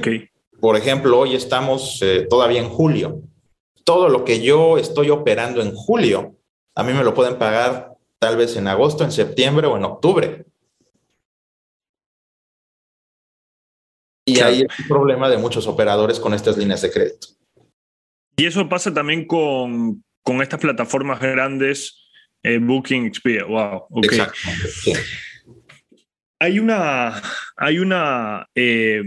por 0.62 0.78
ejemplo, 0.78 1.20
hoy 1.20 1.36
estamos 1.36 2.00
eh, 2.02 2.28
todavía 2.30 2.62
en 2.62 2.70
julio. 2.70 3.22
Todo 3.84 4.08
lo 4.10 4.24
que 4.24 4.42
yo 4.42 4.78
estoy 4.78 5.10
operando 5.10 5.62
en 5.62 5.74
julio, 5.74 6.38
a 6.76 6.84
mí 6.84 6.94
me 6.94 7.04
lo 7.04 7.14
pueden 7.14 7.38
pagar 7.38 7.98
tal 8.20 8.38
vez 8.38 8.56
en 8.56 8.68
agosto, 8.68 9.04
en 9.04 9.12
septiembre 9.12 9.66
o 9.66 9.76
en 9.76 9.84
octubre. 9.84 10.46
Y 14.26 14.40
ahí 14.40 14.58
hay 14.58 14.62
un 14.62 14.88
problema 14.88 15.28
de 15.28 15.40
muchos 15.40 15.66
operadores 15.66 16.20
con 16.20 16.34
estas 16.36 16.56
líneas 16.58 16.82
de 16.84 16.92
crédito. 16.92 17.28
Y 18.38 18.46
eso 18.46 18.70
pasa 18.70 18.94
también 18.94 19.26
con, 19.26 20.04
con 20.22 20.42
estas 20.44 20.60
plataformas 20.60 21.20
grandes 21.20 22.08
eh, 22.44 22.60
Booking 22.60 23.06
Expedia, 23.06 23.46
wow, 23.46 23.86
ok. 23.90 24.14
Hay 26.40 26.60
una, 26.60 27.22
hay 27.56 27.78
una, 27.80 28.48
eh, 28.56 29.04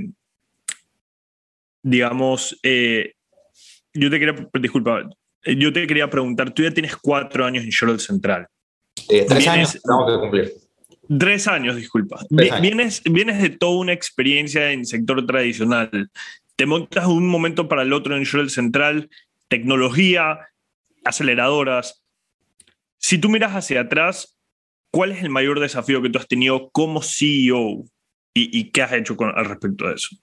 digamos, 1.84 2.58
eh, 2.64 3.12
yo 3.92 4.10
te 4.10 4.18
quería, 4.18 4.48
disculpa, 4.60 5.08
yo 5.44 5.72
te 5.72 5.86
quería 5.86 6.10
preguntar, 6.10 6.52
tú 6.52 6.64
ya 6.64 6.72
tienes 6.72 6.96
cuatro 6.96 7.44
años 7.44 7.62
en 7.62 7.70
Charlotte 7.70 8.00
Central. 8.00 8.48
tres 9.06 9.46
años 9.46 9.80
tengo 9.80 10.06
que 10.06 10.20
cumplir. 10.20 10.52
Tres 11.18 11.46
años, 11.46 11.76
disculpa. 11.76 12.18
Vienes, 12.30 13.02
vienes 13.04 13.40
de 13.40 13.50
toda 13.50 13.78
una 13.78 13.92
experiencia 13.92 14.72
en 14.72 14.84
sector 14.84 15.24
tradicional. 15.24 16.10
Te 16.56 16.66
montas 16.66 17.06
de 17.06 17.12
un 17.12 17.28
momento 17.28 17.68
para 17.68 17.82
el 17.82 17.92
otro 17.92 18.16
en 18.16 18.24
Charlotte 18.24 18.50
Central, 18.50 19.10
tecnología, 19.48 20.40
aceleradoras, 21.04 22.04
si 23.04 23.18
tú 23.18 23.28
miras 23.28 23.52
hacia 23.52 23.82
atrás, 23.82 24.38
¿cuál 24.90 25.12
es 25.12 25.22
el 25.22 25.28
mayor 25.28 25.60
desafío 25.60 26.00
que 26.00 26.08
tú 26.08 26.18
has 26.18 26.26
tenido 26.26 26.70
como 26.70 27.02
CEO 27.02 27.84
y, 28.32 28.70
qué 28.70 28.80
has 28.80 28.92
hecho 28.94 29.14
con, 29.14 29.30
al 29.36 29.44
respecto 29.44 29.86
de 29.86 29.94
eso? 29.96 30.16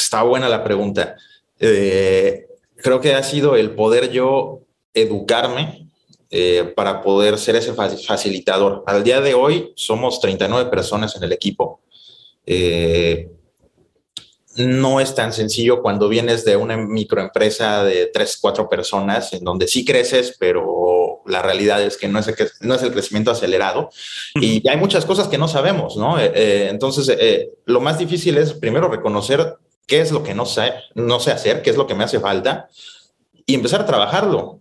Está 0.00 0.22
buena 0.22 0.48
la 0.48 0.64
pregunta. 0.64 1.16
Eh, 1.58 2.46
creo 2.76 3.02
que 3.02 3.14
ha 3.14 3.22
sido 3.22 3.54
el 3.54 3.72
poder 3.72 4.10
yo 4.10 4.60
educarme 4.94 5.90
eh, 6.30 6.72
para 6.74 7.02
poder 7.02 7.38
ser 7.38 7.56
ese 7.56 7.74
facilitador. 7.74 8.82
Al 8.86 9.04
día 9.04 9.20
de 9.20 9.34
hoy 9.34 9.72
somos 9.76 10.18
39 10.20 10.70
personas 10.70 11.14
en 11.16 11.24
el 11.24 11.32
equipo. 11.32 11.82
Eh, 12.46 13.28
no 14.56 15.00
es 15.00 15.14
tan 15.14 15.34
sencillo 15.34 15.82
cuando 15.82 16.08
vienes 16.08 16.44
de 16.46 16.56
una 16.56 16.78
microempresa 16.78 17.84
de 17.84 18.06
tres, 18.06 18.38
cuatro 18.40 18.68
personas, 18.68 19.34
en 19.34 19.44
donde 19.44 19.68
sí 19.68 19.84
creces, 19.84 20.34
pero 20.38 21.20
la 21.26 21.42
realidad 21.42 21.82
es 21.82 21.96
que 21.96 22.08
no 22.08 22.18
es 22.18 22.28
el, 22.28 22.34
no 22.60 22.74
es 22.74 22.82
el 22.82 22.92
crecimiento 22.92 23.30
acelerado. 23.30 23.90
Y 24.34 24.66
hay 24.68 24.76
muchas 24.76 25.04
cosas 25.04 25.28
que 25.28 25.38
no 25.38 25.48
sabemos, 25.48 25.96
¿no? 25.96 26.18
Eh, 26.18 26.32
eh, 26.34 26.68
entonces, 26.70 27.08
eh, 27.18 27.50
lo 27.66 27.80
más 27.80 27.98
difícil 27.98 28.36
es 28.38 28.52
primero 28.52 28.88
reconocer 28.88 29.56
qué 29.90 30.00
es 30.00 30.12
lo 30.12 30.22
que 30.22 30.34
no 30.34 30.46
sé, 30.46 30.72
no 30.94 31.18
sé 31.18 31.32
hacer, 31.32 31.62
qué 31.62 31.70
es 31.70 31.76
lo 31.76 31.88
que 31.88 31.96
me 31.96 32.04
hace 32.04 32.20
falta, 32.20 32.68
y 33.44 33.54
empezar 33.54 33.82
a 33.82 33.86
trabajarlo. 33.86 34.60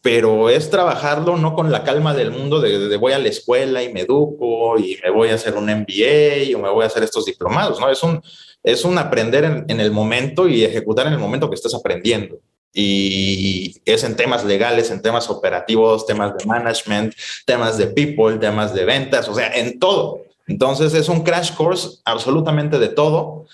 Pero 0.00 0.48
es 0.48 0.70
trabajarlo 0.70 1.36
no 1.36 1.54
con 1.54 1.72
la 1.72 1.82
calma 1.82 2.14
del 2.14 2.30
mundo 2.30 2.60
de, 2.60 2.96
voy 2.96 3.12
a 3.12 3.18
la 3.18 3.28
escuela 3.28 3.82
y 3.82 3.92
me 3.92 4.02
educo 4.02 4.78
y 4.78 4.96
me 5.02 5.10
voy 5.10 5.30
a 5.30 5.34
hacer 5.34 5.56
un 5.56 5.64
MBA 5.64 6.56
o 6.56 6.62
me 6.62 6.70
voy 6.70 6.84
a 6.84 6.86
hacer 6.86 7.02
estos 7.02 7.24
diplomados, 7.24 7.80
¿no? 7.80 7.90
Es 7.90 8.04
un, 8.04 8.22
es 8.62 8.84
un 8.84 8.96
aprender 8.96 9.64
en, 9.66 9.80
el 9.80 9.90
momento 9.90 10.46
y 10.46 10.64
ejecutar 10.64 11.08
en 11.08 11.14
el 11.14 11.18
momento 11.18 11.48
que 11.48 11.56
estás 11.56 11.74
aprendiendo. 11.74 12.38
Y 12.72 13.74
es 13.84 14.04
en 14.04 14.14
temas 14.14 14.44
legales, 14.44 14.92
en 14.92 15.02
temas 15.02 15.28
operativos, 15.28 16.06
temas 16.06 16.36
de 16.38 16.46
management, 16.46 17.14
temas 17.44 17.76
de 17.76 17.88
people, 17.88 18.38
temas 18.38 18.72
de 18.72 18.84
ventas, 18.84 19.28
o 19.28 19.34
sea, 19.34 19.50
en 19.52 19.80
todo. 19.80 20.22
Entonces 20.46 20.94
es 20.94 21.08
un 21.08 21.24
crash 21.24 21.52
course 21.54 21.98
absolutamente 22.04 22.78
de 22.78 22.88
todo 22.88 23.46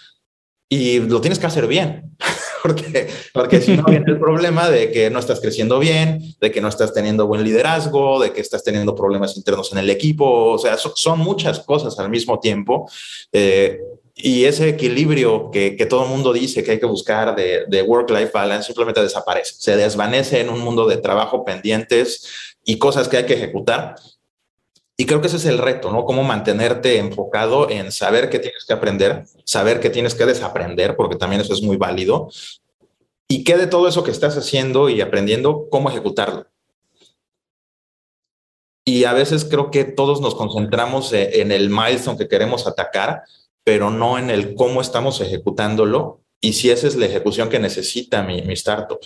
y 0.75 1.01
lo 1.01 1.21
tienes 1.21 1.39
que 1.39 1.47
hacer 1.47 1.67
bien. 1.67 2.17
porque, 2.63 3.09
porque 3.33 3.61
si 3.61 3.77
no 3.77 3.85
viene 3.85 4.07
el 4.09 4.19
problema 4.19 4.69
de 4.69 4.91
que 4.91 5.11
no 5.11 5.19
estás 5.19 5.41
creciendo 5.41 5.79
bien, 5.79 6.35
de 6.41 6.51
que 6.51 6.61
no 6.61 6.69
estás 6.69 6.93
teniendo 6.93 7.27
buen 7.27 7.45
liderazgo, 7.45 8.21
de 8.21 8.33
que 8.33 8.41
estás 8.41 8.65
teniendo 8.65 8.95
problemas 8.95 9.37
internos 9.37 9.71
en 9.73 9.79
el 9.79 9.91
equipo, 9.91 10.53
o 10.53 10.59
sea, 10.59 10.77
son 10.79 11.21
muchas 11.21 11.61
cosas 11.61 11.99
al 11.99 12.11
mismo 12.11 12.41
tiempo. 12.41 12.91
Eh, 13.33 13.79
y 14.17 14.45
ese 14.45 14.69
equilibrio 14.69 15.51
que, 15.51 15.77
que, 15.77 15.87
todo 15.87 16.05
el 16.05 16.11
mundo 16.11 16.33
dice 16.33 16.63
que 16.63 16.73
hay 16.73 16.81
que 16.81 16.87
buscar 16.87 17.35
de, 17.35 17.65
de 17.67 17.83
work-life 17.83 18.31
balance 18.33 18.67
simplemente 18.67 19.03
desaparece, 19.03 19.55
se 19.59 19.77
desvanece 19.77 20.41
en 20.41 20.51
un 20.51 20.61
mundo 20.61 20.87
de 20.87 20.99
trabajo 20.99 21.45
pendientes 21.45 22.55
y 22.65 22.79
cosas 22.79 23.09
que 23.09 23.19
hay 23.19 23.27
que 23.27 23.35
ejecutar. 23.35 23.97
Y 24.97 25.07
creo 25.07 25.21
que 25.21 25.27
ese 25.27 25.39
es 25.39 25.47
el 25.47 25.59
reto, 25.59 25.91
¿no? 25.91 26.05
Cómo 26.05 26.23
mantenerte 26.23 26.99
enfocado 26.99 27.69
en 27.69 27.91
saber 27.91 28.31
qué 28.31 28.39
tienes 28.39 28.65
que 28.65 28.73
aprender, 28.73 29.25
saber 29.45 29.81
qué 29.81 29.91
tienes 29.91 30.15
que 30.15 30.25
desaprender, 30.25 30.95
porque 30.95 31.17
también 31.17 31.41
eso 31.41 31.53
es 31.53 31.63
muy 31.63 31.77
válido. 31.77 32.29
Y 33.29 33.43
qué 33.43 33.57
de 33.57 33.67
todo 33.67 33.89
eso 33.89 34.05
que 34.05 34.13
estás 34.13 34.37
haciendo 34.37 34.89
y 34.89 35.01
aprendiendo, 35.01 35.69
cómo 35.69 35.91
ejecutarlo. 35.91 36.47
Y 38.85 39.05
a 39.05 39.15
veces 39.15 39.45
creo 39.45 39.71
que 39.71 39.85
todos 39.85 40.21
nos 40.21 40.35
concentramos 40.35 41.13
e, 41.13 41.41
en 41.41 41.51
el 41.51 41.71
milestone 41.71 42.19
que 42.19 42.29
queremos 42.29 42.67
atacar, 42.67 43.23
pero 43.65 43.91
no 43.91 44.19
en 44.19 44.31
el 44.31 44.55
cómo 44.55 44.81
estamos 44.81 45.21
ejecutándolo 45.21 46.21
y 46.41 46.53
si 46.53 46.71
esa 46.71 46.87
es 46.87 46.95
la 46.95 47.07
ejecución 47.07 47.49
que 47.49 47.59
necesita 47.59 48.23
mi, 48.23 48.43
mi 48.43 48.53
startup. 48.53 49.01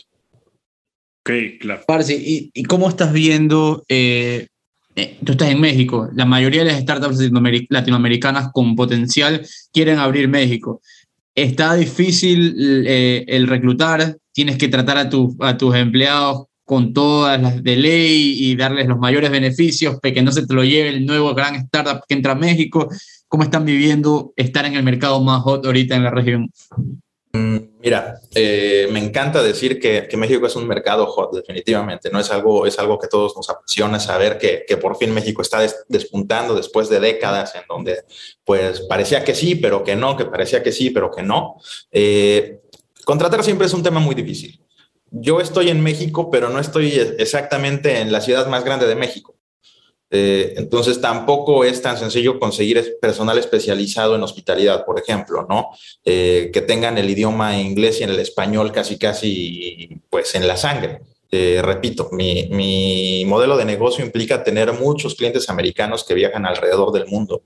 Ok, 1.20 1.30
claro. 1.60 1.82
Parce, 1.86 2.14
¿y, 2.14 2.50
¿y, 2.52 2.64
cómo 2.64 2.88
estás 2.88 3.12
viendo 3.12 3.84
eh, 3.88 4.48
eh, 4.98 5.18
tú 5.24 5.32
estás 5.32 5.50
en 5.50 5.60
México, 5.60 6.08
la 6.14 6.24
mayoría 6.24 6.64
de 6.64 6.72
las 6.72 6.80
startups 6.80 7.20
latinoamericanas 7.68 8.50
con 8.52 8.74
potencial 8.74 9.46
quieren 9.72 9.98
abrir 9.98 10.28
México. 10.28 10.80
Está 11.34 11.74
difícil 11.74 12.84
eh, 12.86 13.24
el 13.28 13.46
reclutar, 13.46 14.16
tienes 14.32 14.58
que 14.58 14.68
tratar 14.68 14.98
a, 14.98 15.08
a 15.46 15.56
tus 15.56 15.74
empleados 15.76 16.46
con 16.64 16.92
todas 16.92 17.40
las 17.40 17.62
de 17.62 17.76
ley 17.76 18.34
y 18.38 18.56
darles 18.56 18.88
los 18.88 18.98
mayores 18.98 19.30
beneficios, 19.30 19.98
que 20.02 20.20
no 20.20 20.32
se 20.32 20.46
te 20.46 20.52
lo 20.52 20.64
lleve 20.64 20.90
el 20.90 21.06
nuevo 21.06 21.32
gran 21.34 21.54
startup 21.54 22.02
que 22.06 22.14
entra 22.14 22.32
a 22.32 22.34
México. 22.34 22.88
¿Cómo 23.28 23.44
están 23.44 23.64
viviendo 23.64 24.32
estar 24.36 24.66
en 24.66 24.74
el 24.74 24.82
mercado 24.82 25.22
más 25.22 25.42
hot 25.42 25.64
ahorita 25.64 25.96
en 25.96 26.02
la 26.02 26.10
región? 26.10 26.50
Mm, 27.32 27.58
mira, 27.80 28.20
eh, 28.34 28.88
me 28.90 28.98
encanta 28.98 29.42
decir 29.42 29.78
que, 29.78 30.08
México 30.16 30.46
es 30.46 30.56
un 30.56 30.66
mercado 30.66 31.06
hot, 31.06 31.34
definitivamente, 31.34 32.10
¿no? 32.10 32.20
Es 32.20 32.30
algo, 32.30 32.66
es 32.66 32.78
algo 32.78 32.98
que 32.98 33.08
todos 33.08 33.36
nos 33.36 33.50
apasiona 33.50 34.00
saber 34.00 34.38
que, 34.38 34.76
por 34.78 34.96
fin 34.96 35.12
México 35.12 35.42
está 35.42 35.60
des, 35.60 35.84
despuntando 35.88 36.54
después 36.54 36.88
de 36.88 37.00
décadas 37.00 37.54
en 37.54 37.62
donde, 37.68 38.04
pues, 38.44 38.80
parecía 38.82 39.24
que 39.24 39.34
sí, 39.34 39.54
pero 39.56 39.84
que 39.84 39.96
no, 39.96 40.16
que 40.16 40.24
parecía 40.24 40.62
que 40.62 40.72
sí, 40.72 40.90
pero 40.90 41.10
que 41.10 41.22
no. 41.22 41.56
Eh, 41.92 42.60
contratar 43.04 43.44
siempre 43.44 43.66
es 43.66 43.74
un 43.74 43.82
tema 43.82 44.00
muy 44.00 44.14
difícil. 44.14 44.60
Yo 45.10 45.40
estoy 45.40 45.70
en 45.70 45.82
México, 45.82 46.30
pero 46.30 46.50
no 46.50 46.60
estoy 46.60 46.92
exactamente 47.18 48.00
en 48.00 48.12
la 48.12 48.20
ciudad 48.20 48.46
más 48.48 48.64
grande 48.64 48.86
de 48.86 48.94
México. 48.94 49.37
Eh, 50.10 50.54
entonces 50.56 51.00
tampoco 51.00 51.64
es 51.64 51.82
tan 51.82 51.98
sencillo 51.98 52.38
conseguir 52.38 52.96
personal 53.00 53.36
especializado 53.38 54.14
en 54.14 54.22
hospitalidad, 54.22 54.84
por 54.86 54.98
ejemplo, 54.98 55.46
¿no? 55.48 55.70
Eh, 56.04 56.50
que 56.52 56.62
tengan 56.62 56.96
el 56.96 57.10
idioma 57.10 57.58
inglés 57.58 58.00
y 58.00 58.04
el 58.04 58.18
español 58.18 58.72
casi, 58.72 58.98
casi, 58.98 60.00
pues 60.08 60.34
en 60.34 60.48
la 60.48 60.56
sangre. 60.56 61.00
Eh, 61.30 61.60
repito, 61.62 62.08
mi, 62.12 63.24
modelo 63.26 63.58
de 63.58 63.66
negocio 63.66 64.04
implica 64.04 64.42
tener 64.42 64.72
muchos 64.72 65.14
clientes 65.14 65.50
americanos 65.50 66.04
que 66.04 66.14
viajan 66.14 66.46
alrededor 66.46 66.90
del 66.92 67.06
mundo 67.06 67.42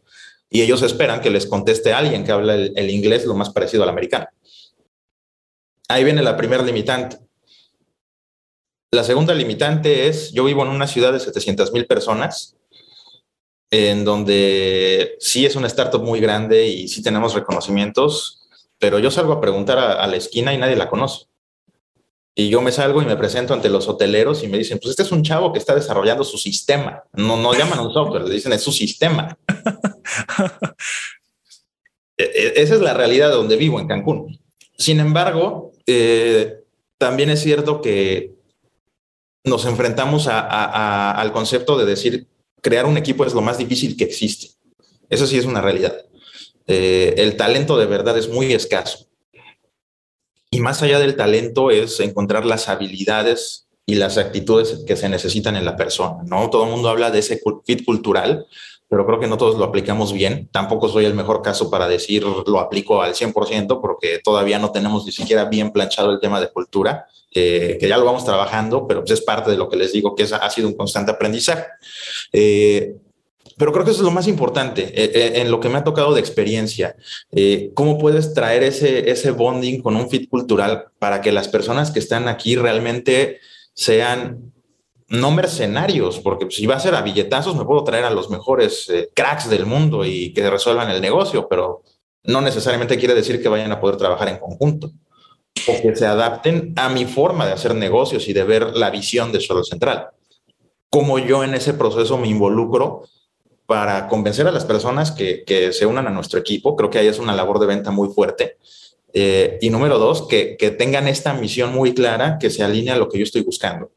y 0.48 0.62
ellos 0.62 0.82
esperan 0.82 1.20
que 1.20 1.30
les 1.30 1.46
conteste 1.46 1.92
alguien 1.92 2.24
que 2.24 2.30
habla 2.30 2.54
el 2.54 2.90
inglés 2.90 3.24
lo 3.24 3.34
más 3.34 3.50
parecido 3.50 3.82
al 3.82 3.88
americano. 3.88 4.26
Ahí 5.88 6.04
viene 6.04 6.22
la 6.22 6.36
primera 6.36 6.62
limitante. 6.62 7.16
La 8.94 9.04
segunda 9.04 9.32
limitante 9.34 10.06
es, 10.08 10.32
yo 10.32 10.44
vivo 10.44 10.62
en 10.64 10.68
una 10.68 10.86
ciudad 10.86 11.14
de 11.14 11.20
700 11.20 11.72
mil 11.72 11.86
personas, 11.86 12.56
en 13.70 14.04
donde 14.04 15.16
sí 15.18 15.46
es 15.46 15.56
una 15.56 15.66
startup 15.68 16.02
muy 16.02 16.20
grande 16.20 16.66
y 16.66 16.88
sí 16.88 17.02
tenemos 17.02 17.32
reconocimientos, 17.32 18.50
pero 18.78 18.98
yo 18.98 19.10
salgo 19.10 19.32
a 19.32 19.40
preguntar 19.40 19.78
a, 19.78 19.94
a 19.94 20.06
la 20.06 20.16
esquina 20.16 20.52
y 20.52 20.58
nadie 20.58 20.76
la 20.76 20.90
conoce. 20.90 21.24
Y 22.34 22.50
yo 22.50 22.60
me 22.60 22.70
salgo 22.70 23.00
y 23.00 23.06
me 23.06 23.16
presento 23.16 23.54
ante 23.54 23.70
los 23.70 23.88
hoteleros 23.88 24.42
y 24.42 24.48
me 24.48 24.58
dicen, 24.58 24.78
pues 24.78 24.90
este 24.90 25.04
es 25.04 25.12
un 25.12 25.22
chavo 25.22 25.54
que 25.54 25.58
está 25.58 25.74
desarrollando 25.74 26.22
su 26.22 26.36
sistema. 26.36 27.02
No, 27.14 27.38
no 27.38 27.54
llaman 27.54 27.80
un 27.80 27.94
software, 27.94 28.24
le 28.24 28.34
dicen 28.34 28.52
es 28.52 28.60
su 28.60 28.72
sistema. 28.72 29.38
Esa 32.18 32.74
es 32.74 32.80
la 32.82 32.92
realidad 32.92 33.30
de 33.30 33.36
donde 33.36 33.56
vivo, 33.56 33.80
en 33.80 33.88
Cancún. 33.88 34.38
Sin 34.76 35.00
embargo, 35.00 35.72
eh, 35.86 36.58
también 36.98 37.30
es 37.30 37.40
cierto 37.40 37.80
que 37.80 38.41
nos 39.44 39.64
enfrentamos 39.66 40.28
a, 40.28 41.12
al 41.12 41.32
concepto 41.32 41.76
de 41.76 41.84
decir, 41.84 42.28
crear 42.60 42.86
un 42.86 42.96
equipo 42.96 43.24
es 43.24 43.34
lo 43.34 43.42
más 43.42 43.58
difícil 43.58 43.96
que 43.96 44.04
existe. 44.04 44.48
Eso 45.08 45.26
sí 45.26 45.36
es 45.36 45.44
una 45.44 45.60
realidad. 45.60 45.94
Eh, 46.66 47.14
el 47.18 47.36
talento 47.36 47.76
de 47.76 47.86
verdad 47.86 48.16
es 48.16 48.28
muy 48.28 48.52
escaso. 48.52 49.06
Y 50.50 50.60
más 50.60 50.82
allá 50.82 50.98
del 50.98 51.16
talento 51.16 51.70
es 51.70 51.98
encontrar 52.00 52.44
las 52.44 52.68
habilidades 52.68 53.66
y 53.86 53.96
las 53.96 54.16
actitudes 54.16 54.84
que 54.86 54.96
se 54.96 55.08
necesitan 55.08 55.56
en 55.56 55.64
la 55.64 55.76
persona, 55.76 56.22
¿no? 56.24 56.48
Todo 56.50 56.64
el 56.64 56.70
mundo 56.70 56.88
habla 56.88 57.10
de 57.10 57.18
ese 57.18 57.40
fit 57.64 57.84
cultural, 57.84 58.46
pero 58.92 59.06
creo 59.06 59.18
que 59.18 59.26
no 59.26 59.38
todos 59.38 59.56
lo 59.56 59.64
aplicamos 59.64 60.12
bien. 60.12 60.50
Tampoco 60.52 60.86
soy 60.86 61.06
el 61.06 61.14
mejor 61.14 61.40
caso 61.40 61.70
para 61.70 61.88
decir 61.88 62.24
lo 62.24 62.60
aplico 62.60 63.00
al 63.00 63.14
100% 63.14 63.80
porque 63.80 64.20
todavía 64.22 64.58
no 64.58 64.70
tenemos 64.70 65.06
ni 65.06 65.12
siquiera 65.12 65.46
bien 65.46 65.70
planchado 65.70 66.12
el 66.12 66.20
tema 66.20 66.42
de 66.42 66.50
cultura 66.50 67.06
eh, 67.34 67.78
que 67.80 67.88
ya 67.88 67.96
lo 67.96 68.04
vamos 68.04 68.26
trabajando, 68.26 68.86
pero 68.86 69.00
pues 69.00 69.12
es 69.12 69.22
parte 69.22 69.50
de 69.50 69.56
lo 69.56 69.70
que 69.70 69.78
les 69.78 69.94
digo, 69.94 70.14
que 70.14 70.24
ha 70.24 70.50
sido 70.50 70.68
un 70.68 70.74
constante 70.74 71.10
aprendizaje. 71.10 71.64
Eh, 72.34 72.96
pero 73.56 73.72
creo 73.72 73.82
que 73.86 73.92
eso 73.92 74.00
es 74.00 74.04
lo 74.04 74.10
más 74.10 74.28
importante 74.28 74.92
eh, 74.94 75.40
en 75.40 75.50
lo 75.50 75.58
que 75.58 75.70
me 75.70 75.78
ha 75.78 75.84
tocado 75.84 76.12
de 76.12 76.20
experiencia. 76.20 76.94
Eh, 77.30 77.70
¿Cómo 77.72 77.96
puedes 77.96 78.34
traer 78.34 78.62
ese, 78.62 79.10
ese 79.10 79.30
bonding 79.30 79.80
con 79.80 79.96
un 79.96 80.10
fit 80.10 80.28
cultural 80.28 80.88
para 80.98 81.22
que 81.22 81.32
las 81.32 81.48
personas 81.48 81.92
que 81.92 81.98
están 81.98 82.28
aquí 82.28 82.56
realmente 82.56 83.40
sean 83.72 84.51
no 85.12 85.30
mercenarios? 85.30 86.20
Porque 86.20 86.50
si 86.50 86.66
va 86.66 86.76
a 86.76 86.80
ser 86.80 86.94
a 86.94 87.02
billetazos, 87.02 87.54
me 87.54 87.64
puedo 87.64 87.84
traer 87.84 88.04
a 88.04 88.10
los 88.10 88.30
mejores 88.30 88.88
eh, 88.88 89.10
cracks 89.14 89.48
del 89.48 89.66
mundo 89.66 90.04
y 90.04 90.32
que 90.32 90.48
resuelvan 90.48 90.90
el 90.90 91.02
negocio, 91.02 91.48
pero 91.48 91.82
no 92.24 92.40
necesariamente 92.40 92.96
quiere 92.96 93.14
decir 93.14 93.42
que 93.42 93.48
vayan 93.48 93.72
a 93.72 93.80
poder 93.80 93.98
trabajar 93.98 94.28
en 94.28 94.38
conjunto 94.38 94.90
o 95.68 95.82
que 95.82 95.94
se 95.94 96.06
adapten 96.06 96.72
a 96.76 96.88
mi 96.88 97.04
forma 97.04 97.46
de 97.46 97.52
hacer 97.52 97.74
negocios 97.74 98.26
y 98.26 98.32
de 98.32 98.42
ver 98.44 98.74
la 98.74 98.90
visión 98.90 99.32
de 99.32 99.40
Solo 99.40 99.64
Central. 99.64 100.08
Cómo 100.88 101.18
yo 101.18 101.44
en 101.44 101.54
ese 101.54 101.74
proceso 101.74 102.16
me 102.16 102.28
involucro 102.28 103.02
para 103.66 104.08
convencer 104.08 104.46
a 104.46 104.52
las 104.52 104.64
personas 104.64 105.12
que, 105.12 105.44
que, 105.44 105.74
se 105.74 105.84
unan 105.84 106.06
a 106.06 106.10
nuestro 106.10 106.40
equipo. 106.40 106.74
Creo 106.74 106.88
que 106.88 106.98
ahí 106.98 107.06
es 107.06 107.18
una 107.18 107.36
labor 107.36 107.58
de 107.58 107.66
venta 107.66 107.90
muy 107.90 108.08
fuerte. 108.08 108.56
Eh, 109.12 109.58
y 109.60 109.68
número 109.68 109.98
dos, 109.98 110.26
que, 110.26 110.56
que, 110.56 110.70
tengan 110.70 111.06
esta 111.06 111.34
misión 111.34 111.72
muy 111.72 111.92
clara 111.92 112.38
que 112.38 112.48
se 112.48 112.62
alinea 112.62 112.94
a 112.94 112.98
lo 112.98 113.10
que 113.10 113.18
yo 113.18 113.24
estoy 113.24 113.42
buscando. 113.42 113.90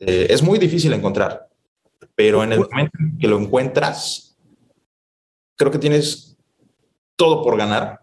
Eh, 0.00 0.26
es 0.30 0.42
muy 0.42 0.58
difícil 0.58 0.92
encontrar, 0.92 1.48
pero 2.14 2.42
en 2.42 2.52
el 2.52 2.60
momento 2.60 2.98
en 2.98 3.18
que 3.18 3.28
lo 3.28 3.38
encuentras, 3.38 4.36
creo 5.56 5.70
que 5.70 5.78
tienes 5.78 6.36
todo 7.16 7.42
por 7.42 7.56
ganar 7.56 8.00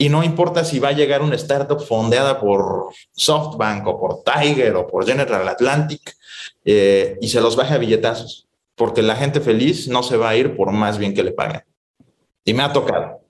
y 0.00 0.08
no 0.08 0.24
importa 0.24 0.64
si 0.64 0.78
va 0.78 0.88
a 0.88 0.92
llegar 0.92 1.20
una 1.20 1.36
startup 1.36 1.78
fondeada 1.78 2.40
por 2.40 2.86
SoftBank 3.12 3.86
o 3.86 4.00
por 4.00 4.24
Tiger 4.24 4.74
o 4.76 4.86
por 4.86 5.04
General 5.04 5.46
Atlantic 5.46 6.16
eh, 6.64 7.18
y 7.20 7.28
se 7.28 7.38
los 7.42 7.54
baje 7.54 7.74
a 7.74 7.78
billetazos, 7.78 8.48
porque 8.74 9.02
la 9.02 9.14
gente 9.14 9.40
feliz 9.40 9.88
no 9.88 10.02
se 10.02 10.16
va 10.16 10.30
a 10.30 10.36
ir 10.36 10.56
por 10.56 10.72
más 10.72 10.96
bien 10.96 11.12
que 11.12 11.22
le 11.22 11.32
paguen. 11.32 11.60
Y 12.46 12.54
me 12.54 12.62
ha 12.62 12.72
tocado. 12.72 13.20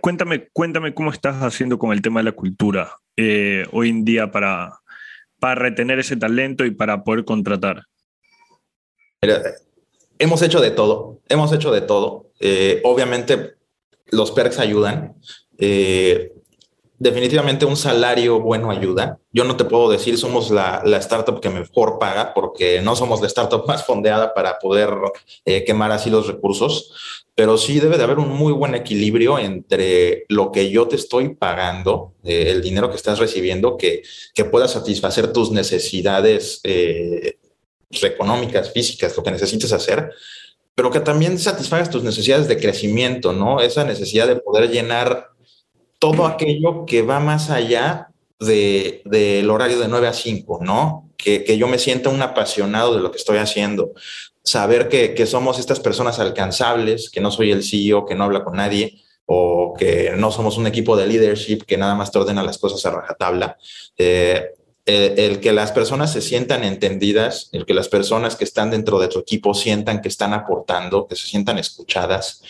Cuéntame, 0.00 0.48
cuéntame 0.52 0.94
cómo 0.94 1.10
estás 1.10 1.42
haciendo 1.42 1.76
con 1.76 1.90
el 1.90 2.00
tema 2.00 2.20
de 2.20 2.24
la 2.24 2.32
cultura 2.32 3.00
eh, 3.16 3.66
hoy 3.72 3.88
en 3.88 4.04
día 4.04 4.30
para, 4.30 4.78
para 5.38 5.54
retener 5.54 5.98
ese 5.98 6.16
talento 6.16 6.64
y 6.64 6.70
para 6.70 7.04
poder 7.04 7.24
contratar. 7.24 7.84
Mira, 9.22 9.42
hemos 10.18 10.42
hecho 10.42 10.60
de 10.60 10.70
todo, 10.70 11.20
hemos 11.28 11.52
hecho 11.52 11.72
de 11.72 11.80
todo. 11.80 12.30
Eh, 12.40 12.80
obviamente 12.84 13.54
los 14.10 14.30
perks 14.30 14.58
ayudan. 14.58 15.16
Eh, 15.58 16.32
definitivamente 16.98 17.64
un 17.64 17.76
salario 17.76 18.40
bueno 18.40 18.70
ayuda. 18.70 19.18
Yo 19.32 19.44
no 19.44 19.56
te 19.56 19.64
puedo 19.64 19.90
decir 19.90 20.18
somos 20.18 20.50
la, 20.50 20.82
la, 20.84 20.98
startup 20.98 21.40
que 21.40 21.50
mejor 21.50 21.98
paga 21.98 22.34
porque 22.34 22.80
no 22.82 22.96
somos 22.96 23.20
la 23.20 23.28
startup 23.28 23.66
más 23.66 23.84
fondeada 23.84 24.34
para 24.34 24.58
poder 24.58 24.90
eh, 25.44 25.64
quemar 25.64 25.92
así 25.92 26.10
los 26.10 26.26
recursos, 26.26 27.17
pero 27.38 27.56
sí 27.56 27.78
debe 27.78 27.96
de 27.96 28.02
haber 28.02 28.18
un 28.18 28.30
muy 28.30 28.52
buen 28.52 28.74
equilibrio 28.74 29.38
entre 29.38 30.24
lo 30.28 30.50
que 30.50 30.70
yo 30.70 30.88
te 30.88 30.96
estoy 30.96 31.36
pagando, 31.36 32.14
eh, 32.24 32.46
el 32.48 32.60
dinero 32.60 32.90
que 32.90 32.96
estás 32.96 33.20
recibiendo, 33.20 33.76
que, 33.76 34.02
que 34.34 34.44
pueda 34.44 34.66
satisfacer 34.66 35.32
tus 35.32 35.52
necesidades 35.52 36.58
eh, 36.64 37.38
económicas, 38.02 38.72
físicas, 38.72 39.16
lo 39.16 39.22
que 39.22 39.30
necesites 39.30 39.72
hacer, 39.72 40.10
pero 40.74 40.90
que 40.90 40.98
también 40.98 41.38
satisfagas 41.38 41.90
tus 41.90 42.02
necesidades 42.02 42.48
de 42.48 42.58
crecimiento, 42.58 43.32
¿no? 43.32 43.60
Esa 43.60 43.84
necesidad 43.84 44.26
de 44.26 44.34
poder 44.34 44.68
llenar 44.68 45.28
todo 46.00 46.26
aquello 46.26 46.86
que 46.86 47.02
va 47.02 47.20
más 47.20 47.50
allá 47.50 48.08
del 48.40 49.02
de, 49.04 49.48
horario 49.48 49.78
de 49.78 49.86
9 49.86 50.08
a 50.08 50.12
5, 50.12 50.58
¿no? 50.64 51.08
Que, 51.16 51.44
que, 51.44 51.56
yo 51.56 51.68
me 51.68 51.78
sienta 51.78 52.10
un 52.10 52.20
apasionado 52.20 52.96
de 52.96 53.00
lo 53.00 53.12
que 53.12 53.18
estoy 53.18 53.38
haciendo, 53.38 53.92
saber 54.48 54.88
que, 54.88 55.14
que, 55.14 55.26
somos 55.26 55.58
estas 55.58 55.80
personas 55.80 56.18
alcanzables, 56.18 57.10
que 57.10 57.20
no 57.20 57.30
soy 57.30 57.50
el 57.50 57.62
CEO, 57.62 58.06
que 58.06 58.14
no 58.14 58.24
habla 58.24 58.44
con 58.44 58.56
nadie, 58.56 59.02
o 59.26 59.74
que 59.78 60.12
no 60.16 60.30
somos 60.30 60.56
un 60.56 60.66
equipo 60.66 60.96
de 60.96 61.06
leadership 61.06 61.64
que 61.66 61.76
nada 61.76 61.94
más 61.94 62.10
te 62.10 62.18
ordena 62.18 62.42
las 62.42 62.58
cosas 62.58 62.84
a 62.86 62.90
rajatabla. 62.90 63.58
Eh, 63.96 64.54
el, 64.86 65.18
el, 65.18 65.40
que 65.40 65.52
las 65.52 65.70
personas 65.70 66.12
se 66.12 66.22
sientan 66.22 66.64
entendidas, 66.64 67.50
el 67.52 67.66
que 67.66 67.74
las 67.74 67.88
personas 67.88 68.36
que 68.36 68.44
están 68.44 68.70
dentro 68.70 68.98
de 68.98 69.08
tu 69.08 69.18
equipo 69.18 69.52
sientan 69.52 70.00
que 70.00 70.08
están 70.08 70.32
aportando, 70.32 71.06
que 71.06 71.14
se 71.14 71.26
sientan 71.26 71.58
escuchadas, 71.58 72.42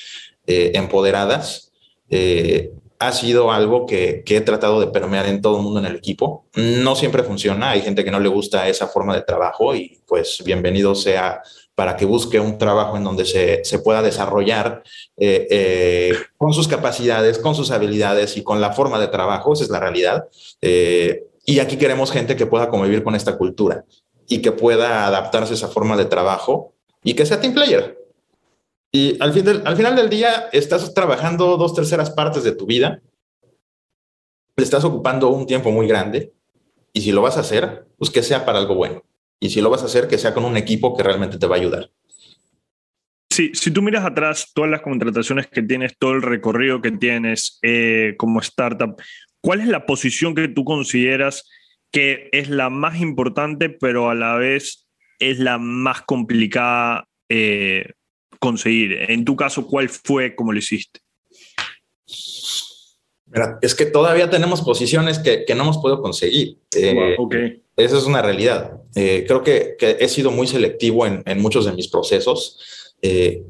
eh, 0.46 0.70
empoderadas, 0.74 1.72
eh, 2.11 2.70
ha 3.01 3.12
sido 3.12 3.53
algo 3.53 3.84
que, 3.84 4.22
que, 4.24 4.36
he 4.36 4.40
tratado 4.40 4.80
de 4.80 4.86
permear 4.86 5.26
en 5.26 5.42
todo 5.42 5.59
el 5.59 5.62
mundo 5.62 5.80
en 5.80 5.86
el 5.86 5.96
equipo. 5.96 6.46
No 6.55 6.96
siempre 6.96 7.22
funciona, 7.22 7.70
hay 7.70 7.82
gente 7.82 8.05
que 8.05 8.11
no 8.11 8.18
le 8.18 8.28
gusta 8.28 8.68
esa 8.68 8.86
forma 8.86 9.14
de 9.14 9.22
trabajo 9.22 9.74
y 9.74 10.01
pues 10.07 10.42
bienvenido 10.44 10.94
sea 10.94 11.42
para 11.79 11.97
que 11.97 12.07
busque 12.07 12.41
un 12.41 12.59
trabajo 12.59 12.97
en 12.97 13.05
donde 13.05 13.24
se, 13.24 13.64
se 13.64 13.79
pueda 13.79 14.03
desarrollar 14.03 14.83
eh, 15.16 15.47
eh, 15.49 16.12
con 16.37 16.53
sus 16.53 16.66
capacidades, 16.66 17.39
con 17.39 17.55
sus 17.55 17.70
habilidades 17.70 18.37
y 18.37 18.43
con 18.43 18.61
la 18.61 18.72
forma 18.72 18.99
de 18.99 19.07
trabajo, 19.07 19.53
esa 19.53 19.62
es 19.62 19.70
la 19.70 19.79
realidad. 19.79 20.26
Eh, 20.61 21.29
y 21.47 21.61
aquí 21.61 21.76
queremos 21.76 22.11
gente 22.11 22.35
que 22.35 22.47
pueda 22.47 22.68
convivir 22.68 23.05
con 23.05 23.14
esta 23.14 23.39
cultura 23.39 23.85
y 24.26 24.43
que 24.43 24.51
pueda 24.51 25.07
adaptarse 25.07 25.53
a 25.53 25.55
esa 25.55 25.68
forma 25.68 25.97
de 25.97 26.07
trabajo 26.07 26.74
y 27.05 27.14
que 27.14 27.24
sea 27.24 27.41
team 27.41 27.55
player. 27.55 27.97
Y 28.91 29.16
al, 29.22 29.33
fin 29.33 29.62
al 29.64 29.76
final 29.76 29.95
del 29.95 30.11
día 30.11 30.49
estás 30.51 30.93
trabajando 30.93 31.57
dos 31.57 31.74
terceras 31.74 32.11
partes 32.11 32.43
de 32.43 32.57
tu 32.57 32.66
vida, 32.66 33.01
estás 34.57 34.83
ocupando 34.83 35.29
un 35.29 35.47
tiempo 35.47 35.70
muy 35.70 35.87
grande 35.87 36.33
y 36.93 37.03
si 37.03 37.12
lo 37.12 37.22
vas 37.22 37.37
a 37.37 37.43
hacer, 37.43 37.87
pues 37.99 38.11
que 38.11 38.24
sea 38.24 38.45
para 38.45 38.59
algo 38.59 38.74
bueno. 38.74 39.05
Y 39.41 39.51
si 39.51 39.61
lo 39.61 39.70
vas 39.70 39.82
a 39.82 39.86
hacer, 39.86 40.09
que 40.09 40.18
sea 40.18 40.34
con 40.34 40.45
un 40.45 40.57
equipo 40.57 40.97
que 40.97 41.03
realmente 41.03 41.39
te 41.39 41.47
va 41.47 41.57
a 41.57 41.59
ayudar. 41.59 41.91
Sí, 43.30 43.53
si 43.55 43.70
tú 43.70 43.82
miras 43.82 44.05
atrás 44.05 44.51
todas 44.53 44.70
las 44.70 44.80
contrataciones 44.80 45.47
que 45.47 45.62
tienes, 45.62 45.97
todo 45.97 46.12
el 46.12 46.22
recorrido 46.22 46.80
que 46.80 46.91
tienes 46.91 47.59
eh, 47.62 48.14
como 48.18 48.41
startup, 48.41 49.01
¿cuál 49.41 49.61
es 49.61 49.68
la 49.68 49.86
posición 49.86 50.34
que 50.34 50.49
tú 50.49 50.64
consideras 50.64 51.49
que 51.93 52.28
es 52.32 52.49
la 52.49 52.68
más 52.68 53.01
importante, 53.01 53.68
pero 53.68 54.11
a 54.11 54.14
la 54.14 54.34
vez 54.34 54.89
es 55.20 55.39
la 55.39 55.59
más 55.59 56.03
complicada 56.03 57.07
eh, 57.28 57.93
conseguir? 58.41 59.11
En 59.11 59.24
tu 59.24 59.36
caso, 59.36 59.68
¿cuál 59.68 59.89
fue 59.89 60.34
como 60.34 60.53
lo 60.53 60.59
hiciste? 60.59 61.01
Mira, 63.31 63.59
es 63.61 63.74
que 63.74 63.87
todavía 63.87 64.31
tenemos 64.31 64.62
posiciones 64.62 65.18
que, 65.18 65.45
que 65.45 65.55
no 65.55 65.64
hemos 65.64 65.79
podido 65.79 66.01
conseguir. 66.01 66.59
Eh, 66.74 66.95
wow, 66.95 67.26
okay. 67.26 67.62
Esa 67.76 67.99
es 67.99 68.05
una 68.05 68.22
realidad. 68.22 68.81
Eh, 68.95 69.24
creo 69.26 69.43
que, 69.43 69.76
que, 69.79 69.99
he 70.01 70.09
sido 70.09 70.31
muy 70.31 70.47
selectivo 70.47 71.07
en, 71.07 71.22
en 71.26 71.41
muchos 71.41 71.66
de 71.66 71.72
mis 71.72 71.89
procesos. 71.89 72.95
Eh, 73.03 73.43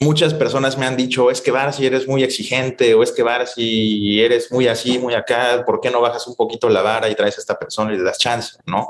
muchas 0.00 0.34
personas 0.34 0.78
me 0.78 0.86
han 0.86 0.96
dicho, 0.96 1.30
es 1.30 1.40
que 1.40 1.50
Barsi 1.50 1.86
eres 1.86 2.08
muy 2.08 2.22
exigente 2.22 2.94
o 2.94 3.02
es 3.02 3.12
que 3.12 3.22
Barsi 3.22 4.20
eres 4.20 4.50
muy 4.50 4.66
así, 4.68 4.98
muy 4.98 5.14
acá, 5.14 5.62
¿por 5.64 5.80
qué 5.80 5.90
no 5.90 6.00
bajas 6.00 6.26
un 6.26 6.34
poquito 6.34 6.68
la 6.68 6.82
vara 6.82 7.08
y 7.08 7.14
traes 7.14 7.36
a 7.38 7.40
esta 7.40 7.58
persona 7.58 7.92
y 7.92 7.98
le 7.98 8.02
das 8.02 8.18
chance? 8.18 8.56
¿no? 8.66 8.88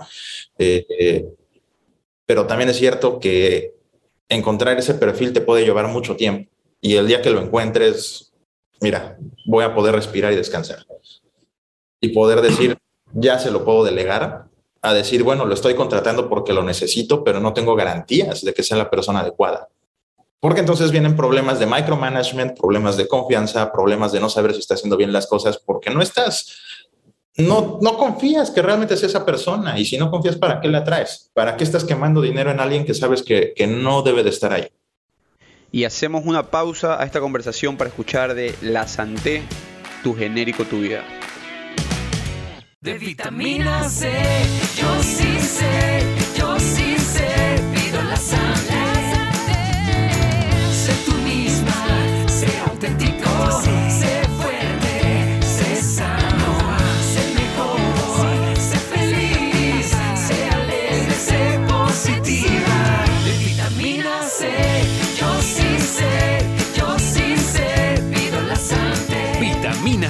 Eh, 0.59 1.27
pero 2.25 2.47
también 2.47 2.71
es 2.71 2.77
cierto 2.77 3.19
que 3.19 3.75
encontrar 4.29 4.79
ese 4.79 4.95
perfil 4.95 5.33
te 5.33 5.41
puede 5.41 5.65
llevar 5.65 5.89
mucho 5.89 6.17
tiempo 6.17 6.51
y 6.81 6.97
el 6.97 7.07
día 7.07 7.23
que 7.23 7.31
lo 7.31 7.41
encuentres, 7.41 8.34
mira, 8.85 9.17
voy 9.47 9.65
a 9.65 9.75
poder 9.75 9.95
respirar 9.95 10.31
y 10.33 10.37
descansar. 10.37 10.85
Y 12.03 12.11
poder 12.11 12.43
decir, 12.43 12.77
ya 13.15 13.39
se 13.39 13.51
lo 13.51 13.65
puedo 13.65 13.83
delegar, 13.83 14.45
a 14.83 14.93
decir, 14.93 15.23
bueno, 15.23 15.47
lo 15.47 15.55
estoy 15.55 15.75
contratando 15.75 16.29
porque 16.29 16.53
lo 16.53 16.63
necesito, 16.63 17.25
pero 17.25 17.41
no 17.41 17.55
tengo 17.55 17.75
garantías 17.75 18.45
de 18.45 18.53
que 18.53 18.63
sea 18.63 18.77
la 18.77 18.91
persona 18.91 19.21
adecuada. 19.21 19.69
Porque 20.39 20.61
entonces 20.61 20.91
vienen 20.91 21.17
problemas 21.17 21.59
de 21.59 21.65
micromanagement, 21.65 22.59
problemas 22.59 22.99
de 22.99 23.09
confianza, 23.09 23.73
problemas 23.73 24.13
de 24.13 24.21
no 24.21 24.29
saber 24.29 24.53
si 24.53 24.61
está 24.61 24.75
haciendo 24.75 24.99
bien 24.99 25.15
las 25.15 25.27
cosas, 25.27 25.57
porque 25.57 25.89
no 25.89 26.03
estás, 26.03 26.55
no, 27.39 27.79
no 27.81 27.97
confías 27.97 28.51
que 28.51 28.61
realmente 28.61 28.99
sea 28.99 29.09
esa 29.09 29.25
persona. 29.25 29.79
Y 29.79 29.87
si 29.87 29.97
no 29.97 30.11
confías, 30.11 30.37
¿para 30.37 30.61
qué 30.61 30.69
la 30.69 30.85
traes? 30.85 31.31
¿Para 31.33 31.57
qué 31.57 31.65
estás 31.65 31.85
quemando 31.85 32.21
dinero 32.21 32.51
en 32.51 32.61
alguien 32.61 32.85
que 32.85 32.93
sabes 32.93 33.23
que, 33.23 33.55
que 33.57 33.67
no 33.67 34.03
debe 34.03 34.23
de 34.23 34.29
estar 34.29 34.53
ahí? 34.53 34.69
Y 35.75 35.83
hacemos 35.83 36.23
una 36.25 36.53
pausa 36.53 37.03
a 37.03 37.05
esta 37.05 37.19
conversación 37.19 37.77
para 37.77 37.89
escuchar 37.89 38.37
de 38.37 38.55
La 38.63 38.87
Santé, 38.87 39.43
tu 40.05 40.15
genérico, 40.15 40.65
tu 40.65 40.79
vida. 40.79 41.03
De 42.81 42.97
vitamina 42.97 43.89
C, 43.89 44.09
yo 44.77 45.03
sí 45.03 45.41
sé, 45.41 46.07
yo 46.39 46.61
sí 46.61 46.97
sé, 46.97 47.61
pido 47.75 48.01
la 48.05 48.17
Santé. 48.17 48.84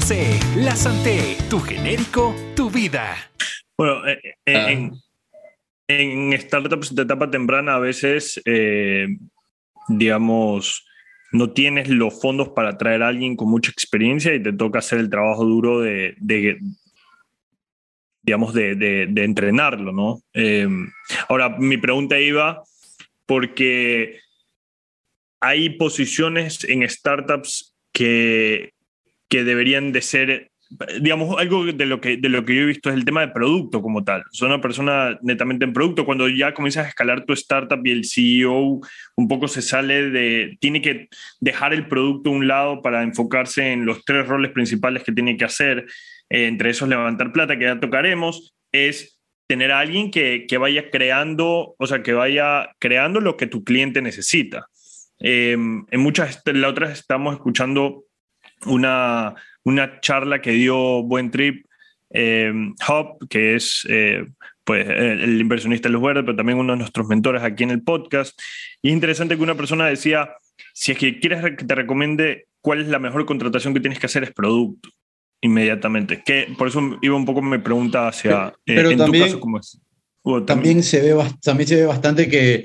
La 0.04 0.76
Santé, 0.76 1.38
tu 1.48 1.58
genérico, 1.60 2.34
tu 2.54 2.68
vida. 2.68 3.16
Bueno, 3.74 4.06
eh, 4.06 4.20
eh, 4.22 4.34
en, 4.44 4.92
en, 5.88 6.38
startups 6.38 6.94
de 6.94 7.04
etapa 7.04 7.30
temprana 7.30 7.76
a 7.76 7.78
veces, 7.78 8.38
eh, 8.44 9.06
digamos, 9.88 10.84
no 11.32 11.54
tienes 11.54 11.88
los 11.88 12.20
fondos 12.20 12.50
para 12.50 12.76
traer 12.76 13.02
a 13.02 13.08
alguien 13.08 13.34
con 13.34 13.48
mucha 13.48 13.70
experiencia 13.70 14.34
y 14.34 14.42
te 14.42 14.52
toca 14.52 14.80
hacer 14.80 14.98
el 14.98 15.08
trabajo 15.08 15.46
duro 15.46 15.80
de, 15.80 16.14
de 16.18 16.58
digamos, 18.20 18.52
de, 18.52 18.74
de, 18.74 19.06
de, 19.08 19.24
entrenarlo, 19.24 19.90
¿no? 19.90 20.20
Eh, 20.34 20.68
ahora, 21.30 21.48
mi 21.58 21.78
pregunta 21.78 22.20
iba 22.20 22.62
porque 23.24 24.20
hay 25.40 25.70
posiciones 25.70 26.62
en 26.64 26.86
startups 26.86 27.74
que, 27.90 28.73
que 29.28 29.44
deberían 29.44 29.92
de 29.92 30.02
ser 30.02 30.50
digamos, 31.00 31.38
algo 31.38 31.64
de 31.64 31.86
lo, 31.86 32.00
que, 32.00 32.16
de 32.16 32.28
lo 32.28 32.44
que 32.44 32.54
yo 32.54 32.62
he 32.62 32.66
visto 32.66 32.88
es 32.88 32.96
el 32.96 33.04
tema 33.04 33.20
de 33.20 33.28
producto 33.28 33.82
como 33.82 34.04
tal. 34.04 34.24
Soy 34.30 34.48
una 34.48 34.60
persona 34.60 35.18
netamente 35.22 35.64
en 35.64 35.72
producto. 35.72 36.04
Cuando 36.04 36.28
ya 36.28 36.54
comienzas 36.54 36.86
a 36.86 36.88
escalar 36.88 37.24
tu 37.24 37.32
startup 37.32 37.80
y 37.84 37.90
el 37.90 38.04
CEO 38.04 38.80
un 39.16 39.28
poco 39.28 39.48
se 39.48 39.62
sale 39.62 40.10
de, 40.10 40.56
tiene 40.60 40.82
que 40.82 41.08
dejar 41.40 41.74
el 41.74 41.86
producto 41.86 42.30
a 42.30 42.32
un 42.32 42.48
lado 42.48 42.82
para 42.82 43.02
enfocarse 43.02 43.72
en 43.72 43.84
los 43.84 44.04
tres 44.04 44.26
roles 44.26 44.52
principales 44.52 45.02
que 45.02 45.12
tiene 45.12 45.36
que 45.36 45.44
hacer, 45.44 45.86
eh, 46.30 46.46
entre 46.46 46.70
esos 46.70 46.88
levantar 46.88 47.32
plata, 47.32 47.58
que 47.58 47.64
ya 47.64 47.80
tocaremos, 47.80 48.54
es 48.72 49.20
tener 49.46 49.72
a 49.72 49.80
alguien 49.80 50.10
que, 50.10 50.46
que 50.48 50.58
vaya 50.58 50.90
creando, 50.90 51.74
o 51.78 51.86
sea, 51.86 52.02
que 52.02 52.14
vaya 52.14 52.70
creando 52.78 53.20
lo 53.20 53.36
que 53.36 53.46
tu 53.46 53.62
cliente 53.62 54.00
necesita. 54.02 54.66
Eh, 55.20 55.52
en 55.52 56.00
muchas, 56.00 56.42
la 56.46 56.68
otra 56.68 56.90
estamos 56.90 57.34
escuchando 57.34 58.03
una 58.66 59.34
una 59.64 60.00
charla 60.00 60.40
que 60.40 60.52
dio 60.52 61.02
Buen 61.02 61.30
Trip 61.30 61.66
eh, 62.10 62.52
Hop, 62.88 63.28
que 63.28 63.56
es 63.56 63.86
eh, 63.88 64.24
pues, 64.62 64.86
el 64.88 65.40
inversionista 65.40 65.88
de 65.88 65.94
los 65.94 66.02
verdes, 66.02 66.24
pero 66.24 66.36
también 66.36 66.58
uno 66.58 66.74
de 66.74 66.78
nuestros 66.78 67.08
mentores 67.08 67.42
aquí 67.42 67.64
en 67.64 67.70
el 67.70 67.82
podcast. 67.82 68.38
Y 68.82 68.88
es 68.88 68.94
interesante 68.94 69.36
que 69.36 69.42
una 69.42 69.56
persona 69.56 69.86
decía, 69.86 70.30
si 70.72 70.92
es 70.92 70.98
que 70.98 71.18
quieres 71.18 71.42
que 71.56 71.64
te 71.64 71.74
recomiende 71.74 72.46
cuál 72.60 72.80
es 72.80 72.88
la 72.88 72.98
mejor 72.98 73.26
contratación 73.26 73.74
que 73.74 73.80
tienes 73.80 73.98
que 73.98 74.06
hacer, 74.06 74.22
es 74.22 74.32
producto 74.32 74.90
inmediatamente. 75.40 76.22
Que 76.24 76.54
por 76.56 76.68
eso 76.68 76.80
iba 77.02 77.16
un 77.16 77.26
poco 77.26 77.42
mi 77.42 77.58
pregunta 77.58 78.08
hacia... 78.08 78.48
Eh, 78.66 78.74
pero 78.74 78.90
en 78.90 78.98
también, 78.98 79.24
tu 79.24 79.30
caso, 79.30 79.40
¿cómo 79.40 79.58
es? 79.58 79.80
también, 80.22 80.46
también, 80.46 80.82
se 80.82 81.02
ve, 81.02 81.22
también 81.42 81.68
se 81.68 81.76
ve 81.76 81.84
bastante 81.84 82.28
que 82.28 82.64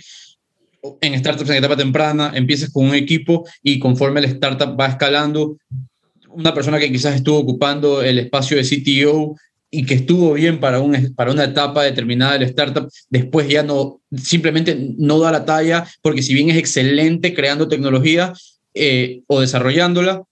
en 1.02 1.20
startups 1.20 1.50
en 1.50 1.58
etapa 1.58 1.76
temprana 1.76 2.32
empiezas 2.34 2.72
con 2.72 2.88
un 2.88 2.96
equipo 2.96 3.46
y 3.62 3.80
conforme 3.80 4.22
la 4.22 4.28
startup 4.28 4.80
va 4.80 4.88
escalando, 4.88 5.58
una 6.30 6.54
persona 6.54 6.80
que 6.80 6.92
quizás 6.92 7.16
estuvo 7.16 7.40
ocupando 7.40 8.02
el 8.02 8.20
espacio 8.20 8.58
de 8.58 8.64
CTO 8.64 9.36
y 9.72 9.86
que 9.86 9.94
estuvo 9.94 10.34
bien 10.34 10.60
para, 10.60 10.80
un, 10.80 11.14
para 11.16 11.32
una 11.32 11.44
etapa 11.44 11.84
determinada 11.84 12.34
del 12.34 12.44
startup, 12.44 12.90
después 13.10 13.48
ya 13.48 13.64
no, 13.64 14.02
simplemente 14.16 14.78
no 14.98 15.20
da 15.20 15.32
la 15.32 15.46
talla, 15.46 15.88
porque 16.02 16.24
si 16.24 16.34
bien 16.34 16.50
es 16.50 16.58
excelente 16.58 17.34
creando 17.34 17.68
tecnología 17.68 18.34
eh, 18.74 19.22
o 19.28 19.42
desarrollándola, 19.42 20.24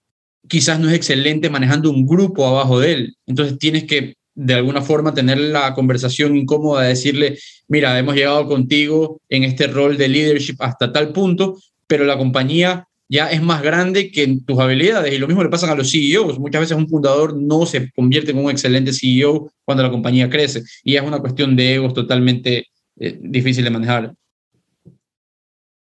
quizás 0.48 0.80
no 0.80 0.88
es 0.88 0.94
excelente 0.94 1.50
manejando 1.50 1.90
un 1.90 2.06
grupo 2.06 2.46
abajo 2.46 2.80
de 2.80 2.92
él. 2.92 3.16
Entonces 3.26 3.58
tienes 3.58 3.84
que 3.84 4.14
de 4.34 4.54
alguna 4.54 4.82
forma 4.82 5.14
tener 5.14 5.38
la 5.38 5.74
conversación 5.74 6.36
incómoda 6.36 6.82
de 6.82 6.88
decirle, 6.90 7.38
mira, 7.68 7.98
hemos 7.98 8.14
llegado 8.14 8.46
contigo 8.46 9.20
en 9.28 9.44
este 9.44 9.66
rol 9.66 9.96
de 9.96 10.08
leadership 10.08 10.56
hasta 10.60 10.92
tal 10.92 11.12
punto, 11.12 11.58
pero 11.86 12.04
la 12.04 12.16
compañía 12.16 12.87
ya 13.08 13.30
es 13.30 13.42
más 13.42 13.62
grande 13.62 14.10
que 14.10 14.38
tus 14.46 14.58
habilidades. 14.58 15.12
Y 15.12 15.18
lo 15.18 15.26
mismo 15.26 15.42
le 15.42 15.48
pasa 15.48 15.70
a 15.70 15.74
los 15.74 15.90
CEOs. 15.90 16.38
Muchas 16.38 16.60
veces 16.60 16.76
un 16.76 16.88
fundador 16.88 17.34
no 17.34 17.64
se 17.66 17.90
convierte 17.92 18.32
en 18.32 18.38
un 18.38 18.50
excelente 18.50 18.92
CEO 18.92 19.50
cuando 19.64 19.82
la 19.82 19.90
compañía 19.90 20.28
crece. 20.28 20.62
Y 20.84 20.96
es 20.96 21.02
una 21.02 21.20
cuestión 21.20 21.56
de 21.56 21.74
egos 21.74 21.94
totalmente 21.94 22.68
eh, 22.98 23.18
difícil 23.20 23.64
de 23.64 23.70
manejar. 23.70 24.14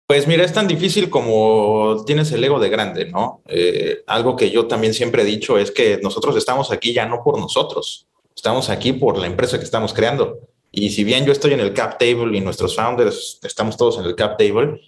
Pues 0.06 0.26
mira, 0.26 0.44
es 0.44 0.52
tan 0.52 0.68
difícil 0.68 1.08
como 1.08 2.04
tienes 2.06 2.30
el 2.32 2.44
ego 2.44 2.60
de 2.60 2.68
grande, 2.68 3.06
¿no? 3.06 3.42
Eh, 3.48 4.02
algo 4.06 4.36
que 4.36 4.50
yo 4.50 4.66
también 4.66 4.92
siempre 4.92 5.22
he 5.22 5.24
dicho 5.24 5.58
es 5.58 5.70
que 5.70 6.00
nosotros 6.02 6.36
estamos 6.36 6.70
aquí 6.70 6.92
ya 6.92 7.06
no 7.06 7.22
por 7.24 7.38
nosotros, 7.38 8.06
estamos 8.36 8.68
aquí 8.68 8.92
por 8.92 9.16
la 9.16 9.26
empresa 9.26 9.58
que 9.58 9.64
estamos 9.64 9.94
creando. 9.94 10.38
Y 10.70 10.90
si 10.90 11.04
bien 11.04 11.24
yo 11.24 11.32
estoy 11.32 11.54
en 11.54 11.60
el 11.60 11.72
cap 11.72 11.98
table 11.98 12.36
y 12.36 12.40
nuestros 12.42 12.76
founders 12.76 13.38
estamos 13.42 13.78
todos 13.78 13.98
en 13.98 14.04
el 14.04 14.14
cap 14.14 14.36
table, 14.36 14.82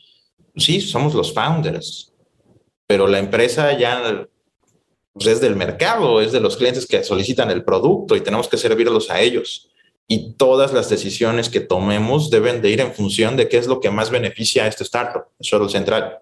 sí, 0.57 0.81
somos 0.81 1.14
los 1.14 1.33
founders, 1.33 2.12
pero 2.87 3.07
la 3.07 3.18
empresa 3.18 3.76
ya 3.78 4.26
pues, 5.12 5.26
es 5.26 5.41
del 5.41 5.57
mercado, 5.57 6.20
es 6.20 6.32
de 6.32 6.41
los 6.41 6.57
clientes 6.57 6.87
que 6.87 7.03
solicitan 7.05 7.51
el 7.51 7.64
producto 7.64 8.16
y 8.16 8.20
tenemos 8.20 8.49
que 8.49 8.59
servirlos 8.59 9.11
a 9.11 9.20
ellos. 9.20 9.70
Y 10.07 10.35
todas 10.35 10.72
las 10.74 10.91
decisiones 10.91 11.49
que 11.49 11.61
tomemos 11.61 12.28
deben 12.28 12.61
de 12.61 12.70
ir 12.70 12.80
en 12.80 12.93
función 12.93 13.37
de 13.37 13.49
qué 13.49 13.57
es 13.57 13.66
lo 13.66 13.80
que 13.80 13.91
más 13.91 14.11
beneficia 14.11 14.64
a 14.64 14.66
este 14.66 14.85
startup, 14.85 15.24
el 15.39 15.70
central. 15.70 16.18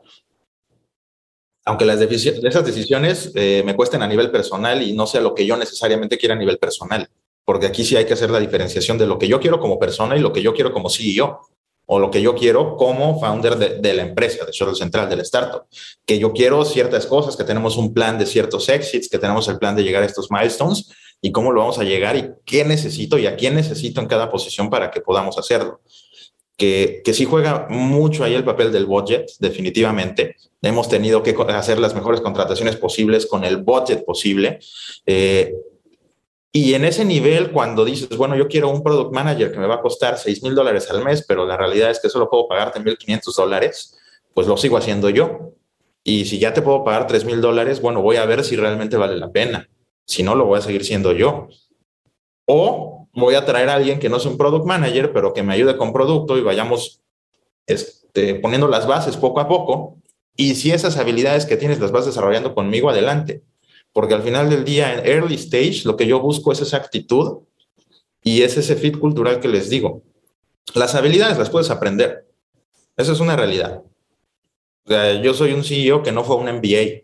Aunque 1.64 1.84
las 1.84 2.00
esas 2.00 2.64
decisiones 2.64 3.32
eh, 3.34 3.62
me 3.64 3.74
cuesten 3.74 4.02
a 4.02 4.06
nivel 4.06 4.30
personal 4.30 4.82
y 4.82 4.92
no 4.92 5.06
sea 5.06 5.20
lo 5.20 5.34
que 5.34 5.46
yo 5.46 5.56
necesariamente 5.56 6.18
quiera 6.18 6.34
a 6.34 6.38
nivel 6.38 6.58
personal, 6.58 7.08
porque 7.44 7.66
aquí 7.66 7.84
sí 7.84 7.96
hay 7.96 8.04
que 8.04 8.14
hacer 8.14 8.30
la 8.30 8.40
diferenciación 8.40 8.98
de 8.98 9.06
lo 9.06 9.18
que 9.18 9.28
yo 9.28 9.40
quiero 9.40 9.58
como 9.58 9.78
persona 9.78 10.16
y 10.16 10.20
lo 10.20 10.32
que 10.32 10.42
yo 10.42 10.54
quiero 10.54 10.72
como 10.72 10.90
CEO, 10.90 11.40
o 11.86 11.98
lo 11.98 12.10
que 12.10 12.22
yo 12.22 12.34
quiero 12.34 12.76
como 12.76 13.20
founder 13.20 13.80
de, 13.80 13.94
la 13.94 14.02
empresa, 14.02 14.44
de 14.44 14.52
Shuttle 14.52 14.74
Central, 14.74 15.08
del 15.08 15.20
startup, 15.20 15.64
que 16.06 16.18
yo 16.18 16.32
quiero 16.32 16.64
ciertas 16.64 17.06
cosas, 17.06 17.36
que 17.36 17.44
tenemos 17.44 17.76
un 17.76 17.92
plan 17.92 18.18
de 18.18 18.26
ciertos 18.26 18.68
exits, 18.68 19.08
que 19.08 19.18
tenemos 19.18 19.48
el 19.48 19.58
plan 19.58 19.76
de 19.76 19.82
llegar 19.82 20.02
a 20.02 20.06
estos 20.06 20.30
milestones, 20.30 20.90
y 21.20 21.30
cómo 21.30 21.52
lo 21.52 21.60
vamos 21.60 21.78
a 21.78 21.84
llegar 21.84 22.16
y 22.16 22.30
qué 22.44 22.64
necesito 22.64 23.16
y 23.16 23.26
a 23.26 23.36
quién 23.36 23.54
necesito 23.54 24.00
en 24.00 24.08
cada 24.08 24.30
posición 24.30 24.68
para 24.68 24.90
que 24.90 25.00
podamos 25.00 25.38
hacerlo. 25.38 25.80
Que, 26.56 27.00
que 27.04 27.14
sí 27.14 27.24
juega 27.24 27.66
mucho 27.70 28.24
ahí 28.24 28.34
el 28.34 28.44
papel 28.44 28.72
del 28.72 28.86
budget, 28.86 29.30
definitivamente. 29.38 30.36
Hemos 30.60 30.88
tenido 30.88 31.22
que 31.22 31.34
hacer 31.48 31.78
las 31.78 31.94
mejores 31.94 32.20
contrataciones 32.20 32.76
posibles 32.76 33.26
con 33.26 33.44
el 33.44 33.58
budget 33.58 34.04
posible. 34.04 34.58
Eh, 35.06 35.54
y 36.54 36.74
en 36.74 36.84
ese 36.84 37.06
nivel, 37.06 37.50
cuando 37.50 37.82
dices, 37.82 38.14
bueno, 38.16 38.36
yo 38.36 38.46
quiero 38.46 38.68
un 38.68 38.82
product 38.82 39.14
manager 39.14 39.52
que 39.52 39.58
me 39.58 39.66
va 39.66 39.76
a 39.76 39.80
costar 39.80 40.18
6 40.18 40.42
mil 40.42 40.54
dólares 40.54 40.90
al 40.90 41.02
mes, 41.02 41.24
pero 41.26 41.46
la 41.46 41.56
realidad 41.56 41.90
es 41.90 41.98
que 41.98 42.10
solo 42.10 42.28
puedo 42.28 42.46
pagarte 42.46 42.78
1.500 42.78 43.34
dólares, 43.34 43.98
pues 44.34 44.46
lo 44.46 44.58
sigo 44.58 44.76
haciendo 44.76 45.08
yo. 45.08 45.54
Y 46.04 46.26
si 46.26 46.38
ya 46.38 46.52
te 46.52 46.60
puedo 46.60 46.84
pagar 46.84 47.06
3 47.06 47.24
mil 47.24 47.40
dólares, 47.40 47.80
bueno, 47.80 48.02
voy 48.02 48.16
a 48.16 48.26
ver 48.26 48.44
si 48.44 48.56
realmente 48.56 48.98
vale 48.98 49.16
la 49.16 49.32
pena. 49.32 49.70
Si 50.04 50.22
no, 50.22 50.34
lo 50.34 50.44
voy 50.44 50.58
a 50.58 50.62
seguir 50.62 50.84
siendo 50.84 51.12
yo. 51.12 51.48
O 52.46 53.08
voy 53.14 53.34
a 53.34 53.46
traer 53.46 53.70
a 53.70 53.74
alguien 53.74 53.98
que 53.98 54.10
no 54.10 54.18
es 54.18 54.26
un 54.26 54.36
product 54.36 54.66
manager, 54.66 55.12
pero 55.14 55.32
que 55.32 55.42
me 55.42 55.54
ayude 55.54 55.78
con 55.78 55.92
producto 55.94 56.36
y 56.36 56.42
vayamos 56.42 57.00
este, 57.66 58.34
poniendo 58.34 58.68
las 58.68 58.86
bases 58.86 59.16
poco 59.16 59.40
a 59.40 59.48
poco. 59.48 59.96
Y 60.36 60.54
si 60.56 60.70
esas 60.70 60.98
habilidades 60.98 61.46
que 61.46 61.56
tienes 61.56 61.80
las 61.80 61.92
vas 61.92 62.04
desarrollando 62.04 62.54
conmigo, 62.54 62.90
adelante. 62.90 63.42
Porque 63.92 64.14
al 64.14 64.22
final 64.22 64.48
del 64.48 64.64
día, 64.64 64.94
en 64.94 65.06
early 65.06 65.34
stage, 65.34 65.82
lo 65.84 65.96
que 65.96 66.06
yo 66.06 66.20
busco 66.20 66.52
es 66.52 66.60
esa 66.60 66.78
actitud 66.78 67.40
y 68.22 68.42
es 68.42 68.56
ese 68.56 68.76
fit 68.76 68.98
cultural 68.98 69.40
que 69.40 69.48
les 69.48 69.68
digo. 69.68 70.02
Las 70.74 70.94
habilidades 70.94 71.38
las 71.38 71.50
puedes 71.50 71.70
aprender. 71.70 72.26
Esa 72.96 73.12
es 73.12 73.20
una 73.20 73.36
realidad. 73.36 73.82
O 74.84 74.88
sea, 74.88 75.20
yo 75.20 75.34
soy 75.34 75.52
un 75.52 75.64
CEO 75.64 76.02
que 76.02 76.12
no 76.12 76.24
fue 76.24 76.36
un 76.36 76.46
MBA. 76.46 77.02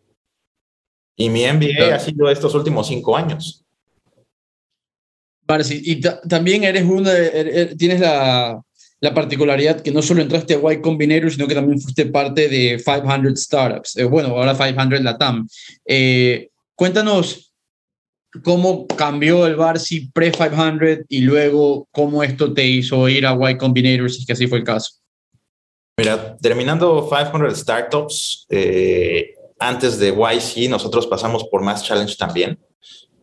Y 1.16 1.30
mi 1.30 1.45
MBA 1.45 1.95
ha 1.95 1.99
sido 1.99 2.30
estos 2.30 2.55
últimos 2.55 2.86
cinco 2.86 3.16
años. 3.16 3.64
Barsi, 5.47 5.80
y 5.82 6.01
también 6.01 6.64
eres 6.64 6.84
uno, 6.84 7.11
er, 7.11 7.49
er, 7.49 7.76
tienes 7.76 8.01
la, 8.01 8.62
la, 9.01 9.14
particularidad 9.14 9.80
que 9.80 9.91
no 9.91 10.03
solo 10.03 10.20
entraste 10.20 10.55
a 10.55 10.72
Y 10.72 10.80
Combinator, 10.80 11.30
sino 11.30 11.49
que 11.49 11.55
también 11.55 11.80
fuiste 11.80 12.07
parte 12.07 12.49
de 12.49 12.76
500 12.84 13.41
Startups. 13.41 13.97
Eh, 13.97 14.05
bueno, 14.05 14.28
ahora 14.28 14.55
500 14.55 15.01
Latam. 15.01 15.49
Eh, 15.86 16.51
cuéntanos 16.79 17.53
cómo 18.45 18.87
cambió 18.87 19.47
el 19.47 19.57
Barsi 19.57 20.11
pre-500 20.12 21.07
y 21.09 21.22
luego 21.22 21.89
cómo 21.91 22.22
esto 22.22 22.55
te 22.55 22.64
hizo 22.64 23.09
ir 23.09 23.26
a 23.26 23.37
Y 23.51 23.57
Combinator, 23.57 24.09
si 24.09 24.20
es 24.20 24.26
que 24.26 24.33
así 24.35 24.47
fue 24.47 24.59
el 24.59 24.64
caso. 24.64 24.93
Mira, 25.97 26.37
terminando 26.41 27.09
500 27.11 27.59
Startups, 27.59 28.47
eh, 28.49 29.35
antes 29.59 29.99
de 29.99 30.11
YC, 30.11 30.70
nosotros 30.70 31.09
pasamos 31.09 31.45
por 31.51 31.62
Mass 31.62 31.83
Challenge 31.83 32.14
también. 32.16 32.57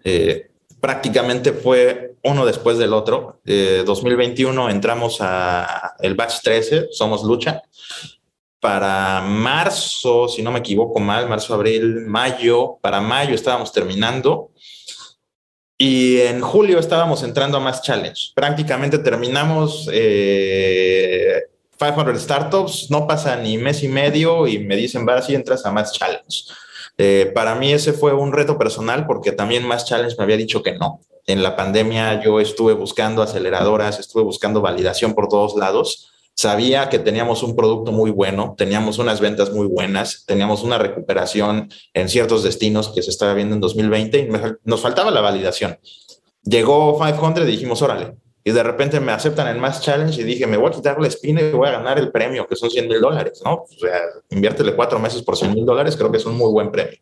Eh, 0.03 0.51
prácticamente 0.81 1.53
fue 1.53 2.15
uno 2.23 2.45
después 2.45 2.77
del 2.77 2.91
otro. 2.91 3.39
2021 3.45 4.67
eh, 4.67 4.71
entramos 4.73 5.19
a 5.21 5.95
el 5.99 6.15
batch 6.15 6.41
13, 6.43 6.87
Somos 6.91 7.23
Lucha. 7.23 7.61
Para 8.65 9.21
marzo, 9.21 10.27
si 10.27 10.41
no 10.41 10.51
me 10.51 10.57
equivoco 10.57 10.99
mal, 10.99 11.29
marzo, 11.29 11.53
abril, 11.53 12.01
mayo, 12.07 12.79
para 12.81 12.99
mayo 12.99 13.35
estábamos 13.35 13.71
terminando. 13.71 14.49
Y 15.77 16.17
en 16.21 16.41
julio 16.41 16.79
estábamos 16.79 17.21
entrando 17.21 17.57
a 17.57 17.59
Mass 17.59 17.83
Challenge. 17.83 18.31
Prácticamente 18.33 18.97
terminamos 18.97 19.87
eh, 19.93 21.43
500 21.77 22.19
startups, 22.19 22.87
no 22.89 23.05
pasa 23.05 23.35
ni 23.35 23.59
mes 23.59 23.83
y 23.83 23.87
medio 23.87 24.47
y 24.47 24.57
me 24.57 24.75
dicen, 24.75 25.07
va, 25.07 25.21
si 25.21 25.35
entras 25.35 25.63
a 25.67 25.71
más 25.71 25.91
challenge. 25.93 26.45
Eh, 26.97 27.31
para 27.35 27.53
mí 27.53 27.71
ese 27.71 27.93
fue 27.93 28.13
un 28.13 28.33
reto 28.33 28.57
personal 28.57 29.05
porque 29.05 29.31
también 29.31 29.63
más 29.67 29.85
challenge 29.85 30.15
me 30.17 30.23
había 30.23 30.37
dicho 30.37 30.63
que 30.63 30.73
no. 30.73 31.01
En 31.27 31.43
la 31.43 31.55
pandemia 31.55 32.19
yo 32.23 32.39
estuve 32.39 32.73
buscando 32.73 33.21
aceleradoras, 33.21 33.99
estuve 33.99 34.23
buscando 34.23 34.59
validación 34.59 35.13
por 35.13 35.29
todos 35.29 35.55
lados. 35.55 36.14
Sabía 36.37 36.89
que 36.89 36.99
teníamos 36.99 37.43
un 37.43 37.55
producto 37.55 37.93
muy 37.93 38.11
bueno, 38.11 38.55
teníamos 38.57 38.99
unas 38.99 39.21
ventas 39.21 39.51
muy 39.51 39.67
buenas, 39.67 40.25
teníamos 40.25 40.63
una 40.63 40.77
recuperación 40.77 41.69
en 41.93 42.09
ciertos 42.09 42.43
destinos 42.43 42.89
que 42.89 43.01
se 43.01 43.09
estaba 43.09 43.33
viendo 43.33 43.55
en 43.55 43.61
2020 43.61 44.19
y 44.19 44.27
nos 44.65 44.81
faltaba 44.81 45.11
la 45.11 45.21
validación. 45.21 45.79
Llegó 46.43 46.99
500 46.99 47.43
y 47.43 47.51
dijimos, 47.51 47.81
órale, 47.81 48.15
y 48.47 48.51
de 48.51 48.61
repente 48.61 48.99
me 48.99 49.11
aceptan 49.11 49.47
en 49.47 49.59
más 49.59 49.81
challenge 49.81 50.21
y 50.21 50.23
dije, 50.23 50.45
me 50.45 50.57
voy 50.57 50.67
a 50.67 50.71
quitar 50.71 51.01
la 51.01 51.07
espina 51.07 51.41
y 51.41 51.51
voy 51.51 51.67
a 51.67 51.71
ganar 51.71 51.97
el 51.97 52.11
premio, 52.11 52.45
que 52.45 52.55
son 52.55 52.69
100 52.69 52.87
mil 52.87 53.01
dólares, 53.01 53.41
¿no? 53.43 53.53
O 53.63 53.67
sea, 53.79 53.99
inviértele 54.29 54.75
cuatro 54.75 54.99
meses 54.99 55.23
por 55.23 55.35
100 55.35 55.55
mil 55.55 55.65
dólares, 55.65 55.97
creo 55.97 56.11
que 56.11 56.17
es 56.17 56.25
un 56.27 56.37
muy 56.37 56.51
buen 56.51 56.71
premio. 56.71 56.99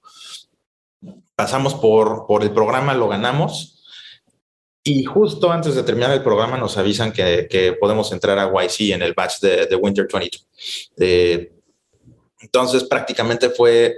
Pasamos 1.35 1.73
por, 1.73 2.27
por 2.27 2.43
el 2.43 2.51
programa, 2.51 2.93
lo 2.93 3.09
ganamos. 3.09 3.72
Y 4.83 5.03
justo 5.05 5.51
antes 5.51 5.75
de 5.75 5.83
terminar 5.83 6.11
el 6.11 6.23
programa 6.23 6.57
nos 6.57 6.77
avisan 6.77 7.13
que, 7.13 7.47
que 7.49 7.73
podemos 7.73 8.11
entrar 8.11 8.37
a 8.37 8.51
YC 8.51 8.93
en 8.93 9.01
el 9.01 9.13
batch 9.13 9.39
de, 9.39 9.65
de 9.65 9.75
Winter 9.75 10.07
22. 10.11 10.47
Eh, 10.97 11.51
entonces 12.41 12.83
prácticamente 12.83 13.49
fue 13.49 13.95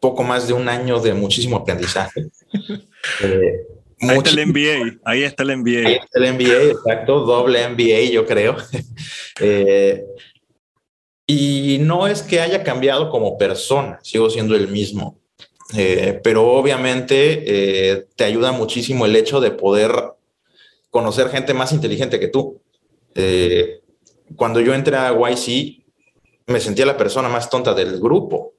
poco 0.00 0.22
más 0.22 0.46
de 0.46 0.54
un 0.54 0.68
año 0.68 0.98
de 1.00 1.14
muchísimo 1.14 1.56
aprendizaje. 1.56 2.26
Eh, 3.22 3.66
Ahí 4.00 4.16
está 4.16 4.30
el 4.30 4.48
NBA, 4.48 4.98
ahí 5.04 5.22
está 5.24 5.42
el 5.42 5.62
NBA. 5.62 5.88
Ahí 5.88 5.94
está 5.94 6.18
el 6.18 6.34
NBA, 6.34 6.72
exacto, 6.72 7.20
doble 7.20 7.68
NBA, 7.68 8.10
yo 8.12 8.26
creo. 8.26 8.56
Eh, 9.40 10.04
y 11.26 11.78
no 11.80 12.06
es 12.06 12.22
que 12.22 12.40
haya 12.40 12.62
cambiado 12.62 13.10
como 13.10 13.36
persona, 13.36 13.98
sigo 14.02 14.30
siendo 14.30 14.54
el 14.54 14.68
mismo. 14.68 15.18
Eh, 15.72 16.20
pero 16.22 16.52
obviamente 16.52 17.44
eh, 17.46 18.06
te 18.16 18.24
ayuda 18.24 18.52
muchísimo 18.52 19.06
el 19.06 19.16
hecho 19.16 19.40
de 19.40 19.50
poder 19.50 19.92
conocer 20.90 21.30
gente 21.30 21.54
más 21.54 21.72
inteligente 21.72 22.20
que 22.20 22.28
tú. 22.28 22.60
cuando 24.36 24.60
yo 24.60 24.74
entré 24.74 24.96
a 24.96 25.12
YC, 25.12 25.84
me 26.46 26.60
sentía 26.60 26.86
la 26.86 26.96
persona 26.96 27.28
más 27.28 27.48
tonta 27.48 27.72
del 27.72 27.98
grupo 28.00 28.54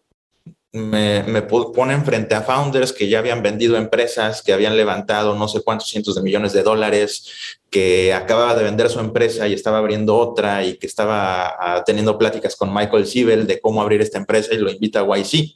me, 0.76 1.24
me, 1.24 1.42
ponen 1.42 2.04
frente 2.04 2.36
a 2.36 2.42
founders 2.42 2.92
que 2.92 3.08
ya 3.08 3.20
habían 3.20 3.42
vendido 3.42 3.78
empresas, 3.78 4.42
que 4.42 4.52
habían 4.52 4.76
levantado 4.76 5.34
no 5.36 5.48
sé 5.48 5.62
cuántos 5.62 5.88
cientos 5.88 6.16
de 6.16 6.22
millones 6.22 6.52
de 6.52 6.64
dólares, 6.64 7.60
que 7.70 8.14
acababa 8.14 8.56
de 8.56 8.64
vender 8.64 8.90
su 8.90 9.00
empresa 9.00 9.48
y 9.48 9.54
estaba 9.54 9.78
abriendo 9.78 10.18
otra 10.18 10.66
y 10.66 10.78
que 10.78 10.86
estaba 10.86 11.56
ah, 11.58 11.84
teniendo 11.86 12.18
pláticas 12.18 12.58
con 12.58 12.74
Michael 12.74 13.08
Siebel 13.08 13.48
de 13.48 13.62
cómo 13.62 13.82
abrir 13.82 14.02
esta 14.02 14.18
empresa 14.18 14.54
y 14.54 14.58
lo 14.58 14.70
invita 14.70 15.00
a 15.00 15.18
YC. 15.18 15.56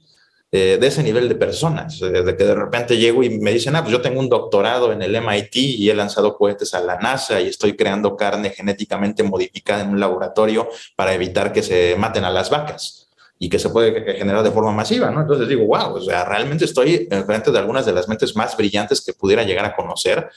De 0.52 0.80
ese 0.82 1.04
nivel 1.04 1.30
de 1.30 1.36
personas, 1.36 2.00
de 2.00 2.36
que 2.36 2.43
de 2.43 2.56
repente 2.56 2.97
llego 2.97 3.22
y 3.22 3.39
me 3.39 3.52
dicen, 3.52 3.76
ah, 3.76 3.84
pues 3.84 3.91
yo 3.91 4.02
tengo 4.02 4.20
un 4.20 4.30
doctorado 4.30 4.91
en 4.91 5.04
el 5.04 5.16
MIT 5.16 5.56
y 5.56 5.89
he 5.91 5.93
lanzado 5.93 6.36
cohetes 6.36 6.74
a 6.74 6.80
la 6.80 6.97
NASA 6.97 7.39
y 7.39 7.47
estoy 7.50 7.76
creando 7.76 8.16
carne 8.16 8.50
genéticamente 8.50 9.22
modificada 9.22 9.84
en 9.84 9.89
un 9.89 10.00
laboratorio 10.00 10.68
para 10.95 11.14
evitar 11.14 11.54
que 11.54 11.62
se 11.62 11.95
maten 12.00 12.26
a 12.26 12.32
las 12.32 12.50
vacas 12.50 13.10
y 13.38 13.47
que 13.47 13.60
se 13.60 13.70
puede 13.70 14.18
generar 14.18 14.43
de 14.43 14.52
forma 14.52 14.72
masiva, 14.72 15.12
¿no? 15.12 15.22
Entonces 15.22 15.47
digo, 15.47 15.66
wow, 15.66 15.93
o 15.93 16.02
sea, 16.02 16.26
realmente 16.26 16.66
estoy 16.66 17.08
frente 17.26 17.52
de 17.52 17.60
algunas 17.60 17.86
de 17.86 17.93
las 17.93 18.10
mentes 18.10 18.36
más 18.36 18.58
brillantes 18.58 19.02
que 19.02 19.14
pudiera 19.14 19.43
llegar 19.43 19.66
a 19.66 19.76
conocer. 19.76 20.30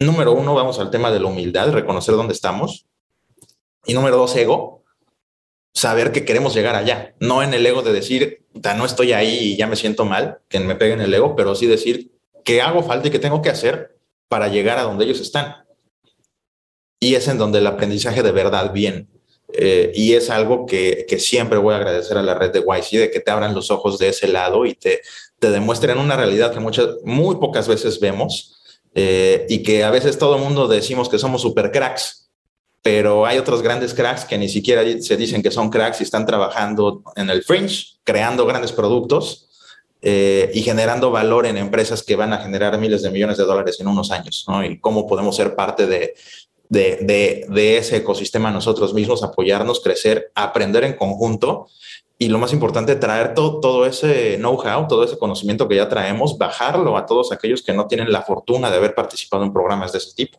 Número 0.00 0.32
uno, 0.32 0.54
vamos 0.54 0.80
al 0.80 0.90
tema 0.90 1.10
de 1.10 1.20
la 1.20 1.26
humildad, 1.26 1.70
reconocer 1.72 2.16
dónde 2.16 2.32
estamos. 2.32 2.86
Y 3.84 3.94
número 3.94 4.16
dos, 4.16 4.34
ego. 4.34 4.82
Saber 5.76 6.10
que 6.10 6.24
queremos 6.24 6.54
llegar 6.54 6.74
allá, 6.74 7.14
no 7.20 7.42
en 7.42 7.52
el 7.52 7.66
ego 7.66 7.82
de 7.82 7.92
decir, 7.92 8.46
no 8.54 8.86
estoy 8.86 9.12
ahí 9.12 9.38
y 9.40 9.56
ya 9.58 9.66
me 9.66 9.76
siento 9.76 10.06
mal, 10.06 10.38
que 10.48 10.58
me 10.58 10.74
peguen 10.74 11.02
el 11.02 11.12
ego, 11.12 11.36
pero 11.36 11.54
sí 11.54 11.66
decir 11.66 12.12
que 12.44 12.62
hago 12.62 12.82
falta 12.82 13.08
y 13.08 13.10
que 13.10 13.18
tengo 13.18 13.42
que 13.42 13.50
hacer 13.50 13.98
para 14.28 14.48
llegar 14.48 14.78
a 14.78 14.84
donde 14.84 15.04
ellos 15.04 15.20
están. 15.20 15.54
Y 16.98 17.14
es 17.14 17.28
en 17.28 17.36
donde 17.36 17.58
el 17.58 17.66
aprendizaje 17.66 18.22
de 18.22 18.32
verdad 18.32 18.72
viene. 18.72 19.06
Eh, 19.52 19.92
y 19.94 20.14
es 20.14 20.30
algo 20.30 20.64
que, 20.64 21.04
que, 21.06 21.18
siempre 21.18 21.58
voy 21.58 21.74
a 21.74 21.76
agradecer 21.76 22.16
a 22.16 22.22
la 22.22 22.34
red 22.34 22.52
de 22.52 22.60
YC, 22.60 22.98
de 22.98 23.10
que 23.10 23.20
te 23.20 23.30
abran 23.30 23.54
los 23.54 23.70
ojos 23.70 23.98
de 23.98 24.08
ese 24.08 24.28
lado 24.28 24.64
y 24.64 24.74
te, 24.74 25.02
te 25.38 25.50
demuestren 25.50 25.98
una 25.98 26.16
realidad 26.16 26.52
que 26.52 26.60
muchas, 26.60 26.88
muy 27.04 27.36
pocas 27.36 27.68
veces 27.68 28.00
vemos 28.00 28.80
eh, 28.94 29.44
y 29.50 29.62
que 29.62 29.84
a 29.84 29.90
veces 29.90 30.18
todo 30.18 30.36
el 30.36 30.42
mundo 30.42 30.68
decimos 30.68 31.10
que 31.10 31.18
somos 31.18 31.42
super 31.42 31.70
cracks, 31.70 32.25
pero 32.86 33.26
hay 33.26 33.36
otros 33.36 33.62
grandes 33.62 33.92
cracks 33.92 34.24
que 34.24 34.38
ni 34.38 34.48
siquiera 34.48 34.82
se 35.00 35.16
dicen 35.16 35.42
que 35.42 35.50
son 35.50 35.70
cracks 35.70 36.00
y 36.00 36.04
están 36.04 36.24
trabajando 36.24 37.02
en 37.16 37.28
el 37.30 37.42
fringe, 37.42 37.96
creando 38.04 38.46
grandes 38.46 38.70
productos 38.70 39.48
eh, 40.02 40.52
y 40.54 40.62
generando 40.62 41.10
valor 41.10 41.46
en 41.46 41.56
empresas 41.56 42.04
que 42.04 42.14
van 42.14 42.32
a 42.32 42.38
generar 42.38 42.78
miles 42.78 43.02
de 43.02 43.10
millones 43.10 43.38
de 43.38 43.44
dólares 43.44 43.80
en 43.80 43.88
unos 43.88 44.12
años, 44.12 44.44
¿no? 44.46 44.64
Y 44.64 44.78
cómo 44.78 45.04
podemos 45.08 45.34
ser 45.34 45.56
parte 45.56 45.88
de, 45.88 46.14
de, 46.68 46.98
de, 47.00 47.46
de 47.48 47.76
ese 47.76 47.96
ecosistema 47.96 48.52
nosotros 48.52 48.94
mismos, 48.94 49.24
apoyarnos, 49.24 49.80
crecer, 49.80 50.30
aprender 50.36 50.84
en 50.84 50.92
conjunto 50.92 51.66
y 52.20 52.28
lo 52.28 52.38
más 52.38 52.52
importante, 52.52 52.94
traer 52.94 53.34
todo, 53.34 53.58
todo 53.58 53.84
ese 53.84 54.36
know-how, 54.36 54.86
todo 54.86 55.02
ese 55.02 55.18
conocimiento 55.18 55.66
que 55.66 55.74
ya 55.74 55.88
traemos, 55.88 56.38
bajarlo 56.38 56.96
a 56.96 57.04
todos 57.04 57.32
aquellos 57.32 57.62
que 57.62 57.72
no 57.72 57.88
tienen 57.88 58.12
la 58.12 58.22
fortuna 58.22 58.70
de 58.70 58.76
haber 58.76 58.94
participado 58.94 59.42
en 59.42 59.52
programas 59.52 59.90
de 59.90 59.98
ese 59.98 60.14
tipo. 60.14 60.38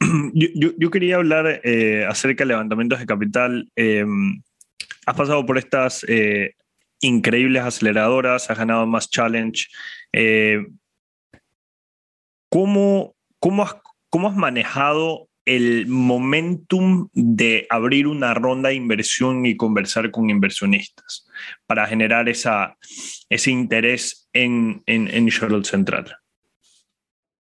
yo, 0.34 0.90
quería 0.90 1.16
hablar 1.16 1.60
eh, 1.64 2.06
acerca 2.08 2.44
de 2.44 2.48
levantamientos 2.48 2.98
de 2.98 3.06
capital. 3.06 3.70
Eh, 3.76 4.04
has 5.06 5.14
pasado 5.14 5.44
por 5.44 5.58
estas 5.58 6.04
eh, 6.08 6.54
increíbles 7.00 7.62
aceleradoras, 7.62 8.50
has 8.50 8.58
ganado 8.58 8.86
más 8.86 9.10
challenge. 9.10 9.66
¿cómo, 12.48 13.14
cómo, 13.38 13.62
has, 13.62 13.76
¿Cómo 14.08 14.28
has 14.28 14.36
manejado 14.36 15.28
el 15.44 15.86
momentum 15.86 17.08
de 17.12 17.66
abrir 17.70 18.06
una 18.06 18.34
ronda 18.34 18.68
de 18.68 18.74
inversión 18.74 19.46
y 19.46 19.56
conversar 19.56 20.10
con 20.10 20.30
inversionistas 20.30 21.28
para 21.66 21.86
generar 21.86 22.28
esa, 22.28 22.76
ese 23.28 23.50
interés 23.50 24.28
en, 24.32 24.82
en, 24.86 25.08
en 25.08 25.28
Charlotte 25.28 25.66
Central? 25.66 26.16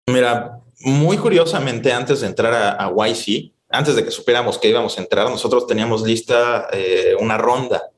Mira, 0.08 0.61
muy 0.84 1.18
curiosamente, 1.18 1.92
antes 1.92 2.22
de 2.22 2.28
entrar 2.28 2.54
a, 2.54 2.72
a, 2.72 3.08
YC, 3.08 3.52
antes 3.70 3.96
de 3.96 4.04
que 4.04 4.12
supiéramos 4.12 4.58
que 4.58 4.70
íbamos 4.70 4.98
a 4.98 5.02
entrar, 5.02 5.30
nosotros 5.30 5.68
teníamos 5.68 6.04
lista 6.04 6.68
eh, 6.72 7.16
una 7.20 7.38
ronda. 7.38 7.90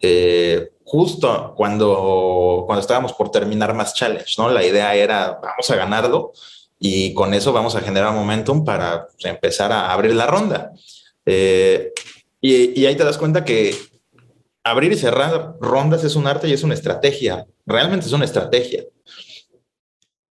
Eh, 0.00 0.70
justo 0.84 1.54
cuando, 1.56 2.64
cuando 2.66 2.80
estábamos 2.80 3.12
por 3.12 3.30
terminar 3.30 3.74
más 3.74 3.94
challenge, 3.94 4.34
¿no? 4.38 4.50
La 4.50 4.64
idea 4.64 4.94
era, 4.94 5.38
vamos 5.40 5.70
a 5.70 5.76
ganarlo 5.76 6.32
y 6.78 7.14
con 7.14 7.34
eso 7.34 7.52
vamos 7.52 7.76
a 7.76 7.80
generar 7.80 8.12
momentum 8.12 8.64
para 8.64 9.06
pues, 9.06 9.24
empezar 9.26 9.70
a 9.72 9.92
abrir 9.92 10.14
la 10.14 10.26
ronda. 10.26 10.72
Eh, 11.26 11.92
y, 12.40 12.80
y 12.80 12.86
ahí 12.86 12.96
te 12.96 13.04
das 13.04 13.18
cuenta 13.18 13.44
que 13.44 13.76
abrir 14.64 14.90
y 14.92 14.96
cerrar 14.96 15.54
rondas 15.60 16.02
es 16.02 16.16
un 16.16 16.26
arte 16.26 16.48
y 16.48 16.54
es 16.54 16.62
una 16.62 16.74
estrategia. 16.74 17.46
Realmente 17.66 18.06
es 18.06 18.12
una 18.12 18.24
estrategia 18.24 18.84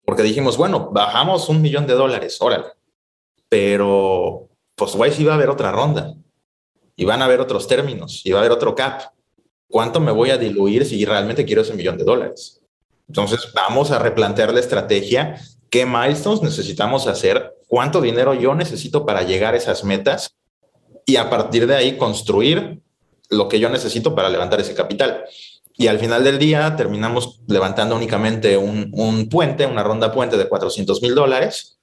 porque 0.08 0.22
dijimos, 0.22 0.56
bueno, 0.56 0.88
bajamos 0.90 1.50
un 1.50 1.60
millón 1.60 1.86
de 1.86 1.92
dólares, 1.92 2.38
órale, 2.40 2.64
pero 3.46 4.48
pues 4.74 4.96
guay, 4.96 5.12
sí 5.12 5.22
va 5.22 5.32
a 5.32 5.34
haber 5.34 5.50
otra 5.50 5.70
ronda 5.70 6.14
y 6.96 7.04
van 7.04 7.20
a 7.20 7.26
haber 7.26 7.42
otros 7.42 7.68
términos 7.68 8.22
y 8.24 8.32
va 8.32 8.38
a 8.38 8.40
haber 8.40 8.52
otro 8.52 8.74
cap. 8.74 9.02
¿Cuánto 9.68 10.00
me 10.00 10.10
voy 10.10 10.30
a 10.30 10.38
diluir 10.38 10.86
si 10.86 11.04
realmente 11.04 11.44
quiero 11.44 11.60
ese 11.60 11.74
millón 11.74 11.98
de 11.98 12.04
dólares? 12.04 12.62
Entonces 13.06 13.52
vamos 13.52 13.90
a 13.90 13.98
replantear 13.98 14.50
la 14.54 14.60
estrategia, 14.60 15.42
qué 15.68 15.84
milestones 15.84 16.40
necesitamos 16.40 17.06
hacer, 17.06 17.58
cuánto 17.66 18.00
dinero 18.00 18.32
yo 18.32 18.54
necesito 18.54 19.04
para 19.04 19.24
llegar 19.24 19.52
a 19.52 19.58
esas 19.58 19.84
metas 19.84 20.34
y 21.04 21.16
a 21.16 21.28
partir 21.28 21.66
de 21.66 21.76
ahí 21.76 21.98
construir 21.98 22.80
lo 23.28 23.46
que 23.46 23.60
yo 23.60 23.68
necesito 23.68 24.14
para 24.14 24.30
levantar 24.30 24.58
ese 24.58 24.74
capital. 24.74 25.26
Y 25.80 25.86
al 25.86 26.00
final 26.00 26.24
del 26.24 26.40
día 26.40 26.74
terminamos 26.74 27.40
levantando 27.46 27.94
únicamente 27.94 28.56
un, 28.56 28.90
un 28.92 29.28
puente, 29.28 29.64
una 29.64 29.84
ronda 29.84 30.12
puente 30.12 30.36
de 30.36 30.48
400 30.48 31.00
mil 31.02 31.14
dólares. 31.14 31.78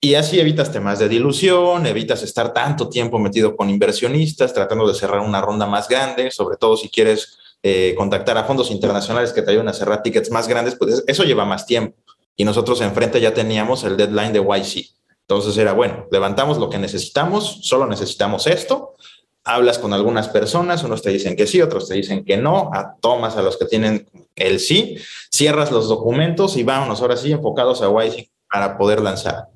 Y 0.00 0.14
así 0.14 0.38
evitas 0.38 0.70
temas 0.70 1.00
de 1.00 1.08
dilución, 1.08 1.86
evitas 1.86 2.22
estar 2.22 2.54
tanto 2.54 2.88
tiempo 2.88 3.18
metido 3.18 3.56
con 3.56 3.68
inversionistas, 3.68 4.54
tratando 4.54 4.86
de 4.86 4.94
cerrar 4.94 5.20
una 5.20 5.40
ronda 5.40 5.66
más 5.66 5.88
grande, 5.88 6.30
sobre 6.30 6.56
todo 6.56 6.76
si 6.76 6.88
quieres 6.88 7.36
eh, 7.64 7.94
contactar 7.98 8.38
a 8.38 8.44
fondos 8.44 8.70
internacionales 8.70 9.32
que 9.32 9.42
te 9.42 9.50
ayuden 9.50 9.68
a 9.68 9.74
cerrar 9.74 10.02
tickets 10.02 10.30
más 10.30 10.46
grandes, 10.46 10.76
pues 10.76 11.02
eso 11.06 11.24
lleva 11.24 11.44
más 11.44 11.66
tiempo. 11.66 11.98
Y 12.36 12.44
nosotros 12.44 12.80
enfrente 12.80 13.20
ya 13.20 13.34
teníamos 13.34 13.82
el 13.82 13.96
deadline 13.96 14.32
de 14.32 14.38
YC. 14.38 14.86
Entonces 15.22 15.58
era, 15.58 15.72
bueno, 15.72 16.06
levantamos 16.12 16.58
lo 16.58 16.70
que 16.70 16.78
necesitamos, 16.78 17.58
solo 17.62 17.86
necesitamos 17.86 18.46
esto, 18.46 18.94
hablas 19.44 19.78
con 19.78 19.92
algunas 19.92 20.28
personas, 20.28 20.84
unos 20.84 21.02
te 21.02 21.10
dicen 21.10 21.36
que 21.36 21.46
sí, 21.46 21.60
otros 21.60 21.88
te 21.88 21.94
dicen 21.94 22.24
que 22.24 22.36
no, 22.36 22.70
a 22.72 22.96
tomas 23.00 23.36
a 23.36 23.42
los 23.42 23.56
que 23.56 23.64
tienen 23.64 24.06
el 24.36 24.60
sí, 24.60 24.96
cierras 25.30 25.70
los 25.70 25.88
documentos 25.88 26.56
y 26.56 26.62
vámonos 26.62 27.00
ahora 27.00 27.16
sí 27.16 27.32
enfocados 27.32 27.82
a 27.82 27.88
YC 27.88 28.30
para 28.50 28.76
poder 28.76 29.00
lanzar. 29.00 29.48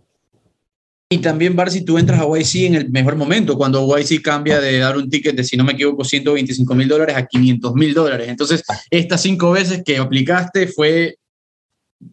Y 1.08 1.18
también, 1.18 1.54
Bar, 1.54 1.70
si 1.70 1.84
tú 1.84 1.98
entras 1.98 2.20
a 2.20 2.26
YC 2.26 2.66
en 2.66 2.74
el 2.74 2.90
mejor 2.90 3.14
momento, 3.14 3.56
cuando 3.56 3.86
YC 3.86 4.22
cambia 4.22 4.60
de 4.60 4.78
dar 4.78 4.96
un 4.96 5.08
ticket 5.10 5.36
de, 5.36 5.44
si 5.44 5.56
no 5.56 5.62
me 5.62 5.72
equivoco, 5.72 6.02
125 6.02 6.74
mil 6.74 6.88
dólares 6.88 7.16
a 7.16 7.26
500 7.26 7.74
mil 7.74 7.94
dólares. 7.94 8.28
Entonces, 8.28 8.64
estas 8.90 9.20
cinco 9.20 9.52
veces 9.52 9.82
que 9.84 9.98
aplicaste 9.98 10.66
fue 10.66 11.18